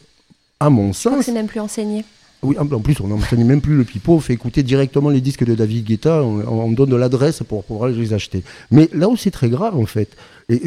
à 0.62 0.70
mon 0.70 0.92
sens. 0.92 1.24
C'est 1.24 1.32
même 1.32 1.48
plus 1.48 1.60
enseigné. 1.60 2.04
Oui, 2.42 2.56
en 2.58 2.66
plus, 2.80 3.00
on 3.00 3.06
n'enseigne 3.06 3.44
même 3.44 3.60
plus 3.60 3.76
le 3.76 3.84
pipeau, 3.84 4.14
on 4.14 4.20
fait 4.20 4.32
écouter 4.32 4.64
directement 4.64 5.10
les 5.10 5.20
disques 5.20 5.44
de 5.44 5.54
David 5.54 5.84
Guetta, 5.84 6.24
on, 6.24 6.72
donne 6.72 6.90
de 6.90 6.96
l'adresse 6.96 7.44
pour 7.48 7.62
pouvoir 7.62 7.90
les 7.90 8.12
acheter. 8.12 8.42
Mais 8.72 8.88
là 8.92 9.08
où 9.08 9.16
c'est 9.16 9.30
très 9.30 9.48
grave, 9.48 9.76
en 9.78 9.86
fait, 9.86 10.16
et 10.48 10.60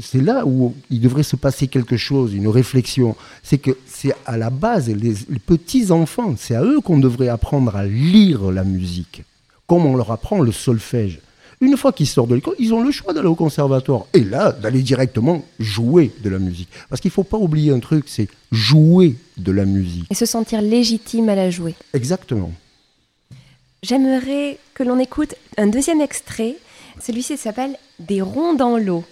c'est 0.00 0.22
là 0.22 0.46
où 0.46 0.74
il 0.88 0.98
devrait 0.98 1.22
se 1.22 1.36
passer 1.36 1.68
quelque 1.68 1.98
chose, 1.98 2.32
une 2.32 2.48
réflexion, 2.48 3.16
c'est 3.42 3.58
que 3.58 3.72
c'est 3.86 4.14
à 4.24 4.38
la 4.38 4.48
base, 4.48 4.88
les, 4.88 5.14
les 5.28 5.38
petits-enfants, 5.38 6.36
c'est 6.38 6.54
à 6.54 6.62
eux 6.62 6.80
qu'on 6.80 6.96
devrait 6.98 7.28
apprendre 7.28 7.76
à 7.76 7.84
lire 7.84 8.50
la 8.50 8.64
musique, 8.64 9.22
comme 9.66 9.84
on 9.84 9.96
leur 9.96 10.12
apprend 10.12 10.40
le 10.40 10.52
solfège. 10.52 11.20
Une 11.62 11.76
fois 11.76 11.92
qu'ils 11.92 12.06
sortent 12.06 12.30
de 12.30 12.36
l'école, 12.36 12.54
ils 12.58 12.72
ont 12.72 12.82
le 12.82 12.90
choix 12.90 13.12
d'aller 13.12 13.28
au 13.28 13.34
conservatoire. 13.34 14.06
Et 14.14 14.24
là, 14.24 14.50
d'aller 14.50 14.80
directement 14.80 15.44
jouer 15.58 16.10
de 16.22 16.30
la 16.30 16.38
musique. 16.38 16.70
Parce 16.88 17.02
qu'il 17.02 17.10
ne 17.10 17.12
faut 17.12 17.22
pas 17.22 17.36
oublier 17.36 17.70
un 17.70 17.80
truc, 17.80 18.04
c'est 18.06 18.28
jouer 18.50 19.16
de 19.36 19.52
la 19.52 19.66
musique. 19.66 20.06
Et 20.10 20.14
se 20.14 20.24
sentir 20.24 20.62
légitime 20.62 21.28
à 21.28 21.34
la 21.34 21.50
jouer. 21.50 21.74
Exactement. 21.92 22.50
J'aimerais 23.82 24.58
que 24.72 24.82
l'on 24.82 24.98
écoute 24.98 25.34
un 25.58 25.66
deuxième 25.66 26.00
extrait. 26.00 26.56
Celui-ci 26.98 27.36
s'appelle 27.36 27.76
Des 27.98 28.22
ronds 28.22 28.54
dans 28.54 28.78
l'eau. 28.78 29.04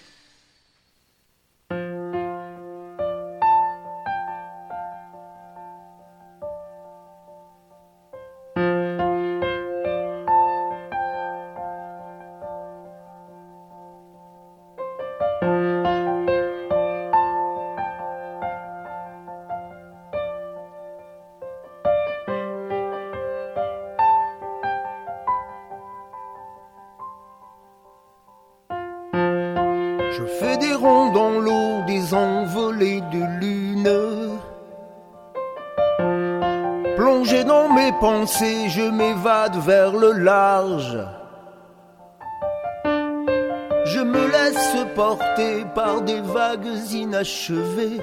Vagues 47.18 47.26
inachevées, 47.26 48.00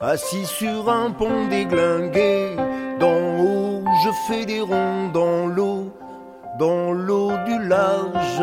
assis 0.00 0.46
sur 0.46 0.88
un 0.88 1.10
pont 1.10 1.48
déglingué. 1.48 2.56
D'en 2.98 3.38
haut, 3.38 3.84
je 4.04 4.10
fais 4.26 4.44
des 4.44 4.60
ronds 4.60 5.08
dans 5.12 5.46
l'eau, 5.46 5.92
dans 6.58 6.92
l'eau 6.92 7.32
du 7.46 7.58
large. 7.68 8.42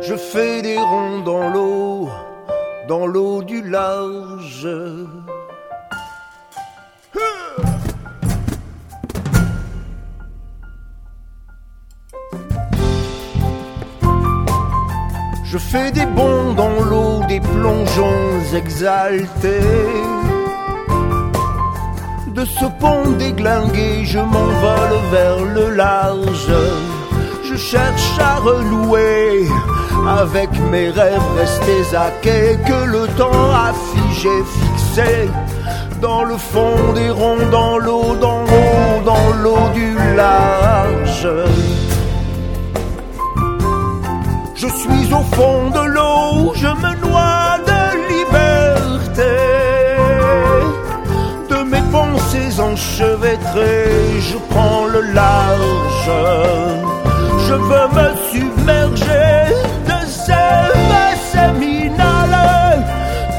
Je 0.00 0.16
fais 0.16 0.62
des 0.62 0.78
ronds 0.78 1.20
dans 1.20 1.48
l'eau 1.48 2.08
dans 2.88 3.06
l'eau 3.06 3.42
du 3.42 3.62
large. 3.62 4.68
Je 15.52 15.58
fais 15.58 15.90
des 15.90 16.06
bonds 16.06 16.54
dans 16.54 16.80
l'eau, 16.82 17.20
des 17.28 17.38
plongeons 17.38 18.56
exaltés. 18.56 19.60
De 22.28 22.42
ce 22.46 22.64
pont 22.80 23.10
déglingué, 23.18 24.02
je 24.06 24.18
m'envole 24.18 24.96
vers 25.10 25.44
le 25.44 25.74
large. 25.74 26.54
Je 27.44 27.54
cherche 27.54 28.18
à 28.18 28.36
relouer 28.36 29.46
avec 30.08 30.48
mes 30.70 30.88
rêves 30.88 31.30
restés 31.36 31.94
à 31.94 32.10
quai 32.22 32.58
que 32.66 32.86
le 32.86 33.06
temps 33.18 33.50
a 33.52 33.74
figé, 33.90 34.30
fixé 34.56 35.28
dans 36.00 36.24
le 36.24 36.38
fond 36.38 36.94
des 36.94 37.10
ronds, 37.10 37.46
dans 37.50 37.76
l'eau, 37.76 38.16
dans 38.18 38.40
l'eau, 38.40 39.02
dans 39.04 39.30
l'eau 39.42 39.68
du 39.74 39.96
large. 40.16 41.28
Je 44.62 44.68
suis 44.68 45.12
au 45.12 45.24
fond 45.34 45.70
de 45.70 45.84
l'eau, 45.94 46.52
je 46.54 46.68
me 46.68 46.92
noie 47.04 47.58
de 47.70 47.82
liberté. 48.14 49.34
De 51.50 51.64
mes 51.64 51.82
pensées 51.90 52.60
enchevêtrées, 52.60 54.20
je 54.20 54.38
prends 54.50 54.86
le 54.86 55.00
large. 55.00 56.10
Je 57.48 57.54
veux 57.54 57.88
me 57.98 58.08
submerger 58.30 59.32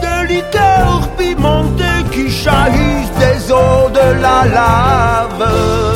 de 0.02 0.28
liqueur 0.28 1.08
pimentée 1.18 2.04
qui 2.12 2.30
jaillissent 2.30 3.18
des 3.18 3.50
eaux 3.50 3.90
de 3.90 4.22
la 4.22 4.46
lave. 4.58 5.93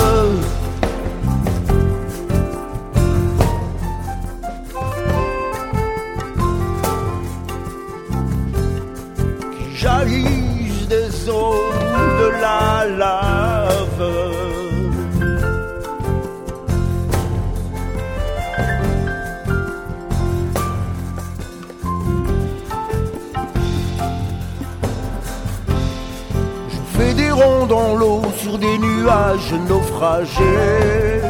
Dans 27.67 27.95
l'eau 27.95 28.21
sur 28.37 28.57
des 28.57 28.77
nuages 28.77 29.53
naufragés. 29.67 31.21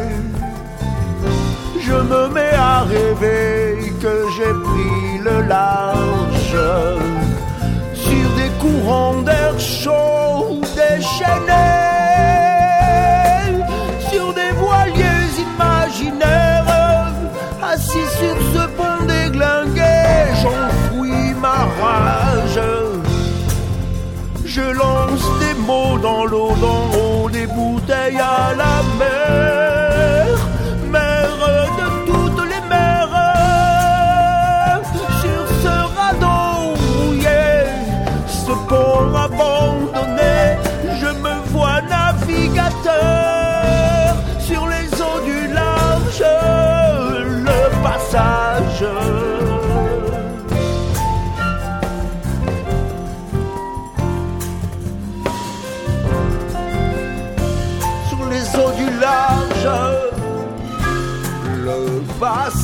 Je 1.80 1.94
me 1.94 2.28
mets 2.30 2.56
à 2.56 2.84
rêver 2.84 3.94
que 4.02 4.30
Je 24.58 24.64
lance 24.64 25.28
des 25.40 25.54
mots 25.68 26.00
dans 26.00 26.26
l'eau, 26.26 26.52
dans 26.60 26.86
haut 26.98 27.30
des 27.30 27.46
bouteilles 27.46 28.18
à 28.18 28.56
la 28.56 28.82
mer, 28.98 29.67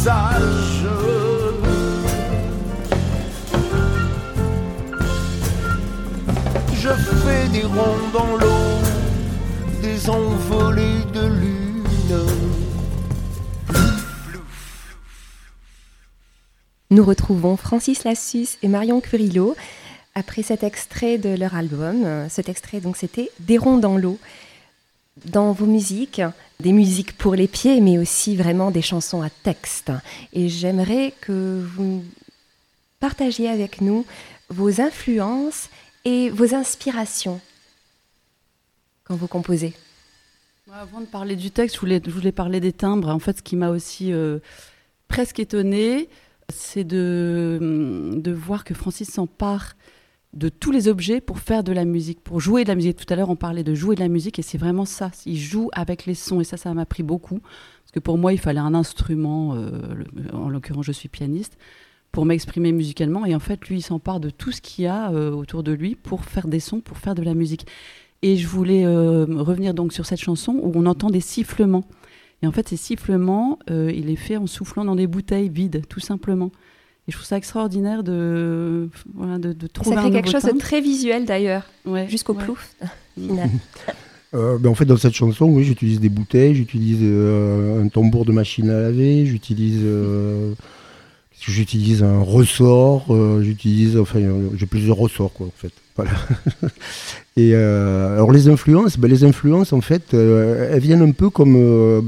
Je 0.04 0.10
fais 6.90 7.48
des 7.48 7.64
ronds 7.64 8.10
dans 8.12 8.36
l'eau, 8.36 8.82
des 9.82 10.10
envolées 10.10 11.06
de 11.14 11.26
lune. 11.28 11.84
Nous 16.90 17.06
retrouvons 17.06 17.56
Francis 17.56 18.04
Lassus 18.04 18.58
et 18.62 18.68
Marion 18.68 19.00
Curillo 19.00 19.56
après 20.16 20.44
cet 20.44 20.64
extrait 20.64 21.18
de 21.18 21.30
leur 21.30 21.56
album. 21.56 22.28
Cet 22.28 22.50
extrait, 22.50 22.82
donc, 22.82 22.98
c'était 22.98 23.32
Des 23.40 23.58
ronds 23.58 23.78
dans 23.78 23.96
l'eau. 23.96 24.20
Dans 25.24 25.54
vos 25.54 25.66
musiques, 25.66 26.22
des 26.64 26.72
musiques 26.72 27.18
pour 27.18 27.36
les 27.36 27.50
pieds, 27.50 27.82
mais 27.82 27.98
aussi 27.98 28.38
vraiment 28.38 28.72
des 28.72 28.82
chansons 28.82 29.22
à 29.22 29.30
texte. 29.30 29.92
Et 30.32 30.48
j'aimerais 30.48 31.14
que 31.20 31.62
vous 31.76 32.04
partagiez 33.02 33.50
avec 33.50 33.82
nous 33.82 34.06
vos 34.48 34.80
influences 34.80 35.70
et 36.06 36.30
vos 36.30 36.56
inspirations 36.56 37.42
quand 39.04 39.16
vous 39.16 39.28
composez. 39.28 39.74
Avant 40.72 41.02
de 41.02 41.06
parler 41.06 41.36
du 41.36 41.52
texte, 41.52 41.76
je 41.76 41.82
voulais, 41.82 42.32
parler 42.32 42.62
des 42.62 42.72
timbres. 42.72 43.10
En 43.10 43.20
fait, 43.20 43.38
ce 43.38 43.44
qui 43.44 43.58
m'a 43.58 43.70
aussi 43.70 44.14
euh, 44.14 44.40
presque 45.10 45.40
étonnée, 45.40 46.08
c'est 46.48 46.86
de, 46.86 48.14
de 48.16 48.32
voir 48.32 48.64
que 48.64 48.74
Francis 48.74 49.12
s'empare 49.12 49.76
de 50.34 50.50
tous 50.50 50.72
les 50.72 50.88
objets 50.88 51.22
pour 51.22 51.40
faire 51.40 51.64
de 51.64 51.72
la 51.72 51.86
musique, 51.86 52.20
pour 52.22 52.40
jouer 52.40 52.64
de 52.64 52.70
la 52.70 52.76
musique. 52.76 52.98
Tout 52.98 53.12
à 53.14 53.16
l'heure, 53.16 53.30
on 53.30 53.36
parlait 53.36 53.64
de 53.64 53.76
jouer 53.76 53.96
de 53.96 54.02
la 54.02 54.08
musique 54.08 54.40
et 54.40 54.42
c'est 54.42 54.58
vraiment 54.58 54.86
ça. 54.86 55.12
Il 55.26 55.38
joue 55.38 55.70
avec 55.74 56.06
les 56.06 56.16
sons 56.16 56.42
et 56.42 56.44
ça, 56.44 56.58
ça 56.58 56.74
m'a 56.74 56.86
pris 56.86 57.04
beaucoup. 57.04 57.40
Parce 57.40 57.92
que 57.94 58.00
pour 58.00 58.18
moi, 58.18 58.34
il 58.34 58.40
fallait 58.40 58.60
un 58.60 58.74
instrument, 58.74 59.56
euh, 59.56 59.70
en 60.34 60.50
l'occurrence, 60.50 60.86
je 60.86 60.92
suis 60.92 61.10
pianiste, 61.10 61.58
pour 62.12 62.26
m'exprimer 62.26 62.72
musicalement. 62.72 63.26
Et 63.26 63.36
en 63.36 63.40
fait, 63.40 63.68
lui, 63.68 63.78
il 63.78 63.82
s'empare 63.82 64.20
de 64.20 64.32
tout 64.32 64.52
ce 64.52 64.62
qu'il 64.62 64.86
y 64.86 64.88
a 64.88 65.12
euh, 65.12 65.32
autour 65.32 65.62
de 65.62 65.72
lui 65.72 65.96
pour 65.96 66.26
faire 66.26 66.48
des 66.48 66.60
sons, 66.60 66.82
pour 66.82 66.98
faire 66.98 67.14
de 67.14 67.24
la 67.24 67.36
musique. 67.36 67.68
Et 68.24 68.36
je 68.36 68.48
voulais 68.48 68.86
euh, 68.86 69.26
revenir 69.30 69.76
donc 69.76 69.94
sur 69.94 70.06
cette 70.06 70.20
chanson 70.20 70.60
où 70.64 70.72
on 70.74 70.86
entend 70.88 71.10
des 71.10 71.20
sifflements. 71.20 71.84
Et 72.42 72.48
en 72.48 72.52
fait, 72.52 72.68
ces 72.68 72.78
sifflements, 72.78 73.58
il 73.70 74.10
est 74.10 74.18
fait 74.18 74.36
en 74.36 74.48
soufflant 74.48 74.84
dans 74.84 74.98
des 74.98 75.08
bouteilles 75.08 75.48
vides, 75.48 75.88
tout 75.88 76.02
simplement. 76.02 76.52
Et 77.08 77.12
je 77.12 77.18
trouve 77.18 77.26
ça 77.28 77.38
extraordinaire 77.38 78.04
de, 78.04 78.90
voilà, 79.14 79.38
de, 79.38 79.52
de 79.52 79.68
trouver 79.68 79.96
Ça 79.96 80.04
fait 80.04 80.12
quelque 80.12 80.32
chose 80.32 80.44
de 80.44 80.58
très 80.58 80.80
visuel 80.80 81.26
d'ailleurs, 81.26 81.64
ouais, 81.86 82.08
jusqu'au 82.08 82.34
ouais. 82.34 82.44
plouf. 82.44 82.76
Euh, 84.36 84.58
ben 84.58 84.72
en 84.72 84.74
fait, 84.74 84.86
dans 84.86 84.98
cette 84.98 85.14
chanson, 85.14 85.46
oui, 85.46 85.64
j'utilise 85.64 86.00
des 86.00 86.10
bouteilles, 86.10 86.56
j'utilise 86.56 86.98
euh, 87.04 87.84
un 87.84 87.88
tambour 87.88 88.26
de 88.26 88.32
machine 88.32 88.68
à 88.72 88.80
laver, 88.80 89.28
j'utilise, 89.28 89.82
euh, 89.84 90.54
j'utilise 91.40 92.02
un 92.02 92.20
ressort, 92.20 93.14
euh, 93.14 93.44
j'utilise, 93.44 93.96
enfin, 93.96 94.20
j'ai 94.56 94.66
plusieurs 94.66 94.98
ressorts, 94.98 95.34
quoi, 95.34 95.46
en 95.46 95.54
fait. 95.56 95.72
Voilà. 95.96 96.14
Et 97.38 97.52
euh, 97.54 98.16
alors 98.16 98.32
les 98.32 98.48
influences, 98.48 98.98
ben, 98.98 99.08
les 99.08 99.24
influences, 99.24 99.72
en 99.72 99.82
fait, 99.82 100.16
euh, 100.16 100.72
elles 100.72 100.82
viennent 100.82 101.04
un 101.04 101.12
peu 101.12 101.30
comme, 101.30 101.56
euh, 101.56 102.02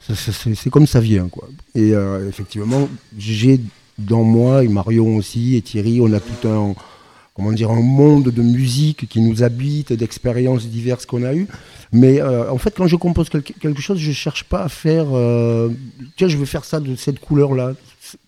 c'est 0.00 0.32
c'est 0.32 0.70
comme 0.70 0.88
ça 0.88 0.98
vient, 0.98 1.28
quoi. 1.28 1.48
Et 1.76 1.94
euh, 1.94 2.28
effectivement, 2.28 2.88
j'ai 3.16 3.60
dans 4.00 4.24
moi 4.24 4.64
et 4.64 4.68
Marion 4.68 5.16
aussi 5.16 5.56
et 5.56 5.62
Thierry, 5.62 6.00
on 6.00 6.12
a 6.12 6.20
tout 6.20 6.48
un 6.48 6.74
comment 7.34 7.52
dire, 7.52 7.70
un 7.70 7.80
monde 7.80 8.28
de 8.30 8.42
musique 8.42 9.08
qui 9.08 9.20
nous 9.20 9.42
habite, 9.42 9.92
d'expériences 9.94 10.66
diverses 10.66 11.06
qu'on 11.06 11.22
a 11.22 11.34
eues. 11.34 11.46
Mais 11.92 12.20
euh, 12.20 12.50
en 12.50 12.58
fait, 12.58 12.74
quand 12.76 12.86
je 12.86 12.96
compose 12.96 13.28
quelque, 13.30 13.80
chose, 13.80 13.98
je 13.98 14.12
cherche 14.12 14.44
pas 14.44 14.62
à 14.64 14.68
faire, 14.68 15.06
euh, 15.12 15.70
tiens, 16.16 16.28
je 16.28 16.36
veux 16.36 16.44
faire 16.44 16.64
ça 16.64 16.80
de 16.80 16.94
cette 16.96 17.18
couleur-là. 17.18 17.74
C- 18.00 18.18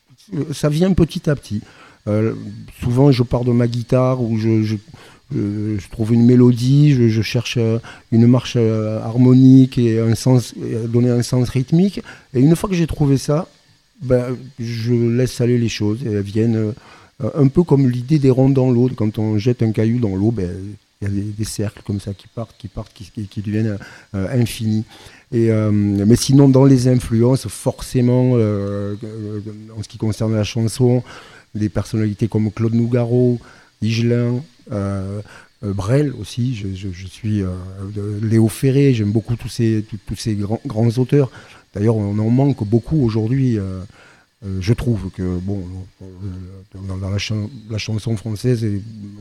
Ça 0.52 0.68
vient 0.68 0.92
petit 0.94 1.28
à 1.28 1.36
petit. 1.36 1.60
Euh, 2.08 2.32
souvent, 2.80 3.12
je 3.12 3.22
pars 3.22 3.44
de 3.44 3.52
ma 3.52 3.66
guitare 3.68 4.22
ou 4.22 4.38
je, 4.38 4.76
trouve 5.90 6.14
une 6.14 6.24
mélodie, 6.24 6.92
je, 6.92 7.22
cherche 7.22 7.56
euh, 7.58 7.78
une 8.12 8.26
marche 8.26 8.54
euh, 8.56 9.00
harmonique 9.02 9.78
et 9.78 10.00
un 10.00 10.14
sens, 10.14 10.54
et 10.56 10.88
donner 10.88 11.10
un 11.10 11.22
sens 11.22 11.48
rythmique. 11.50 12.00
Et 12.34 12.40
une 12.40 12.56
fois 12.56 12.68
que 12.70 12.74
j'ai 12.74 12.86
trouvé 12.86 13.18
ça, 13.18 13.46
ben, 14.02 14.36
je 14.58 14.92
laisse 14.92 15.40
aller 15.40 15.58
les 15.58 15.68
choses 15.68 16.00
elles 16.04 16.20
viennent. 16.20 16.74
euh, 17.22 17.30
un 17.34 17.48
peu 17.48 17.62
comme 17.62 17.88
l'idée 17.88 18.18
des 18.18 18.30
ronds 18.30 18.50
dans 18.50 18.70
l'eau. 18.70 18.90
Quand 18.94 19.18
on 19.18 19.38
jette 19.38 19.62
un 19.62 19.72
caillou 19.72 19.98
dans 19.98 20.16
l'eau, 20.16 20.30
ben, 20.30 20.50
il 21.00 21.08
y 21.08 21.10
a 21.10 21.32
des, 21.36 21.44
cercles 21.44 21.82
comme 21.84 22.00
ça 22.00 22.14
qui 22.14 22.28
partent, 22.28 22.54
qui 22.56 22.68
partent, 22.68 22.92
qui, 22.92 23.42
deviennent 23.42 23.78
euh, 24.14 24.40
infinis. 24.40 24.84
Euh, 25.34 25.70
mais 25.72 26.16
sinon, 26.16 26.48
dans 26.48 26.64
les 26.64 26.88
influences, 26.88 27.48
forcément, 27.48 28.32
en 28.32 29.82
ce 29.82 29.88
qui 29.88 29.98
concerne 29.98 30.34
la 30.34 30.44
chanson, 30.44 31.02
des 31.54 31.68
personnalités 31.68 32.28
comme 32.28 32.50
Claude 32.50 32.74
Nougaro, 32.74 33.40
Higelin, 33.82 34.42
Brel 35.62 36.12
aussi. 36.20 36.54
Je, 36.54 37.06
suis 37.08 37.42
Léo 38.22 38.48
Ferré. 38.48 38.94
J'aime 38.94 39.10
beaucoup 39.10 39.34
tous 39.36 39.48
ces, 39.48 39.84
grands 40.66 40.98
auteurs. 40.98 41.30
D'ailleurs, 41.74 41.96
on 41.96 42.18
en 42.18 42.30
manque 42.30 42.64
beaucoup 42.66 43.02
aujourd'hui. 43.04 43.58
euh, 43.58 43.80
euh, 44.44 44.58
je 44.60 44.72
trouve 44.72 45.10
que 45.16 45.22
bon, 45.40 45.60
euh, 46.02 46.76
la, 47.00 47.18
chan- 47.18 47.48
la 47.70 47.78
chanson 47.78 48.16
française 48.16 48.66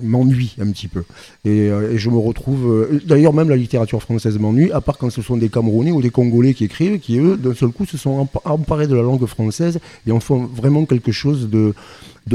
m'ennuie 0.01 0.55
un 0.59 0.71
petit 0.71 0.87
peu. 0.87 1.03
Et, 1.45 1.69
je 1.95 2.09
me 2.09 2.17
retrouve. 2.17 2.89
D'ailleurs, 3.05 3.31
même 3.33 3.47
la 3.49 3.55
littérature 3.55 4.01
française 4.01 4.39
m'ennuie, 4.39 4.71
à 4.71 4.81
part 4.81 4.97
quand 4.97 5.11
ce 5.11 5.21
sont 5.21 5.37
des 5.37 5.49
Camerounais 5.49 5.91
ou 5.91 6.01
des 6.01 6.09
Congolais 6.09 6.55
qui 6.55 6.63
écrivent, 6.65 6.99
qui 6.99 7.19
eux, 7.19 7.37
d'un 7.37 7.53
seul 7.53 7.69
coup, 7.69 7.85
se 7.85 7.97
sont 7.99 8.23
empa- 8.25 8.41
emparés 8.45 8.87
de 8.87 8.95
la 8.95 9.03
langue 9.03 9.23
française 9.27 9.79
et 10.07 10.11
en 10.11 10.19
font 10.19 10.45
vraiment 10.45 10.85
quelque 10.85 11.11
chose 11.11 11.49
de, 11.51 11.75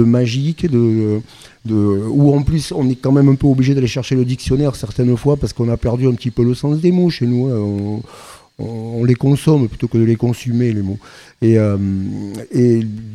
magique, 0.05 0.71
de, 0.71 1.21
de, 1.65 1.75
où 1.75 2.33
en 2.37 2.43
plus 2.45 2.71
on 2.71 2.89
est 2.89 2.95
quand 2.95 3.11
même 3.11 3.29
un 3.29 3.35
peu 3.35 3.49
obligé 3.49 3.75
d'aller 3.75 3.89
chercher 3.89 4.15
le 4.15 4.25
dictionnaire 4.25 4.77
certaines 4.77 5.17
fois 5.17 5.37
parce 5.37 5.53
qu'on 5.53 5.69
a 5.71 5.77
perdu 5.77 6.07
un 6.07 6.13
petit 6.15 6.31
peu 6.31 6.45
le 6.45 6.55
sens 6.55 6.79
des 6.79 6.93
mots 6.93 7.11
chez 7.11 7.27
nous. 7.27 7.49
hein. 7.49 8.01
On- 8.59 9.05
les 9.05 9.15
consomme 9.15 9.69
plutôt 9.69 9.89
que 9.89 9.99
de 9.99 10.05
les 10.05 10.17
consumer 10.17 10.73
les 10.73 10.83
mots. 10.83 10.99
Et, 11.43 11.59
euh, 11.59 11.77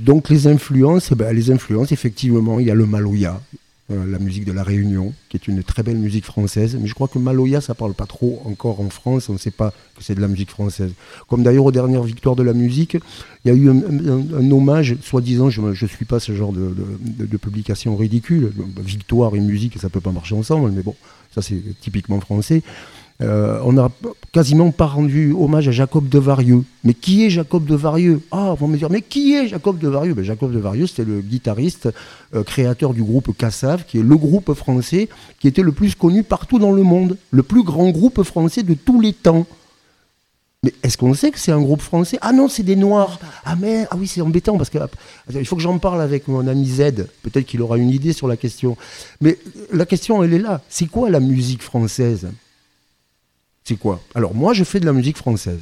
donc 0.06 0.30
les 0.30 0.48
influences, 0.48 1.10
eh 1.12 1.16
ben, 1.16 1.34
les 1.34 1.52
influences 1.52 1.92
effectivement, 1.92 2.60
il 2.60 2.68
y 2.68 2.72
a 2.72 2.76
le 2.76 2.86
maloya, 2.86 3.42
euh, 3.92 4.06
la 4.10 4.20
musique 4.20 4.46
de 4.46 4.52
la 4.54 4.64
Réunion, 4.64 5.14
qui 5.30 5.38
est 5.38 5.48
une 5.48 5.64
très 5.64 5.84
belle 5.84 5.98
musique 5.98 6.26
française. 6.26 6.78
Mais 6.80 6.88
je 6.88 6.94
crois 6.94 7.08
que 7.08 7.20
maloya, 7.20 7.60
ça 7.62 7.74
parle 7.74 7.94
pas 7.94 8.06
trop 8.06 8.42
encore 8.46 8.80
en 8.80 8.89
France. 8.89 9.28
On 9.30 9.34
ne 9.34 9.38
sait 9.38 9.52
pas 9.52 9.72
que 9.98 10.04
c'est 10.04 10.16
de 10.16 10.22
la 10.22 10.28
musique 10.28 10.50
française. 10.52 10.92
Comme 11.28 11.44
d'ailleurs 11.44 11.66
aux 11.66 11.72
dernières 11.72 12.04
victoires 12.04 12.36
de 12.36 12.44
la 12.44 12.54
musique, 12.54 12.96
il 13.44 13.48
y 13.48 13.52
a 13.52 13.58
eu 13.58 13.70
un, 13.70 14.52
hommage, 14.52 14.96
soi-disant, 15.02 15.50
je 15.50 15.62
ne 15.62 15.74
suis 15.89 16.06
pas 16.06 16.20
ce 16.20 16.34
genre 16.34 16.54
de- 16.54 16.74
de 17.20 17.38
publication 17.38 17.96
ridicule. 17.98 18.52
Victoire 18.86 19.36
et 19.36 19.39
musique, 19.39 19.78
ça 19.80 19.89
peut 19.89 20.02
pas 20.02 20.12
marcher 20.12 20.36
ensemble, 20.36 20.72
mais 20.72 20.84
bon, 20.84 20.96
ça 21.34 21.42
c'est 21.42 21.62
typiquement 21.82 22.20
français. 22.22 22.62
Euh, 23.22 23.59
on 23.63 23.74
n'a 23.74 23.91
quasiment 24.32 24.72
pas 24.72 24.88
rendu 24.88 25.34
hommage 25.34 25.67
à 25.67 25.72
Jacob 25.72 26.09
de 26.09 26.17
Varieux. 26.17 26.63
Mais 26.84 26.93
qui 26.93 27.26
est 27.26 27.30
Jacob 27.30 27.65
de 27.65 27.76
Varieux? 27.76 28.22
Ah, 28.32 28.55
vont 28.57 28.67
me 28.67 28.78
dire, 28.78 28.89
mais 28.89 29.01
qui 29.01 29.36
est 29.36 29.47
Jacob 29.47 29.78
de 29.78 29.88
Varieux? 29.88 30.13
Ben, 30.13 30.24
Jacob 30.24 30.51
de 30.51 30.59
Varieux, 30.59 30.88
c'était 30.88 31.05
le 31.05 31.22
guitariste 31.22 31.89
euh, 32.34 32.43
créateur 32.43 32.93
du 32.93 33.03
groupe 33.03 33.36
Cassav, 33.38 33.86
qui 33.86 33.99
est 33.99 34.03
le 34.03 34.17
groupe 34.17 34.53
français 34.53 35.09
qui 35.39 35.47
était 35.47 35.61
le 35.61 35.72
plus 35.72 35.95
connu 35.95 36.24
partout 36.24 36.59
dans 36.59 36.72
le 36.72 36.84
monde, 36.84 37.17
le 37.32 37.43
plus 37.43 37.63
grand 37.63 37.89
groupe 37.89 38.24
français 38.24 38.63
de 38.63 38.74
tous 38.74 38.99
les 38.99 39.13
temps. 39.13 39.45
Mais 40.63 40.74
est-ce 40.84 40.95
qu'on 40.95 41.13
sait 41.15 41.32
que 41.32 41.39
c'est 41.39 41.51
un 41.51 41.61
groupe 41.61 41.82
français? 41.82 42.19
Ah 42.22 42.34
non, 42.34 42.47
c'est 42.47 42.61
des 42.61 42.76
Noirs. 42.76 43.19
Ah 43.43 43.55
mais 43.59 43.88
ah 43.89 43.95
oui, 43.97 44.07
c'est 44.07 44.22
embêtant 44.22 44.57
parce 44.57 44.69
que 44.69 44.78
il 45.34 45.45
faut 45.45 45.55
que 45.55 45.61
j'en 45.61 45.80
parle 45.80 46.01
avec 46.01 46.28
mon 46.28 46.47
ami 46.47 46.67
Z. 46.67 47.07
Peut-être 47.24 47.45
qu'il 47.47 47.61
aura 47.61 47.78
une 47.78 47.89
idée 47.89 48.13
sur 48.13 48.28
la 48.28 48.38
question. 48.38 48.78
Mais 49.22 49.39
la 49.74 49.88
question, 49.88 50.24
elle 50.24 50.34
est 50.34 50.39
là. 50.39 50.61
C'est 50.69 50.86
quoi 50.86 51.09
la 51.09 51.19
musique 51.19 51.63
française? 51.63 52.28
C'est 53.64 53.78
quoi? 53.78 54.01
Alors 54.16 54.34
moi, 54.34 54.53
je 54.53 54.64
fais 54.64 54.80
de 54.80 54.86
la 54.86 54.93
musique 54.93 55.18
française 55.18 55.59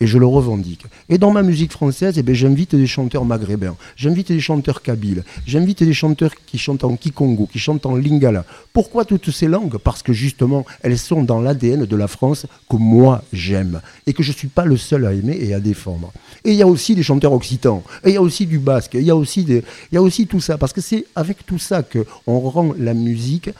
et 0.00 0.06
je 0.06 0.18
le 0.18 0.26
revendique. 0.26 0.84
Et 1.08 1.18
dans 1.18 1.30
ma 1.30 1.42
musique 1.42 1.70
française, 1.70 2.18
eh 2.18 2.22
ben, 2.22 2.34
j'invite 2.34 2.74
des 2.74 2.86
chanteurs 2.86 3.24
maghrébins, 3.24 3.76
j'invite 3.96 4.28
des 4.28 4.40
chanteurs 4.40 4.82
kabyles, 4.82 5.22
j'invite 5.46 5.84
des 5.84 5.94
chanteurs 5.94 6.32
qui 6.46 6.58
chantent 6.58 6.84
en 6.84 6.96
kikongo, 6.96 7.46
qui 7.46 7.58
chantent 7.58 7.86
en 7.86 7.94
lingala. 7.94 8.44
Pourquoi 8.72 9.04
toutes 9.04 9.30
ces 9.30 9.46
langues? 9.46 9.78
Parce 9.78 10.02
que 10.02 10.12
justement, 10.12 10.66
elles 10.82 10.98
sont 10.98 11.22
dans 11.22 11.40
l'ADN 11.40 11.86
de 11.86 11.96
la 11.96 12.08
France 12.08 12.46
que 12.68 12.76
moi 12.76 13.22
j'aime 13.32 13.80
et 14.06 14.12
que 14.12 14.22
je 14.22 14.32
ne 14.32 14.36
suis 14.36 14.48
pas 14.48 14.64
le 14.64 14.76
seul 14.76 15.06
à 15.06 15.12
aimer 15.12 15.38
et 15.40 15.54
à 15.54 15.60
défendre. 15.60 16.12
Et 16.44 16.50
il 16.50 16.56
y 16.56 16.62
a 16.62 16.66
aussi 16.66 16.94
des 16.94 17.02
chanteurs 17.02 17.32
occitans, 17.32 17.84
et 18.04 18.10
il 18.10 18.14
y 18.14 18.18
a 18.18 18.22
aussi 18.22 18.46
du 18.46 18.58
basque, 18.58 18.94
il 18.94 19.00
y 19.00 19.04
il 19.04 19.62
y 19.92 19.96
a 19.96 20.02
aussi 20.02 20.26
tout 20.26 20.40
ça, 20.40 20.58
parce 20.58 20.72
que 20.72 20.80
c'est 20.80 21.06
avec 21.14 21.46
tout 21.46 21.58
ça 21.58 21.82
qu'on 21.82 22.40
rend 22.40 22.74
la 22.78 22.94
musique 22.94 23.50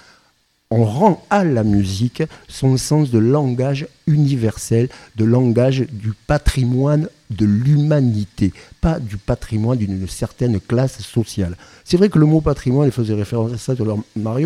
on 0.77 0.85
rend 0.85 1.25
à 1.31 1.45
la 1.45 1.63
musique 1.63 2.25
son 2.49 2.77
sens 2.77 3.11
de 3.11 3.19
langage 3.19 3.87
universel, 4.09 4.89
de 5.15 5.25
langage 5.25 5.87
du 5.93 6.13
patrimoine 6.27 7.09
de 7.31 7.47
l'humanité, 7.47 8.53
pas 8.81 8.99
du 8.99 9.17
patrimoine 9.17 9.79
d'une 9.79 10.09
certaine 10.09 10.61
classe 10.61 11.01
sociale. 11.01 11.57
C'est 11.85 11.97
vrai 11.97 12.09
que 12.09 12.19
le 12.19 12.27
mot 12.27 12.41
patrimoine, 12.41 12.89
il 12.89 12.93
faisait 12.93 13.15
référence 13.15 13.53
à 13.53 13.59
ça 13.59 13.77
tout 13.77 13.89
à 13.89 14.41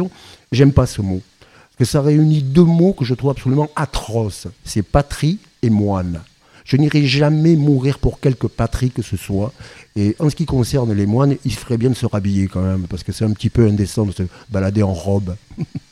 j'aime 0.53 0.73
pas 0.73 0.87
ce 0.87 1.01
mot. 1.01 1.23
Que 1.79 1.87
ça 1.87 2.03
réunit 2.03 2.43
deux 2.43 2.65
mots 2.65 2.93
que 2.93 3.07
je 3.07 3.15
trouve 3.15 3.31
absolument 3.31 3.71
atroces. 3.75 4.49
C'est 4.65 4.83
patrie 4.83 5.39
et 5.63 5.71
moine. 5.71 6.21
Je 6.65 6.77
n'irai 6.77 7.07
jamais 7.07 7.57
mourir 7.57 7.99
pour 7.99 8.21
quelque 8.21 8.47
patrie 8.47 8.91
que 8.91 9.01
ce 9.01 9.17
soit. 9.17 9.55
Et 9.97 10.15
en 10.19 10.29
ce 10.29 10.37
qui 10.37 10.45
concerne 10.45 10.93
les 10.93 11.07
moines, 11.07 11.37
il 11.47 11.55
ferait 11.55 11.79
bien 11.79 11.89
de 11.89 11.95
se 11.95 12.05
rhabiller 12.05 12.49
quand 12.49 12.61
même, 12.61 12.87
parce 12.87 13.03
que 13.03 13.13
c'est 13.13 13.25
un 13.25 13.33
petit 13.33 13.49
peu 13.49 13.67
indécent 13.67 14.05
de 14.05 14.13
se 14.13 14.25
balader 14.51 14.83
en 14.83 14.93
robe. 14.93 15.35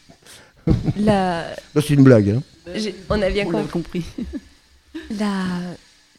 La... 0.99 1.45
C'est 1.75 1.91
une 1.91 2.03
blague. 2.03 2.31
Hein. 2.31 2.43
On 3.09 3.23
a 3.23 3.31
bien 3.31 3.47
compris. 3.47 4.05
La... 5.19 5.45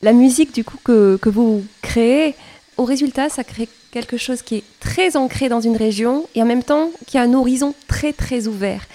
la, 0.01 0.13
musique, 0.13 0.53
du 0.53 0.63
coup, 0.63 0.77
que, 0.83 1.17
que, 1.17 1.29
vous 1.29 1.65
créez, 1.81 2.35
au 2.77 2.85
résultat, 2.85 3.27
ça 3.27 3.43
crée 3.43 3.67
quelque 3.91 4.17
chose 4.17 4.41
qui 4.41 4.55
est 4.55 4.63
très 4.79 5.17
ancré 5.17 5.49
dans 5.49 5.61
une 5.61 5.75
région 5.75 6.27
et 6.35 6.41
en 6.41 6.45
même 6.45 6.63
temps 6.63 6.91
qui 7.05 7.17
a 7.17 7.23
un 7.23 7.33
horizon 7.33 7.73
très, 7.87 8.13
très 8.13 8.47
ouvert. 8.47 8.85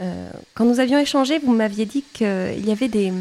Euh, 0.00 0.30
quand 0.54 0.64
nous 0.64 0.80
avions 0.80 0.98
échangé, 0.98 1.38
vous 1.38 1.52
m'aviez 1.52 1.84
dit 1.84 2.04
qu'il 2.12 2.64
y 2.64 2.70
avait 2.70 2.88
des. 2.88 3.12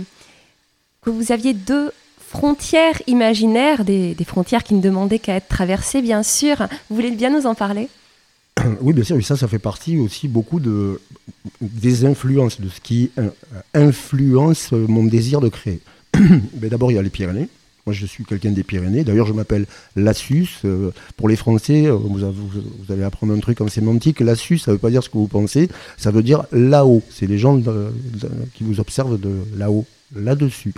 que 1.02 1.10
vous 1.10 1.32
aviez 1.32 1.54
deux 1.54 1.92
frontières 2.20 3.02
imaginaires, 3.08 3.84
des, 3.84 4.14
des 4.14 4.24
frontières 4.24 4.64
qui 4.64 4.76
ne 4.76 4.82
demandaient 4.82 5.20
qu'à 5.20 5.36
être 5.36 5.50
traversées, 5.50 6.02
bien 6.02 6.24
sûr. 6.24 6.58
Vous 6.90 6.96
voulez 6.96 7.12
bien 7.12 7.30
nous 7.30 7.46
en 7.46 7.56
parler? 7.56 7.90
oui, 8.82 8.94
bien 8.94 9.04
sûr, 9.04 9.24
ça 9.24 9.48
fait 9.48 9.60
partie 9.60 9.98
aussi 9.98 10.28
beaucoup 10.28 10.60
de, 10.60 11.00
des 11.62 12.06
influences, 12.06 12.60
de 12.60 12.70
ce 12.70 12.82
qui 12.82 13.12
euh, 13.18 13.30
influence 13.74 14.72
mon 14.72 15.04
désir 15.04 15.42
de 15.42 15.50
créer. 15.50 15.80
Mais 16.62 16.70
d'abord, 16.70 16.92
il 16.92 16.96
y 16.96 16.98
a 16.98 17.02
les 17.02 17.10
Pyrénées. 17.10 17.48
Moi, 17.86 17.96
je 17.96 18.06
suis 18.06 18.24
quelqu'un 18.26 18.52
des 18.52 18.64
Pyrénées. 18.64 19.04
D'ailleurs, 19.04 19.26
je 19.26 19.34
m'appelle 19.34 19.66
Lassus. 19.96 20.60
Euh, 20.66 20.92
pour 21.18 21.28
les 21.28 21.36
Français, 21.36 21.88
euh, 21.88 21.96
vous, 21.96 22.24
allez 22.90 23.04
apprendre 23.04 23.34
un 23.34 23.40
truc 23.40 23.60
en 23.62 23.68
sémantique. 23.68 24.20
Lassus, 24.20 24.60
ça 24.60 24.72
ne 24.72 24.76
veut 24.76 24.80
pas 24.80 24.92
dire 24.92 25.04
ce 25.04 25.10
que 25.10 25.18
vous 25.18 25.28
pensez. 25.28 25.68
Ça 25.98 26.12
veut 26.12 26.22
dire 26.22 26.44
là-haut. 26.52 27.02
C'est 27.10 27.26
les 27.26 27.40
gens 27.40 27.60
qui 28.54 28.64
vous 28.64 28.80
observent 28.80 29.20
de 29.20 29.32
là-haut, 29.58 29.86
là-dessus. 30.16 30.74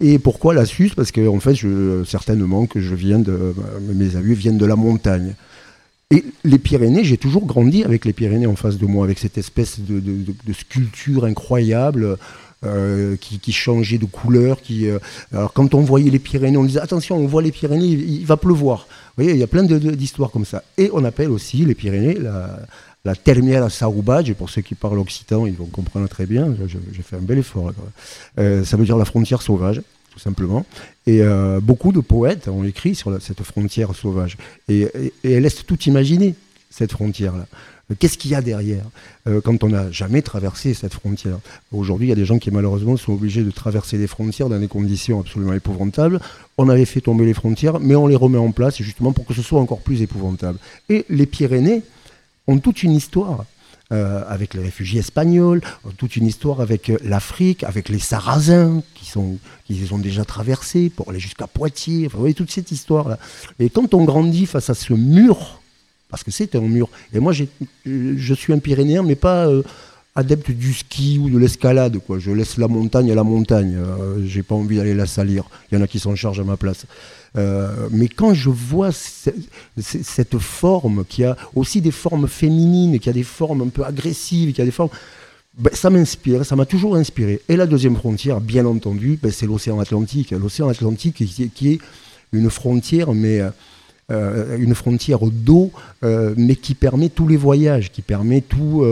Et 0.00 0.20
pourquoi 0.20 0.54
Lassus? 0.54 0.92
Parce 0.94 1.10
que, 1.10 1.26
en 1.26 1.40
fait, 1.40 1.56
je, 1.56 2.04
certainement 2.04 2.66
que 2.66 2.80
je 2.80 2.94
viens 2.94 3.18
de. 3.18 3.54
Mes 3.92 4.14
amis 4.14 4.34
viennent 4.34 4.58
de 4.58 4.66
la 4.66 4.76
montagne. 4.76 5.34
Et 6.10 6.24
les 6.42 6.58
Pyrénées, 6.58 7.04
j'ai 7.04 7.18
toujours 7.18 7.44
grandi 7.44 7.84
avec 7.84 8.06
les 8.06 8.14
Pyrénées 8.14 8.46
en 8.46 8.56
face 8.56 8.78
de 8.78 8.86
moi, 8.86 9.04
avec 9.04 9.18
cette 9.18 9.36
espèce 9.36 9.80
de, 9.80 10.52
sculpture 10.52 11.24
incroyable. 11.24 12.16
Euh, 12.66 13.14
qui, 13.20 13.52
changeait 13.52 13.98
de 13.98 14.04
couleur. 14.04 14.60
Qui, 14.60 14.88
euh, 14.88 14.98
alors 15.32 15.52
quand 15.52 15.74
on 15.74 15.80
voyait 15.80 16.10
les 16.10 16.18
Pyrénées, 16.18 16.56
on 16.56 16.64
disait 16.64 16.80
attention, 16.80 17.16
on 17.16 17.28
voit 17.28 17.40
les 17.40 17.52
Pyrénées, 17.52 17.86
il, 17.86 18.26
va 18.26 18.36
pleuvoir. 18.36 18.88
Vous 19.16 19.22
voyez, 19.22 19.30
il 19.30 19.38
y 19.38 19.44
a 19.44 19.46
plein 19.46 19.62
d'histoires 19.62 20.32
comme 20.32 20.44
ça. 20.44 20.64
Et 20.76 20.90
on 20.92 21.04
appelle 21.04 21.30
aussi 21.30 21.58
les 21.58 21.76
Pyrénées 21.76 22.14
la, 22.14 22.58
la 23.04 23.14
Termière 23.14 23.70
Saoubadj, 23.70 24.30
et 24.30 24.34
pour 24.34 24.50
ceux 24.50 24.62
qui 24.62 24.74
parlent 24.74 24.98
occitan, 24.98 25.46
ils 25.46 25.54
vont 25.54 25.66
comprendre 25.66 26.08
très 26.08 26.26
bien, 26.26 26.52
j'ai 26.66 27.02
fait 27.02 27.14
un 27.14 27.20
bel 27.20 27.38
effort. 27.38 27.72
Euh, 28.40 28.64
ça 28.64 28.76
veut 28.76 28.84
dire 28.84 28.96
la 28.96 29.04
frontière 29.04 29.40
sauvage 29.40 29.80
simplement. 30.18 30.66
Et 31.08 31.22
euh, 31.22 31.58
beaucoup 31.58 31.92
de 31.92 32.00
poètes 32.00 32.48
ont 32.48 32.64
écrit 32.64 32.94
sur 32.94 33.18
cette 33.22 33.42
frontière 33.42 33.94
sauvage. 33.94 34.36
Et, 34.68 34.88
elle 35.24 35.42
laisse 35.42 35.64
tout 35.64 35.80
imaginer, 35.84 36.34
cette 36.68 36.92
frontière-là. 36.92 37.46
Qu'est-ce 37.98 38.18
qu'il 38.18 38.32
y 38.32 38.34
a 38.34 38.42
derrière? 38.42 38.84
Euh, 39.26 39.40
quand 39.40 39.64
on 39.64 39.70
n'a 39.70 39.90
jamais 39.90 40.20
traversé 40.20 40.74
cette 40.74 40.92
frontière 40.92 41.38
Aujourd'hui, 41.72 42.08
il 42.08 42.10
y 42.10 42.12
a 42.12 42.14
des 42.14 42.26
gens 42.26 42.38
qui 42.38 42.50
malheureusement 42.50 42.98
sont 42.98 43.14
obligés 43.14 43.42
de 43.42 43.50
traverser 43.50 43.96
les 43.96 44.06
frontières 44.06 44.50
dans 44.50 44.58
des 44.58 44.68
conditions 44.68 45.18
absolument 45.18 45.54
épouvantables. 45.54 46.20
On 46.58 46.68
avait 46.68 46.84
fait 46.84 47.00
tomber 47.00 47.24
les 47.24 47.32
frontières, 47.32 47.80
mais 47.80 47.94
on 47.94 48.06
les 48.06 48.14
remet 48.14 48.36
en 48.36 48.52
place 48.52 48.76
justement 48.76 49.12
pour 49.12 49.24
que 49.24 49.32
ce 49.32 49.40
soit 49.40 49.60
encore 49.60 49.80
plus 49.80 50.02
épouvantable. 50.02 50.58
Et 50.90 51.06
les 51.08 51.24
Pyrénées 51.24 51.80
ont 52.48 52.58
toute 52.58 52.82
une 52.82 52.92
histoire. 52.92 53.46
Euh, 53.90 54.22
avec 54.28 54.52
les 54.52 54.60
réfugiés 54.60 55.00
espagnols, 55.00 55.62
toute 55.96 56.16
une 56.16 56.26
histoire 56.26 56.60
avec 56.60 56.90
euh, 56.90 56.98
l'Afrique, 57.02 57.64
avec 57.64 57.88
les 57.88 57.98
Sarrasins 57.98 58.82
qui 58.94 59.06
sont 59.06 59.38
qui 59.64 59.72
les 59.72 59.94
ont 59.94 59.98
déjà 59.98 60.26
traversés 60.26 60.90
pour 60.90 61.08
aller 61.08 61.18
jusqu'à 61.18 61.46
Poitiers. 61.46 62.06
Vous 62.06 62.18
voyez 62.18 62.34
toute 62.34 62.50
cette 62.50 62.70
histoire 62.70 63.08
là. 63.08 63.18
Et 63.58 63.70
quand 63.70 63.94
on 63.94 64.04
grandit 64.04 64.44
face 64.44 64.68
à 64.68 64.74
ce 64.74 64.92
mur, 64.92 65.62
parce 66.10 66.22
que 66.22 66.30
c'est 66.30 66.54
un 66.54 66.60
mur. 66.60 66.90
Et 67.14 67.18
moi, 67.18 67.32
je 67.32 68.34
suis 68.34 68.52
un 68.52 68.58
Pyrénéen, 68.58 69.02
mais 69.02 69.14
pas 69.14 69.46
euh, 69.46 69.62
adepte 70.14 70.50
du 70.50 70.74
ski 70.74 71.18
ou 71.18 71.30
de 71.30 71.38
l'escalade. 71.38 71.96
Quoi. 72.06 72.18
Je 72.18 72.30
laisse 72.30 72.58
la 72.58 72.68
montagne 72.68 73.10
à 73.10 73.14
la 73.14 73.24
montagne. 73.24 73.78
J'ai 74.26 74.42
pas 74.42 74.54
envie 74.54 74.76
d'aller 74.76 74.92
la 74.92 75.06
salir. 75.06 75.44
Il 75.72 75.78
y 75.78 75.80
en 75.80 75.82
a 75.82 75.86
qui 75.86 75.98
s'en 75.98 76.14
chargent 76.14 76.40
à 76.40 76.44
ma 76.44 76.58
place. 76.58 76.84
Euh, 77.36 77.88
mais 77.90 78.08
quand 78.08 78.34
je 78.34 78.50
vois 78.50 78.90
cette 78.92 80.38
forme, 80.38 81.04
qui 81.08 81.24
a 81.24 81.36
aussi 81.54 81.80
des 81.80 81.90
formes 81.90 82.28
féminines, 82.28 82.98
qui 82.98 83.08
a 83.08 83.12
des 83.12 83.22
formes 83.22 83.62
un 83.62 83.68
peu 83.68 83.84
agressives, 83.84 84.52
qui 84.52 84.62
a 84.62 84.64
des 84.64 84.70
formes... 84.70 84.90
Ben, 85.58 85.70
ça 85.74 85.90
m'inspire, 85.90 86.46
ça 86.46 86.54
m'a 86.54 86.66
toujours 86.66 86.94
inspiré. 86.94 87.40
Et 87.48 87.56
la 87.56 87.66
deuxième 87.66 87.96
frontière, 87.96 88.40
bien 88.40 88.64
entendu, 88.64 89.18
ben, 89.20 89.32
c'est 89.32 89.46
l'océan 89.46 89.80
Atlantique. 89.80 90.30
L'océan 90.30 90.68
Atlantique 90.68 91.16
qui, 91.16 91.68
est 91.72 91.78
une 92.32 92.48
frontière, 92.48 93.12
mais 93.12 93.40
euh, 94.10 94.56
une 94.56 94.74
frontière 94.74 95.18
d'eau, 95.20 95.72
euh, 96.04 96.32
mais 96.36 96.54
qui 96.54 96.74
permet 96.74 97.08
tous 97.08 97.26
les 97.26 97.36
voyages, 97.36 97.90
qui 97.90 98.02
permet 98.02 98.40
tout, 98.40 98.84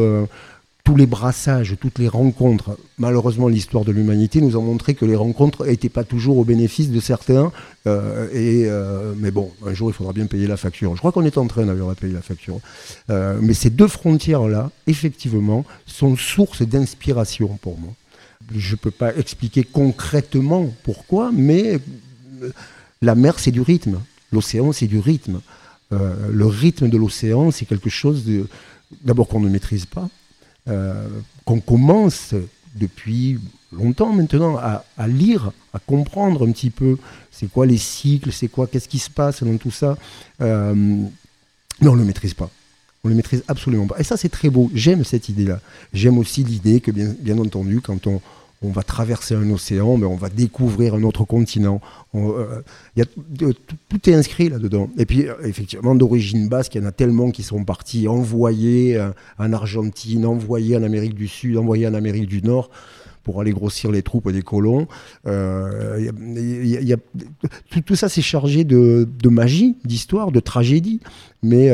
tous 0.86 0.94
les 0.94 1.06
brassages, 1.06 1.76
toutes 1.80 1.98
les 1.98 2.06
rencontres. 2.06 2.78
Malheureusement, 2.98 3.48
l'histoire 3.48 3.84
de 3.84 3.90
l'humanité 3.90 4.40
nous 4.40 4.56
a 4.56 4.60
montré 4.60 4.94
que 4.94 5.04
les 5.04 5.16
rencontres 5.16 5.66
n'étaient 5.66 5.88
pas 5.88 6.04
toujours 6.04 6.38
au 6.38 6.44
bénéfice 6.44 6.92
de 6.92 7.00
certains. 7.00 7.50
Euh, 7.88 8.28
euh, 8.32 9.12
mais 9.18 9.32
bon, 9.32 9.50
un 9.66 9.74
jour, 9.74 9.90
il 9.90 9.94
faudra 9.94 10.12
bien 10.12 10.26
payer 10.26 10.46
la 10.46 10.56
facture. 10.56 10.94
Je 10.94 11.00
crois 11.00 11.10
qu'on 11.10 11.24
est 11.24 11.38
en 11.38 11.48
train 11.48 11.66
d'ailleurs 11.66 11.88
de 11.88 11.94
payer 11.94 12.12
la 12.12 12.22
facture. 12.22 12.60
Euh, 13.10 13.36
mais 13.42 13.52
ces 13.52 13.68
deux 13.68 13.88
frontières-là, 13.88 14.70
effectivement, 14.86 15.64
sont 15.86 16.16
source 16.16 16.62
d'inspiration 16.62 17.58
pour 17.60 17.80
moi. 17.80 17.92
Je 18.54 18.74
ne 18.74 18.76
peux 18.76 18.92
pas 18.92 19.12
expliquer 19.16 19.64
concrètement 19.64 20.72
pourquoi, 20.84 21.32
mais 21.32 21.80
la 23.02 23.16
mer, 23.16 23.40
c'est 23.40 23.50
du 23.50 23.60
rythme. 23.60 23.98
L'océan, 24.30 24.70
c'est 24.70 24.86
du 24.86 25.00
rythme. 25.00 25.40
le 25.90 26.46
rythme 26.46 26.88
de 26.88 26.96
l'océan, 26.96 27.50
c'est 27.50 27.66
quelque 27.66 27.90
chose 27.90 28.22
d'abord 29.02 29.26
qu'on 29.26 29.40
ne 29.40 29.48
maîtrise 29.48 29.86
pas 29.86 30.08
qu'on 31.44 31.60
commence 31.60 32.34
depuis 32.74 33.38
longtemps 33.72 34.12
maintenant 34.12 34.56
à, 34.56 35.08
lire, 35.08 35.52
à 35.72 35.78
comprendre 35.78 36.46
un 36.46 36.52
petit 36.52 36.70
peu 36.70 36.98
c'est 37.30 37.50
quoi 37.50 37.66
les 37.66 37.78
cycles, 37.78 38.32
c'est 38.32 38.48
quoi, 38.48 38.66
qu'est-ce 38.66 38.88
qui 38.88 38.98
se 38.98 39.10
passe 39.10 39.42
dans 39.42 39.56
tout 39.56 39.70
ça. 39.70 39.96
Euh, 40.40 40.74
mais 40.74 41.88
on 41.88 41.94
ne 41.94 42.00
le 42.00 42.06
maîtrise 42.06 42.34
pas. 42.34 42.50
On 43.04 43.08
ne 43.08 43.12
le 43.12 43.16
maîtrise 43.16 43.44
absolument 43.46 43.86
pas. 43.86 43.98
Et 43.98 44.04
ça, 44.04 44.16
c'est 44.16 44.30
très 44.30 44.48
beau. 44.48 44.70
J'aime 44.74 45.04
cette 45.04 45.28
idée-là. 45.28 45.60
J'aime 45.92 46.18
aussi 46.18 46.42
l'idée 46.42 46.80
que, 46.80 46.90
bien 46.90 47.38
entendu, 47.38 47.80
quand 47.80 48.06
on, 48.06 48.20
on 48.66 48.72
va 48.72 48.82
traverser 48.82 49.34
un 49.34 49.48
océan, 49.50 49.96
mais 49.96 50.06
on 50.06 50.16
va 50.16 50.28
découvrir 50.28 50.94
un 50.94 51.02
autre 51.04 51.24
continent. 51.24 51.80
Euh, 52.14 52.62
y 52.96 53.02
a, 53.02 53.04
tout 53.04 54.10
est 54.10 54.14
inscrit 54.14 54.48
là-dedans. 54.48 54.90
Et 54.98 55.06
puis, 55.06 55.28
euh, 55.28 55.34
effectivement, 55.44 55.94
d'origine 55.94 56.48
basque, 56.48 56.74
il 56.74 56.82
y 56.82 56.84
en 56.84 56.88
a 56.88 56.92
tellement 56.92 57.30
qui 57.30 57.42
sont 57.42 57.64
partis 57.64 58.08
envoyés 58.08 58.96
euh, 58.96 59.10
en 59.38 59.52
Argentine, 59.52 60.26
envoyés 60.26 60.76
en 60.76 60.82
Amérique 60.82 61.14
du 61.14 61.28
Sud, 61.28 61.56
envoyés 61.56 61.86
en 61.86 61.94
Amérique 61.94 62.26
du 62.26 62.42
Nord. 62.42 62.70
pour 63.22 63.40
aller 63.40 63.50
grossir 63.50 63.90
les 63.90 64.02
troupes 64.02 64.30
des 64.30 64.42
colons. 64.42 64.86
Tout, 67.86 67.96
ça, 67.96 68.08
c'est 68.08 68.22
chargé 68.22 68.62
de, 68.62 69.28
magie, 69.28 69.76
d'histoire, 69.84 70.30
de 70.30 70.38
tragédie. 70.38 71.00
Mais 71.42 71.68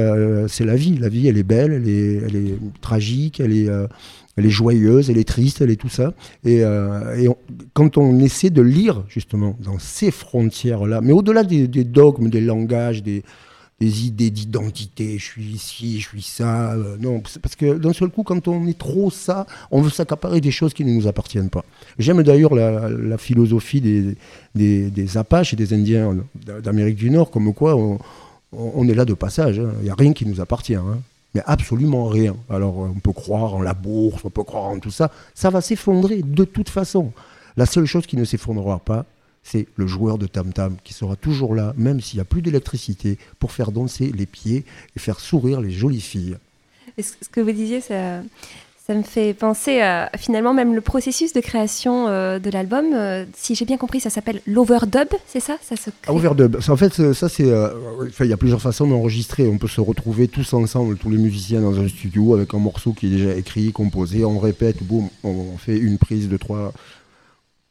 c'est 0.49 0.64
la 0.64 0.76
vie. 0.76 0.97
La 0.97 1.11
vie, 1.11 1.28
elle 1.28 1.36
est 1.36 1.43
belle, 1.43 1.72
elle 1.72 2.36
est, 2.36 2.59
tragique, 2.80 3.38
elle 3.38 3.53
est, 3.53 3.68
elle 4.37 4.47
est 4.47 4.51
joyeuse, 4.51 5.11
elle 5.11 5.18
est 5.18 5.28
triste, 5.28 5.61
elle 5.61 5.70
est 5.70 5.76
tout 5.76 5.89
ça. 5.89 6.14
Et, 6.45 6.62
quand 7.74 7.99
on 7.99 8.18
essaie 8.20 8.51
de 8.51 8.62
lire, 8.62 9.05
justement, 9.09 9.57
dans 9.61 9.78
ces 9.78 10.11
frontières-là, 10.11 11.01
mais 11.01 11.12
au-delà 11.12 11.45
des, 11.45 11.66
dogmes, 11.85 12.28
des 12.30 12.41
langages, 12.41 13.03
des, 13.03 13.22
idées 13.80 14.30
d'identité, 14.30 15.18
je 15.18 15.24
suis 15.24 15.45
ici, 15.45 16.01
je 16.01 16.07
suis 16.07 16.22
ça. 16.22 16.74
Euh, 16.74 16.97
non, 17.01 17.20
parce 17.43 17.57
que 17.57 17.76
d'un 17.76 17.93
seul 17.93 18.11
coup, 18.11 18.22
quand 18.22 18.47
on 18.47 18.68
est 18.68 18.78
trop 18.78 19.11
ça, 19.11 19.45
on 19.72 19.80
veut 19.80 19.91
s'accaparer 19.91 20.41
des 20.41 20.53
choses 20.53 20.72
qui 20.72 20.85
ne 20.85 20.93
nous 20.93 21.09
appartiennent 21.09 21.51
pas. 21.51 21.64
J'aime 21.99 22.22
d'ailleurs 22.22 22.55
la, 22.55 23.18
philosophie 23.18 23.80
des, 23.80 24.16
des, 24.55 25.16
Apaches 25.16 25.53
et 25.53 25.57
des 25.57 25.74
Indiens 25.74 26.16
d'Amérique 26.62 26.95
du 26.95 27.11
Nord, 27.11 27.33
comme 27.33 27.53
quoi 27.53 27.76
on, 28.53 28.89
est 28.89 28.95
là 28.95 29.05
de 29.05 29.14
passage. 29.14 29.59
Hein. 29.59 29.72
Il 29.80 29.85
n'y 29.85 29.91
a 29.91 29.97
rien 29.97 30.12
qui 30.12 30.26
nous 30.26 30.41
appartient. 30.41 30.76
Hein. 30.76 31.01
Mais 31.35 31.43
absolument 31.47 32.07
rien. 32.07 32.37
Alors 32.51 32.78
on 32.78 33.01
peut 33.01 33.12
croire 33.12 33.55
en 33.55 33.62
la 33.62 33.74
bourse, 33.74 34.22
on 34.24 34.30
peut 34.30 34.45
croire 34.45 34.64
en 34.64 34.78
tout 34.78 34.91
ça. 34.91 35.11
Ça 35.35 35.51
va 35.51 35.61
s'effondrer 35.61 36.22
de 36.22 36.45
toute 36.45 36.68
façon. 36.68 37.12
La 37.57 37.66
seule 37.66 37.87
chose 37.87 38.07
qui 38.07 38.16
ne 38.16 38.24
s'effondrera 38.24 38.78
pas, 38.78 39.07
c'est 39.43 39.66
le 39.76 39.87
joueur 39.87 40.18
de 40.18 40.26
tam-tam 40.26 40.76
qui 40.85 40.95
sera 40.95 41.16
toujours 41.16 41.55
là, 41.55 41.74
même 41.76 42.01
s'il 42.01 42.18
n'y 42.18 42.22
a 42.22 42.24
plus 42.24 42.43
d'électricité, 42.43 43.18
pour 43.39 43.53
faire 43.53 43.72
danser 43.72 44.12
les 44.12 44.26
pieds 44.26 44.64
et 44.97 44.99
faire 44.99 45.20
sourire 45.20 45.61
les 45.61 45.70
jolies 45.70 46.01
filles. 46.01 46.37
ce 46.99 47.28
que 47.30 47.41
vous 47.41 47.53
disiez, 47.53 47.80
ça, 47.80 48.22
ça 48.93 48.99
me 48.99 49.05
fait 49.05 49.32
penser 49.32 49.80
à 49.80 50.11
finalement 50.18 50.53
même 50.53 50.74
le 50.74 50.82
processus 50.82 51.32
de 51.32 51.40
création 51.40 52.09
euh, 52.09 52.38
de 52.38 52.51
l'album. 52.51 52.93
Euh, 52.93 53.24
si 53.34 53.55
j'ai 53.55 53.64
bien 53.64 53.78
compris, 53.78 54.01
ça 54.01 54.11
s'appelle 54.11 54.43
l'overdub, 54.47 55.09
c'est 55.26 55.40
ça, 55.40 55.57
ça 55.62 55.76
se 55.76 55.88
ah, 56.07 56.12
Overdub. 56.12 56.59
En 56.68 56.76
fait, 56.76 57.12
ça 57.14 57.30
c'est, 57.30 57.51
euh, 57.51 57.70
il 58.20 58.26
y 58.26 58.32
a 58.34 58.36
plusieurs 58.36 58.61
façons 58.61 58.86
d'enregistrer. 58.86 59.49
On 59.49 59.57
peut 59.57 59.68
se 59.68 59.80
retrouver 59.80 60.28
tous 60.28 60.53
ensemble, 60.53 60.99
tous 60.99 61.09
les 61.09 61.16
musiciens 61.16 61.62
dans 61.62 61.80
un 61.80 61.88
studio 61.88 62.34
avec 62.34 62.53
un 62.53 62.59
morceau 62.59 62.93
qui 62.93 63.07
est 63.07 63.11
déjà 63.16 63.34
écrit, 63.34 63.72
composé. 63.72 64.26
On 64.26 64.38
répète, 64.38 64.82
boum, 64.82 65.09
on 65.24 65.57
fait 65.57 65.78
une 65.78 65.97
prise 65.97 66.28
de 66.28 66.36
trois 66.36 66.74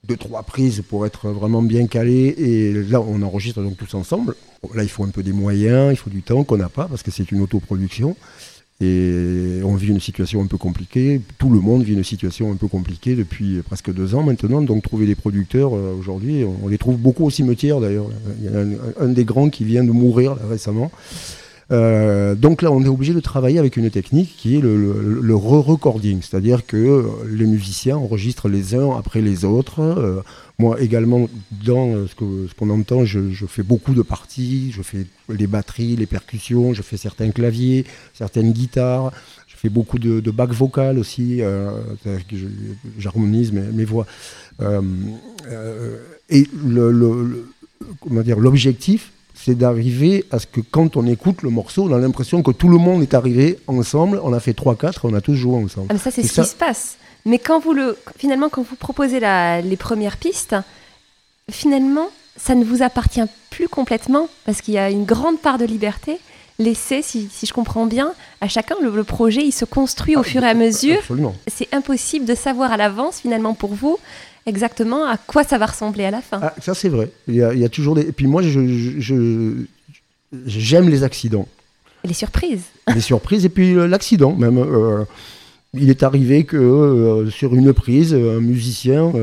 deux, 0.04 0.18
trois 0.18 0.42
prises 0.42 0.82
pour 0.82 1.06
être 1.06 1.30
vraiment 1.30 1.62
bien 1.62 1.86
calé. 1.86 2.34
Et 2.38 2.74
là, 2.74 3.00
on 3.00 3.22
enregistre 3.22 3.62
donc 3.62 3.78
tous 3.78 3.94
ensemble. 3.94 4.34
Là, 4.74 4.82
il 4.82 4.90
faut 4.90 5.04
un 5.04 5.10
peu 5.10 5.22
des 5.22 5.34
moyens, 5.34 5.94
il 5.94 5.98
faut 5.98 6.10
du 6.10 6.24
temps 6.24 6.44
qu'on 6.44 6.58
n'a 6.58 6.70
pas 6.70 6.88
parce 6.88 7.04
que 7.04 7.12
c'est 7.12 7.32
une 7.32 7.42
autoproduction. 7.42 8.16
Et 8.82 9.62
on 9.64 9.76
vit 9.76 9.90
une 9.90 10.00
situation 10.00 10.42
un 10.42 10.48
peu 10.48 10.58
compliquée. 10.58 11.22
Tout 11.38 11.52
le 11.52 11.60
monde 11.60 11.84
vit 11.84 11.94
une 11.94 12.04
situation 12.04 12.52
un 12.52 12.56
peu 12.56 12.68
compliquée 12.68 13.16
depuis 13.16 13.62
presque 13.62 13.94
deux 13.94 14.16
ans 14.16 14.24
maintenant. 14.24 14.62
Donc 14.64 14.82
trouver 14.82 15.06
des 15.06 15.14
producteurs 15.14 15.76
euh, 15.76 15.94
aujourd'hui, 15.98 16.44
on, 16.64 16.68
les 16.68 16.80
trouve 16.80 16.98
beaucoup 16.98 17.26
au 17.26 17.30
cimetière 17.30 17.80
d'ailleurs. 17.80 18.08
Il 18.40 18.46
y 18.46 18.48
a 18.48 18.60
un, 19.00 19.10
des 19.10 19.24
grands 19.24 19.50
qui 19.50 19.66
vient 19.66 19.84
de 19.84 19.92
mourir 19.92 20.36
récemment. 20.50 20.90
Euh, 21.72 22.36
donc 22.36 22.62
là, 22.62 22.72
on 22.72 22.84
est 22.84 22.90
obligé 22.90 23.14
de 23.14 23.20
travailler 23.20 23.60
avec 23.60 23.78
une 23.78 23.90
technique 23.90 24.36
qui 24.36 24.58
est 24.58 24.62
le, 24.62 25.36
re-recording, 25.36 26.20
c'est-à-dire 26.22 26.66
que 26.66 27.08
les 27.30 27.46
musiciens 27.46 27.98
enregistrent 27.98 28.50
les 28.50 28.76
uns 28.76 28.98
après 28.98 29.22
les 29.22 29.46
autres. 29.46 29.80
Euh, 29.80 30.22
moi 30.62 30.80
également, 30.82 31.22
dans 31.66 32.08
ce 32.08 32.16
qu'on 32.16 32.48
ce 32.50 32.54
qu'on 32.54 32.70
entend, 32.70 33.06
je, 33.06 33.46
fais 33.48 33.64
beaucoup 33.64 33.94
de 33.94 34.04
parties, 34.16 34.72
je 34.72 34.82
fais 34.82 35.06
les 35.30 35.48
batteries, 35.48 35.96
les 35.96 36.06
percussions, 36.18 36.74
je 36.74 36.82
fais 36.82 36.98
certains 36.98 37.32
claviers, 37.32 37.86
certaines 38.14 38.52
guitares, 38.52 39.12
je 39.48 39.56
fais 39.62 39.70
beaucoup 39.70 40.00
de, 40.00 40.20
de 40.20 40.32
back 40.32 40.52
vocal 40.52 41.00
aussi, 41.00 41.42
j'harmonise 42.98 43.52
mes, 43.52 43.68
mes, 43.80 43.86
voix. 43.86 44.06
et 46.30 46.44
le, 46.66 47.46
comment 48.00 48.22
dire, 48.22 48.40
l'objectif, 48.40 49.12
c'est 49.44 49.56
d'arriver 49.56 50.26
à 50.32 50.40
ce 50.40 50.46
que 50.46 50.62
quand 50.62 50.98
on 50.98 51.06
écoute 51.08 51.42
le 51.42 51.50
morceau, 51.50 51.84
on 51.90 51.94
a 51.94 51.98
l'impression 51.98 52.44
que 52.44 52.52
tout 52.52 52.70
le 52.70 52.78
monde 52.78 53.02
est 53.02 53.14
arrivé 53.14 53.58
ensemble, 53.68 54.20
on 54.24 54.34
a 54.34 54.40
fait 54.40 54.56
3-4, 54.56 55.00
on 55.04 55.14
a 55.14 55.22
tous 55.22 55.36
joué 55.36 55.56
ensemble. 55.56 55.88
Ah, 55.90 55.98
ça, 55.98 56.12
c'est 56.12 56.24
ce 56.24 56.42
qui 56.42 56.48
se 56.48 56.56
passe. 56.56 56.98
Mais 57.26 57.40
quand 57.40 57.60
vous 57.60 57.74
le, 57.74 57.98
finalement, 58.18 58.50
quand 58.50 58.64
vous 58.64 58.76
proposez 58.76 59.20
les 59.20 59.78
premières 59.78 60.18
pistes, 60.18 60.56
finalement, 61.50 62.10
ça 62.38 62.56
ne 62.56 62.64
vous 62.64 62.82
appartient 62.82 63.22
plus 63.50 63.68
complètement 63.68 64.28
parce 64.46 64.62
qu'il 64.62 64.74
y 64.74 64.78
a 64.78 64.90
une 64.90 65.06
grande 65.06 65.40
part 65.40 65.58
de 65.58 65.66
liberté 65.66 66.20
laissée, 66.60 67.02
si, 67.02 67.30
je 67.44 67.54
comprends 67.54 67.86
bien, 67.86 68.14
à 68.40 68.48
chacun. 68.48 68.76
Le, 68.82 69.04
projet, 69.04 69.42
il 69.44 69.52
se 69.52 69.66
construit 69.66 70.16
au 70.16 70.22
ah, 70.22 70.24
fur 70.24 70.44
et 70.44 70.48
à 70.48 70.54
mesure. 70.54 71.00
C'est 71.48 71.74
impossible 71.74 72.26
de 72.26 72.36
savoir 72.36 72.72
à 72.72 72.78
l'avance, 72.78 73.20
finalement, 73.22 73.54
pour 73.54 73.74
vous, 73.74 73.98
exactement 74.46 75.06
à 75.06 75.18
quoi 75.18 75.44
ça 75.44 75.58
va 75.58 75.66
ressembler 75.66 76.06
à 76.06 76.12
la 76.12 76.22
fin. 76.22 76.40
Ah, 76.42 76.54
ça, 76.62 76.74
c'est 76.74 76.90
vrai. 76.90 77.10
Il 77.28 77.36
y, 77.36 77.44
a, 77.44 77.70
toujours 77.70 77.96
des. 77.96 78.04
Et 78.04 78.12
puis 78.12 78.28
moi, 78.28 78.42
je, 78.42 79.66
j'aime 80.46 80.90
les 80.90 81.04
accidents. 81.04 81.48
Les 82.04 82.14
surprises. 82.14 82.64
Les 82.94 83.02
surprises 83.02 83.46
et 83.46 83.50
puis 83.50 83.76
euh, 83.76 83.88
l'accident 83.88 84.34
même. 84.36 84.58
Euh, 84.58 85.04
il 85.74 85.90
est 85.90 86.04
arrivé 86.04 86.44
que 86.44 86.58
euh, 86.58 87.30
sur 87.30 87.56
une 87.56 87.74
prise, 87.74 88.14
un 88.14 88.42
musicien 88.42 89.14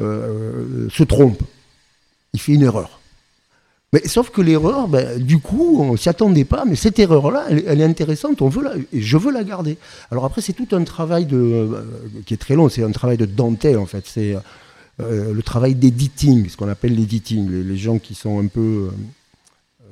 se 0.00 1.02
trompe. 1.02 1.42
Il 2.34 2.40
fait 2.40 2.52
une 2.52 2.62
erreur. 2.62 2.98
Mais 3.92 4.06
sauf 4.06 4.30
que 4.30 4.42
l'erreur, 4.42 4.86
ben, 4.86 5.18
du 5.18 5.38
coup, 5.38 5.78
on 5.80 5.96
s'y 5.96 6.10
attendait 6.10 6.44
pas, 6.44 6.64
mais 6.66 6.76
cette 6.76 6.98
erreur-là, 6.98 7.46
elle, 7.48 7.80
est 7.80 7.84
intéressante, 7.84 8.42
on 8.42 8.48
veut 8.48 8.62
la, 8.62 8.74
je 8.92 9.16
veux 9.16 9.32
la 9.32 9.44
garder. 9.44 9.78
Alors 10.10 10.26
après, 10.26 10.42
c'est 10.42 10.52
tout 10.52 10.68
un 10.72 10.84
travail 10.84 11.24
de, 11.24 11.36
euh, 11.38 11.82
qui 12.26 12.34
est 12.34 12.38
très 12.38 12.54
long, 12.54 12.68
c'est 12.68 12.82
un 12.82 12.92
travail 12.92 13.16
de 13.16 13.24
dentelle 13.24 13.78
en 13.78 13.86
fait, 13.86 14.04
c'est 14.06 14.36
euh, 15.00 15.32
le 15.32 15.42
travail 15.42 15.74
d'editing, 15.74 16.50
ce 16.50 16.56
qu'on 16.58 16.68
appelle 16.68 16.94
l'editing. 16.94 17.48
Les, 17.50 17.76
gens 17.78 17.98
qui 17.98 18.14
sont 18.14 18.38
un 18.38 18.46
peu, 18.48 18.60
euh, 18.60 18.90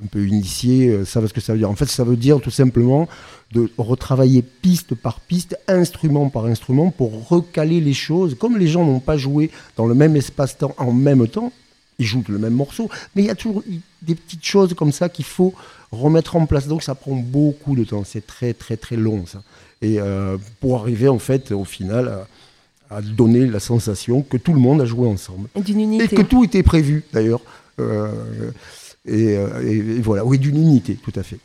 un 0.03 0.07
peu 0.07 0.25
initiés 0.27 1.05
savent 1.05 1.27
ce 1.27 1.33
que 1.33 1.41
ça 1.41 1.53
veut 1.53 1.59
dire. 1.59 1.69
En 1.69 1.75
fait, 1.75 1.87
ça 1.87 2.03
veut 2.03 2.15
dire 2.15 2.39
tout 2.39 2.51
simplement 2.51 3.07
de 3.51 3.69
retravailler 3.77 4.41
piste 4.41 4.95
par 4.95 5.19
piste, 5.19 5.57
instrument 5.67 6.29
par 6.29 6.45
instrument, 6.45 6.91
pour 6.91 7.27
recaler 7.29 7.79
les 7.79 7.93
choses. 7.93 8.35
Comme 8.35 8.57
les 8.57 8.67
gens 8.67 8.85
n'ont 8.85 8.99
pas 8.99 9.17
joué 9.17 9.51
dans 9.75 9.85
le 9.85 9.95
même 9.95 10.15
espace-temps 10.15 10.75
en 10.77 10.91
même 10.91 11.27
temps, 11.27 11.51
ils 11.99 12.05
jouent 12.05 12.23
le 12.27 12.37
même 12.37 12.53
morceau, 12.53 12.89
mais 13.15 13.23
il 13.23 13.25
y 13.25 13.29
a 13.29 13.35
toujours 13.35 13.63
des 14.01 14.15
petites 14.15 14.45
choses 14.45 14.73
comme 14.73 14.91
ça 14.91 15.09
qu'il 15.09 15.25
faut 15.25 15.53
remettre 15.91 16.35
en 16.35 16.45
place. 16.45 16.67
Donc 16.67 16.83
ça 16.83 16.95
prend 16.95 17.15
beaucoup 17.15 17.75
de 17.75 17.83
temps, 17.83 18.03
c'est 18.05 18.25
très 18.25 18.53
très 18.53 18.77
très 18.77 18.95
long 18.95 19.25
ça. 19.25 19.41
Et 19.81 19.99
euh, 19.99 20.37
pour 20.59 20.79
arriver 20.79 21.07
en 21.07 21.19
fait 21.19 21.51
au 21.51 21.63
final 21.63 22.25
à, 22.89 23.01
donner 23.01 23.45
la 23.45 23.59
sensation 23.59 24.21
que 24.21 24.37
tout 24.37 24.53
le 24.53 24.59
monde 24.59 24.81
a 24.81 24.85
joué 24.85 25.07
ensemble. 25.07 25.49
Et 25.55 25.61
d'une 25.61 25.81
unité. 25.81 26.05
Et 26.05 26.07
que 26.07 26.21
tout 26.21 26.43
était 26.43 26.63
prévu 26.63 27.03
d'ailleurs. 27.11 27.41
Euh, 27.79 28.11
euh, 29.09 29.61
et, 29.61 30.01
voilà, 30.01 30.25
oui, 30.25 30.39
d'une 30.39 30.57
unité, 30.57 30.95
tout 30.95 31.13
à 31.15 31.23
fait. 31.23 31.39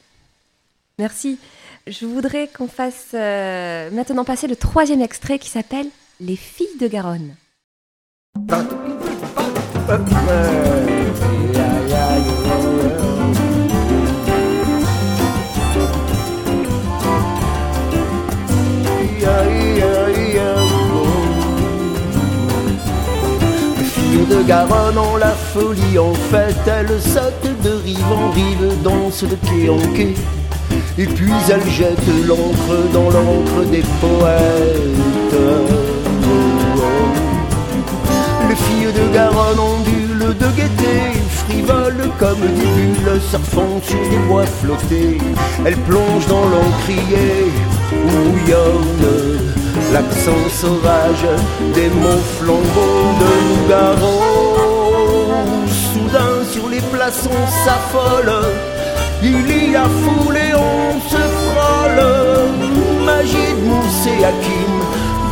Merci. 0.99 1.39
Je 1.87 2.07
voudrais 2.07 2.49
qu'on 2.49 2.69
fasse 2.69 3.13
maintenant 3.13 4.25
passer 4.25 4.47
le 4.47 4.57
troisième 4.57 5.01
extrait 5.01 5.39
qui 5.39 5.49
s'appelle 5.49 5.87
Les 6.21 6.37
filles 6.37 6.79
de 6.81 6.87
Garonne. 6.87 7.35
de 24.33 24.43
Garonne 24.43 24.99
ont 24.99 25.17
la 25.17 25.33
folie 25.33 25.99
en 25.99 26.15
fait, 26.15 26.57
elles 26.67 27.01
sautent 27.01 27.52
de 27.63 27.71
rive 27.85 28.13
en 28.13 28.31
rive, 28.31 28.83
dansent 28.83 29.25
de 29.25 29.37
quai 29.47 29.69
en 29.69 29.79
quai, 29.95 30.15
et 30.99 31.07
puis 31.07 31.33
elles 31.49 31.71
jettent 31.71 32.27
l'encre 32.27 32.93
dans 32.93 33.11
l'encre 33.11 33.65
des 33.71 33.83
poètes 34.01 34.93
les 38.53 38.57
filles 38.57 38.93
de 38.93 39.15
Garonne 39.15 39.59
ondulent 39.59 40.35
de 40.35 40.47
gaieté, 40.57 41.19
frivoles 41.31 42.11
comme 42.19 42.41
des 42.41 42.67
bulles, 42.77 43.21
surfant 43.31 43.81
sur 43.83 44.03
des 44.11 44.19
bois 44.29 44.45
flottés. 44.45 45.19
Elles 45.65 45.77
plongent 45.89 46.27
dans 46.27 46.47
l'encrier 46.49 47.51
où 47.93 48.31
bouillonne 48.31 49.39
l'accent 49.93 50.49
sauvage 50.51 51.27
des 51.75 51.89
mots 51.89 52.25
flambeaux 52.39 53.13
de 53.23 53.69
Garonne. 53.71 54.32
On 57.05 57.47
s'affole, 57.65 58.33
il 59.25 59.73
y 59.73 59.75
a 59.75 59.83
foule 59.83 60.37
et 60.37 60.55
on 60.55 61.01
se 61.11 61.17
frôle. 61.17 62.01
Magie 63.05 63.55
de 63.57 63.65
Moussé 63.69 64.25
Hakim 64.25 64.73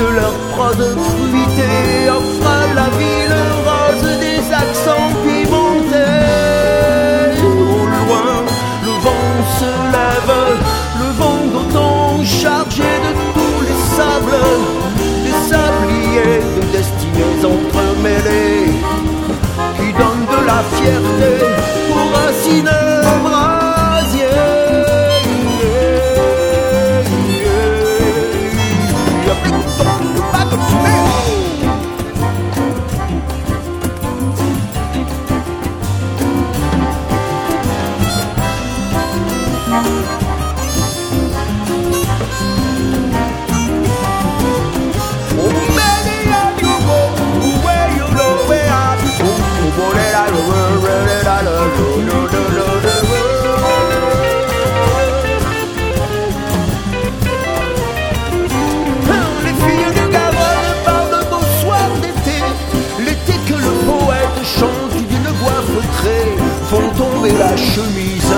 de 0.00 0.06
leur 0.16 0.32
prod 0.50 0.80
fruité 0.80 2.10
offre 2.10 2.48
à 2.48 2.74
la 2.74 2.88
ville 2.98 3.38
rose 3.66 4.18
des 4.18 4.42
accents 4.52 5.12
pimentés. 5.22 5.96
Au 7.40 7.86
loin, 7.86 8.32
le 8.84 8.92
vent 9.04 9.32
se 9.60 9.70
lève, 9.94 10.19
fierté 20.62 21.44
pour 21.88 21.98
un 21.98 22.89
la 67.40 67.56
chemise 67.56 68.32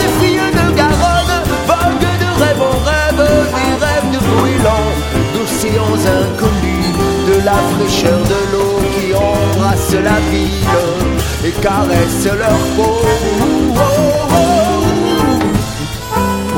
Les 0.00 0.12
filles 0.18 0.52
de 0.58 0.66
Garonne 0.80 1.36
voguent 1.68 2.14
de 2.24 2.30
rêve 2.40 2.62
en 2.72 2.78
rêve, 2.90 3.22
des 3.58 3.72
rêves 3.84 4.10
de 4.14 4.20
brûlants, 4.30 4.92
d'océans 5.34 6.02
inconnus, 6.18 6.90
de 7.28 7.36
la 7.48 7.58
fraîcheur 7.72 8.20
de 8.34 8.40
l'eau 8.52 8.76
qui 8.94 9.08
embrasse 9.14 9.94
la 10.08 10.18
ville 10.30 10.76
et 11.44 11.54
caresse 11.66 12.26
leur 12.42 12.60
peau. 12.76 12.96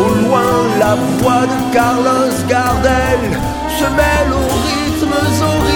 Au 0.05 0.11
loin, 0.23 0.53
la 0.79 0.95
voix 1.19 1.45
de 1.53 1.59
Carlos 1.75 2.37
Gardel 2.49 3.23
se 3.79 3.85
mêle 4.01 4.33
aux 4.41 4.53
rythmes, 4.69 5.19
aux 5.27 5.68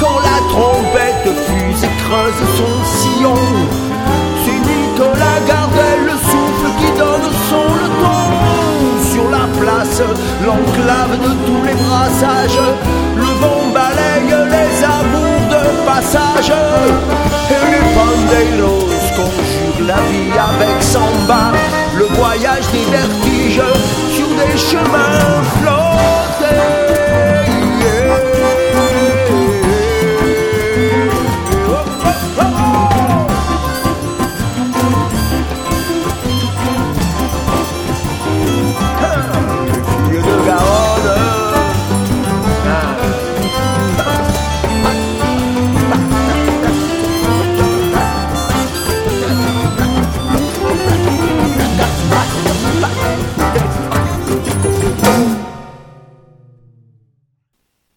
Quand 0.00 0.18
la 0.18 0.38
trompette 0.48 1.30
fuse 1.46 1.84
et 1.84 1.96
creuse 2.02 2.42
son 2.56 2.74
sillon, 2.98 3.34
c'est 4.44 4.58
Nicolas 4.58 5.40
Gardel, 5.46 6.00
le 6.04 6.16
souffle 6.30 6.70
qui 6.78 6.90
donne 6.98 7.30
son 7.48 7.74
le 7.74 7.88
ton. 8.02 8.26
Sur 9.12 9.30
la 9.30 9.46
place, 9.60 10.02
l'enclave 10.44 11.16
de 11.20 11.32
tous 11.46 11.62
les 11.64 11.74
brassages, 11.74 12.60
le 13.16 13.24
vent 13.40 13.66
balaye 13.72 14.34
les 14.50 14.84
amours 14.84 15.46
de 15.54 15.62
passage. 15.86 16.52
Et 17.50 17.70
les 17.70 17.86
pandeiros 17.94 18.88
conjurent 19.14 19.86
la 19.86 20.00
vie 20.10 20.32
avec 20.32 20.82
samba, 20.82 21.52
le 21.96 22.06
voyage 22.16 22.66
des 22.72 22.84
vertiges 22.90 23.62
sur 24.12 24.26
des 24.26 24.58
chemins 24.58 25.42
flottés. 25.60 27.35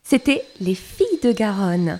C'était 0.10 0.42
Les 0.60 0.74
filles 0.74 1.20
de 1.24 1.32
Garonne. 1.32 2.00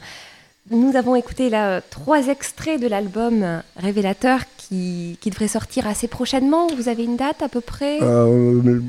Nous 0.72 0.96
avons 0.96 1.16
écouté 1.16 1.52
là 1.52 1.80
trois 1.80 2.28
extraits 2.28 2.82
de 2.82 2.88
l'album 2.88 3.62
Révélateur 3.76 4.40
qui, 4.58 5.20
devrait 5.24 5.48
sortir 5.48 5.86
assez 5.86 6.08
prochainement. 6.08 6.66
Vous 6.76 6.90
avez 6.90 7.04
une 7.04 7.18
date 7.18 7.44
à 7.44 7.50
peu 7.50 7.62
près? 7.62 8.00
Euh, 8.02 8.82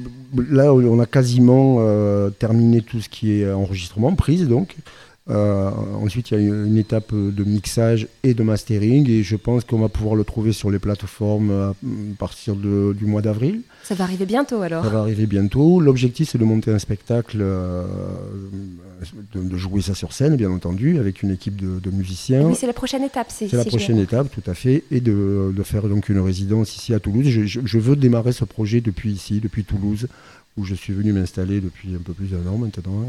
là, 0.49 0.73
on 0.73 0.99
a 1.01 1.05
quasiment 1.05 1.77
euh, 1.81 2.31
terminé 2.31 2.81
tout 2.81 3.03
ce 3.03 3.11
qui 3.11 3.43
est 3.43 3.53
enregistrement, 3.53 4.15
prise 4.15 4.49
donc. 4.49 4.75
Euh, 5.31 5.71
ensuite, 6.03 6.31
il 6.31 6.35
y 6.35 6.37
a 6.37 6.41
une, 6.41 6.77
étape 6.77 7.15
de 7.15 7.45
mixage 7.45 8.09
et 8.25 8.35
de 8.35 8.43
mastering, 8.43 9.09
et 9.09 9.23
je 9.23 9.37
pense 9.37 9.63
qu'on 9.65 9.79
va 9.79 9.89
pouvoir 9.89 10.17
le 10.17 10.25
trouver 10.25 10.53
sur 10.53 10.71
les 10.71 10.81
plateformes 10.81 11.51
à 11.53 11.75
partir 12.19 12.57
de- 12.57 12.95
du 12.99 13.05
mois 13.07 13.23
d'avril. 13.23 13.61
Ça 13.85 13.95
va 13.95 14.05
arriver 14.05 14.27
bientôt 14.27 14.61
alors. 14.63 14.83
Ça 14.85 14.91
va 14.91 15.01
arriver 15.01 15.27
bientôt. 15.27 15.81
L'objectif, 15.81 16.31
c'est 16.31 16.39
de 16.39 16.45
monter 16.45 16.73
un 16.73 16.79
spectacle, 16.81 17.39
euh, 17.41 17.85
de, 19.35 19.43
de 19.43 19.57
jouer 19.57 19.81
ça 19.83 19.95
sur 19.95 20.13
scène, 20.13 20.37
bien 20.37 20.51
entendu, 20.51 20.99
avec 20.99 21.23
une 21.23 21.31
équipe 21.31 21.57
de, 21.57 21.79
de 21.79 21.91
musiciens. 21.91 22.43
Oui, 22.49 22.55
c'est 22.59 22.67
la 22.67 22.73
prochaine 22.73 23.03
étape. 23.05 23.29
C'est 23.31 23.49
C'est 23.49 23.57
la 23.57 23.65
prochaine 23.65 23.99
étape, 23.99 24.29
tout 24.33 24.49
à 24.51 24.55
fait, 24.55 24.85
et 24.91 25.01
de, 25.01 25.53
de 25.57 25.63
faire 25.63 25.89
donc 25.89 26.09
une 26.09 26.19
résidence 26.21 26.77
ici 26.77 26.93
à 26.93 26.99
Toulouse. 27.01 27.27
Je, 27.29 27.45
je- 27.45 27.61
je 27.65 27.79
veux 27.79 27.97
démarrer 27.97 28.33
ce 28.33 28.45
projet 28.45 28.81
depuis 28.81 29.13
ici, 29.13 29.41
depuis 29.41 29.65
Toulouse, 29.65 30.09
où 30.57 30.65
je 30.65 30.75
suis 30.75 30.93
venu 30.93 31.13
m'installer 31.13 31.61
depuis 31.61 31.95
un 31.95 32.03
peu 32.03 32.13
plus 32.13 32.27
d'un 32.29 32.49
an 32.51 32.59
maintenant, 32.59 33.05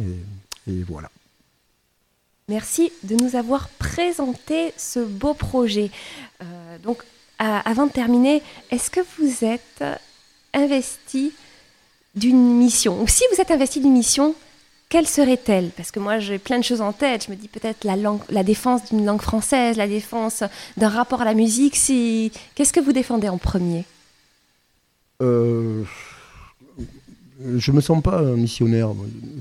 et, 0.68 0.72
et 0.72 0.84
voilà. 0.88 1.10
Merci 2.52 2.92
de 3.04 3.16
nous 3.16 3.38
avoir 3.38 3.70
présenté 3.70 4.74
ce 4.76 5.00
beau 5.00 5.34
projet. 5.34 5.90
Euh, 6.42 6.78
donc, 6.84 7.02
avant 7.40 7.88
de 7.88 7.94
terminer, 7.94 8.44
est-ce 8.72 8.92
que 8.92 9.00
vous 9.18 9.46
êtes 9.46 9.82
investi 10.54 11.32
d'une 12.14 12.58
mission? 12.58 13.02
Ou 13.02 13.08
si 13.08 13.24
vous 13.32 13.40
êtes 13.40 13.52
investi 13.52 13.80
d'une 13.80 13.94
mission, 13.94 14.36
quelle 14.90 15.08
serait-elle? 15.08 15.70
Parce 15.78 15.92
que 15.92 16.02
moi, 16.02 16.20
j'ai 16.20 16.40
plein 16.40 16.60
de 16.60 16.66
choses 16.66 16.82
en 16.82 16.92
tête. 16.92 17.26
Je 17.26 17.32
me 17.32 17.38
dis 17.38 17.48
peut-être 17.48 17.86
la, 17.86 17.96
la 18.30 18.44
défense 18.44 18.90
d'une 18.90 19.06
langue 19.06 19.22
française, 19.22 19.78
la 19.78 19.88
défense 19.88 20.44
d'un 20.76 20.90
rapport 20.90 21.22
à 21.22 21.26
la 21.26 21.34
musique. 21.34 21.78
Si... 21.78 22.34
Qu'est-ce 22.54 22.74
que 22.74 22.82
vous 22.82 22.92
défendez 22.92 23.30
en 23.30 23.38
premier? 23.38 23.86
Euh, 25.22 25.84
je 27.58 27.72
me 27.72 27.80
sens 27.80 28.04
pas 28.04 28.22
missionnaire. 28.22 28.90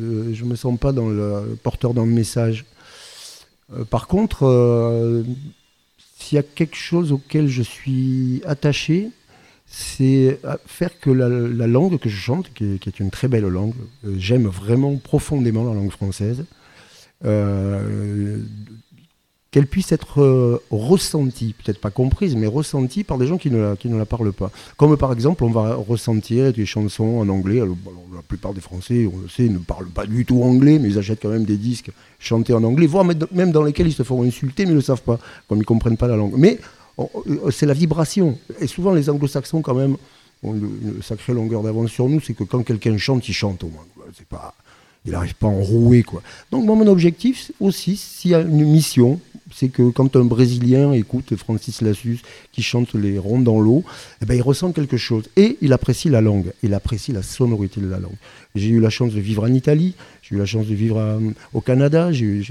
Euh, 0.01 0.33
je 0.33 0.45
me 0.45 0.55
sens 0.55 0.79
pas 0.79 0.93
le 0.93 1.59
porteur 1.61 1.93
d'un 1.93 2.07
message. 2.07 2.65
Euh, 3.73 3.85
par 3.85 4.07
contre, 4.07 4.47
euh, 4.47 5.23
s'il 6.19 6.37
y 6.37 6.39
a 6.39 6.43
quelque 6.43 6.77
chose 6.77 7.13
auquel 7.13 7.49
je 7.49 7.63
suis 7.63 8.43
attaché, 8.45 9.11
c'est 9.67 10.41
à 10.45 10.59
faire 10.67 10.99
que 10.99 11.11
la, 11.11 11.29
la 11.29 11.67
langue 11.67 11.99
que 11.99 12.09
je 12.09 12.17
chante, 12.17 12.53
qui 12.53 12.65
est, 12.65 13.01
une 13.01 13.11
très 13.11 13.29
belle 13.29 13.47
langue, 13.47 13.75
euh, 14.05 14.15
j'aime 14.19 14.47
vraiment 14.49 14.97
profondément 14.97 15.65
la 15.65 15.75
langue 15.75 15.93
française, 15.93 16.45
euh, 17.25 18.39
qu'elle 19.51 19.67
puisse 19.67 19.91
être 19.91 20.23
euh, 20.23 20.63
ressentie, 20.71 21.55
peut-être 21.55 21.81
pas 21.81 21.91
comprise, 21.91 22.37
mais 22.37 22.47
ressentie 22.47 23.03
par 23.03 23.19
des 23.19 23.27
gens 23.27 23.37
qui 23.37 23.51
ne, 23.51 23.75
la, 23.99 24.07
parlent 24.07 24.33
pas. 24.33 24.51
Comme 24.77 24.97
par 24.97 25.13
exemple, 25.13 25.43
on 25.43 25.51
va 25.51 25.75
ressentir 25.75 26.53
des 26.53 26.67
chansons 26.67 27.19
en 27.19 27.29
anglais. 27.29 27.59
La 27.59 28.23
plupart 28.29 28.55
des 28.55 28.61
Français, 28.61 29.09
on 29.13 29.19
le 29.19 29.29
sait, 29.29 29.49
ne 29.49 29.59
parlent 29.59 29.89
pas 29.89 30.07
du 30.07 30.25
tout 30.25 30.43
anglais, 30.43 30.79
mais 30.79 30.89
ils 30.89 30.99
achètent 30.99 31.21
quand 31.21 31.31
même 31.31 31.45
des 31.45 31.57
disques 31.57 31.91
chantés 32.21 32.53
en 32.53 32.63
anglais, 32.63 32.87
voire 32.87 33.05
même 33.05 33.51
dans 33.51 33.65
lesquels 33.65 33.89
ils 33.89 33.93
se 33.93 34.05
font 34.05 34.23
insulter, 34.23 34.65
mais 34.65 34.71
ils 34.71 34.75
ne 34.75 34.79
le 34.79 34.83
savent 34.83 35.03
pas, 35.03 35.19
comme 35.49 35.59
ils 35.59 35.63
ne 35.63 35.67
comprennent 35.67 35.97
pas 35.97 36.09
la 36.09 36.17
langue. 36.17 36.35
Mais 36.37 36.61
on- 36.97 37.11
euh, 37.29 37.51
c'est 37.51 37.67
la 37.67 37.75
vibration. 37.75 38.39
Et 38.61 38.69
souvent, 38.69 38.93
les 38.93 39.11
anglo-saxons, 39.11 39.63
quand 39.63 39.75
même, 39.75 39.97
ont 40.43 40.55
une, 40.55 41.03
sacrée 41.03 41.35
longueur 41.35 41.63
d'avance 41.63 41.91
sur 41.91 42.09
nous, 42.09 42.21
c'est 42.21 42.35
que 42.35 42.45
quand 42.45 42.63
quelqu'un 42.63 42.97
chante, 42.99 43.29
il 43.29 43.33
chante 43.33 43.65
au 43.65 43.69
moins. 43.69 43.85
C'est 44.17 44.27
pas, 44.27 44.55
il 45.05 45.13
n'arrive 45.13 45.35
pas 45.35 45.47
à 45.47 45.51
enrouer. 45.51 46.03
Quoi. 46.03 46.23
Donc, 46.51 46.65
moi, 46.65 46.77
mon 46.77 46.87
objectif 46.87 47.53
aussi, 47.61 47.97
s'il 47.97 48.33
y 48.33 48.35
a 48.35 48.41
une 48.41 48.65
mission, 48.65 49.21
c'est 49.53 49.69
que 49.69 49.91
quand 49.91 50.15
un 50.17 50.25
Brésilien 50.25 50.93
écoute 50.93 51.35
Francis 51.37 51.83
Lassus 51.83 52.21
qui 52.53 52.63
chante 52.63 52.95
les 52.95 53.19
rondes 53.19 53.45
dans 53.45 53.61
l'eau, 53.61 53.85
eh 54.23 54.27
ben, 54.27 54.35
il 54.35 54.43
ressent 54.43 54.73
quelque 54.73 54.97
chose. 54.97 55.25
Et 55.37 55.59
il 55.61 55.73
apprécie 55.73 56.09
la 56.09 56.21
langue, 56.21 56.53
il 56.63 56.75
apprécie 56.75 57.13
la 57.13 57.23
sonorité 57.23 57.81
de 57.81 57.89
la 57.89 57.99
langue. 57.99 58.17
J'ai 58.55 58.69
eu 58.69 58.81
la 58.81 58.91
chance 58.91 59.13
de 59.13 59.21
vivre 59.21 59.45
en 59.45 59.53
Italie, 59.53 59.95
j'ai 60.31 60.37
eu 60.37 60.39
la 60.39 60.47
chance 60.47 60.67
de 60.67 60.75
vivre 60.75 60.99
à- 61.01 61.19
au 61.53 61.61
Canada, 61.61 62.13
j'ai 62.13 62.43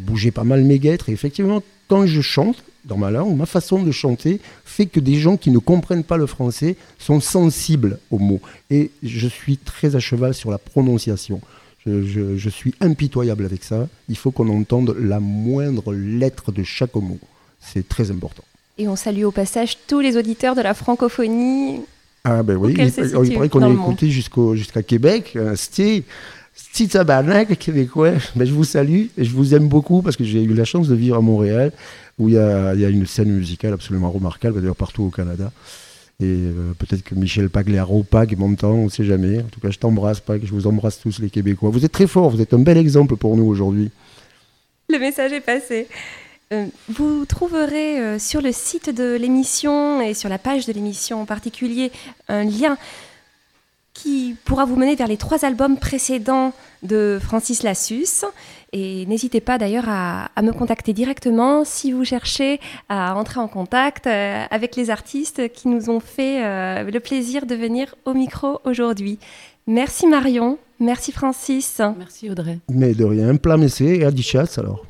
bougé 0.00 0.30
pas 0.30 0.44
mal 0.44 0.62
mes 0.64 0.78
guêtres. 0.78 1.08
Et 1.08 1.12
effectivement, 1.12 1.62
quand 1.88 2.06
je 2.06 2.20
chante 2.20 2.64
dans 2.84 2.96
ma 2.96 3.10
langue, 3.10 3.36
ma 3.36 3.46
façon 3.46 3.82
de 3.82 3.92
chanter 3.92 4.40
fait 4.64 4.86
que 4.86 4.98
des 4.98 5.14
gens 5.16 5.36
qui 5.36 5.50
ne 5.50 5.58
comprennent 5.58 6.04
pas 6.04 6.16
le 6.16 6.26
français 6.26 6.76
sont 6.98 7.20
sensibles 7.20 7.98
aux 8.10 8.18
mots. 8.18 8.40
Et 8.70 8.90
je 9.02 9.28
suis 9.28 9.56
très 9.56 9.94
à 9.94 10.00
cheval 10.00 10.34
sur 10.34 10.50
la 10.50 10.58
prononciation. 10.58 11.40
Je, 11.86 12.02
je- 12.02 12.36
je 12.36 12.48
suis 12.48 12.74
impitoyable 12.80 13.44
avec 13.44 13.62
ça. 13.64 13.88
Il 14.08 14.16
faut 14.16 14.30
qu'on 14.30 14.48
entende 14.48 14.96
la 14.98 15.20
moindre 15.20 15.92
lettre 15.92 16.50
de 16.52 16.62
chaque 16.62 16.94
mot. 16.94 17.18
C'est 17.60 17.88
très 17.88 18.10
important. 18.10 18.42
Et 18.78 18.88
on 18.88 18.96
salue 18.96 19.24
au 19.24 19.30
passage 19.32 19.76
tous 19.86 20.00
les 20.00 20.16
auditeurs 20.16 20.54
de 20.56 20.62
la 20.62 20.74
francophonie. 20.74 21.80
Ah 22.24 22.42
ben 22.44 22.56
oui, 22.56 22.74
il, 22.78 22.90
se 22.90 23.00
il 23.00 23.08
situe 23.08 23.34
paraît 23.34 23.48
qu'on 23.48 23.68
est 23.68 23.74
écouté 23.74 24.08
jusqu'à 24.10 24.82
Québec, 24.82 25.32
euh, 25.36 25.56
Sté, 25.56 26.04
petit 26.54 26.88
tabarnak 26.88 27.58
québécois, 27.58 28.12
ben, 28.36 28.46
je 28.46 28.52
vous 28.52 28.64
salue 28.64 29.06
et 29.16 29.24
je 29.24 29.30
vous 29.30 29.54
aime 29.54 29.68
beaucoup 29.68 30.02
parce 30.02 30.16
que 30.16 30.24
j'ai 30.24 30.42
eu 30.42 30.54
la 30.54 30.64
chance 30.64 30.88
de 30.88 30.94
vivre 30.94 31.16
à 31.16 31.20
Montréal 31.20 31.72
où 32.18 32.28
il 32.28 32.34
y 32.34 32.38
a, 32.38 32.72
une 32.72 33.06
scène 33.06 33.30
musicale 33.30 33.72
absolument 33.72 34.10
remarquable, 34.10 34.60
d'ailleurs 34.60 34.76
partout 34.76 35.04
au 35.04 35.10
Canada. 35.10 35.50
Et 36.20 36.26
euh, 36.26 36.72
peut-être 36.78 37.02
que 37.02 37.14
Michel 37.14 37.50
Pagliaro, 37.50 38.04
Pag 38.04 38.36
m'entend, 38.38 38.72
on 38.72 38.84
ne 38.84 38.90
sait 38.90 39.04
jamais. 39.04 39.40
En 39.40 39.48
tout 39.48 39.60
cas, 39.60 39.70
je 39.70 39.78
t'embrasse, 39.78 40.20
Pag, 40.20 40.42
je 40.44 40.52
vous 40.52 40.66
embrasse 40.66 41.00
tous 41.00 41.18
les 41.18 41.30
Québécois. 41.30 41.70
Vous 41.70 41.84
êtes 41.84 41.92
très 41.92 42.06
forts, 42.06 42.30
vous 42.30 42.40
êtes 42.40 42.54
un 42.54 42.60
bel 42.60 42.76
exemple 42.76 43.16
pour 43.16 43.36
nous 43.36 43.44
aujourd'hui. 43.44 43.90
Le 44.88 44.98
message 44.98 45.32
est 45.32 45.40
passé. 45.40 45.88
Euh, 46.52 46.66
vous 46.88 47.24
trouverez 47.24 47.98
euh, 47.98 48.18
sur 48.18 48.42
le 48.42 48.52
site 48.52 48.94
de 48.94 49.16
l'émission 49.16 50.00
et 50.02 50.12
sur 50.12 50.28
la 50.28 50.38
page 50.38 50.66
de 50.66 50.72
l'émission 50.72 51.22
en 51.22 51.24
particulier 51.24 51.90
un 52.28 52.44
lien 52.44 52.76
qui 53.94 54.36
pourra 54.44 54.64
vous 54.64 54.76
mener 54.76 54.94
vers 54.94 55.06
les 55.06 55.16
trois 55.16 55.44
albums 55.44 55.76
précédents 55.76 56.52
de 56.82 57.18
Francis 57.22 57.62
Lassus. 57.62 58.24
Et 58.72 59.04
n'hésitez 59.06 59.40
pas 59.40 59.58
d'ailleurs 59.58 59.84
à, 59.88 60.30
me 60.42 60.52
contacter 60.52 60.92
directement 60.92 61.64
si 61.64 61.92
vous 61.92 62.04
cherchez 62.04 62.58
à 62.88 63.14
entrer 63.14 63.38
en 63.38 63.48
contact 63.48 64.06
euh, 64.06 64.44
avec 64.50 64.76
les 64.76 64.88
artistes 64.90 65.52
qui 65.52 65.68
nous 65.68 65.90
ont 65.90 66.00
fait 66.00 66.44
euh, 66.44 66.90
le 66.90 67.00
plaisir 67.00 67.44
de 67.44 67.54
venir 67.54 67.94
au 68.06 68.14
micro 68.14 68.60
aujourd'hui. 68.64 69.18
Merci 69.66 70.06
Marion, 70.06 70.58
merci 70.80 71.12
Francis. 71.12 71.80
Merci 71.98 72.30
Audrey. 72.30 72.58
Mais 72.70 72.94
de 72.94 73.04
rien, 73.04 73.36
plein 73.36 73.58
messé 73.58 73.84
et 74.00 74.04
à 74.04 74.16
chasse 74.16 74.58
alors. 74.58 74.84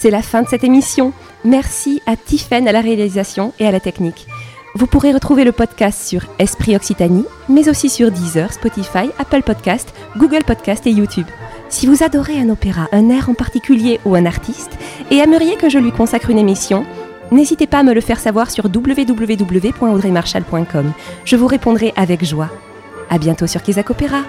C'est 0.00 0.10
la 0.10 0.22
fin 0.22 0.40
de 0.40 0.48
cette 0.48 0.64
émission. 0.64 1.12
Merci 1.44 2.00
à 2.06 2.16
Tiffen 2.16 2.66
à 2.66 2.72
la 2.72 2.80
réalisation 2.80 3.52
et 3.58 3.66
à 3.66 3.70
la 3.70 3.80
technique. 3.80 4.28
Vous 4.74 4.86
pourrez 4.86 5.12
retrouver 5.12 5.44
le 5.44 5.52
podcast 5.52 6.02
sur 6.02 6.22
Esprit 6.38 6.74
Occitanie, 6.74 7.26
mais 7.50 7.68
aussi 7.68 7.90
sur 7.90 8.10
Deezer, 8.10 8.50
Spotify, 8.50 9.10
Apple 9.18 9.42
Podcast, 9.42 9.92
Google 10.16 10.44
Podcast 10.46 10.86
et 10.86 10.90
YouTube. 10.90 11.26
Si 11.68 11.86
vous 11.86 12.02
adorez 12.02 12.40
un 12.40 12.48
opéra, 12.48 12.88
un 12.92 13.10
air 13.10 13.28
en 13.28 13.34
particulier 13.34 14.00
ou 14.06 14.14
un 14.14 14.24
artiste, 14.24 14.78
et 15.10 15.18
aimeriez 15.18 15.56
que 15.56 15.68
je 15.68 15.76
lui 15.76 15.92
consacre 15.92 16.30
une 16.30 16.38
émission, 16.38 16.86
n'hésitez 17.30 17.66
pas 17.66 17.80
à 17.80 17.82
me 17.82 17.92
le 17.92 18.00
faire 18.00 18.20
savoir 18.20 18.50
sur 18.50 18.70
www.audreymarshall.com. 18.74 20.92
Je 21.26 21.36
vous 21.36 21.46
répondrai 21.46 21.92
avec 21.94 22.24
joie. 22.24 22.48
À 23.10 23.18
bientôt 23.18 23.46
sur 23.46 23.62
Kizak 23.62 23.90
Opéra. 23.90 24.22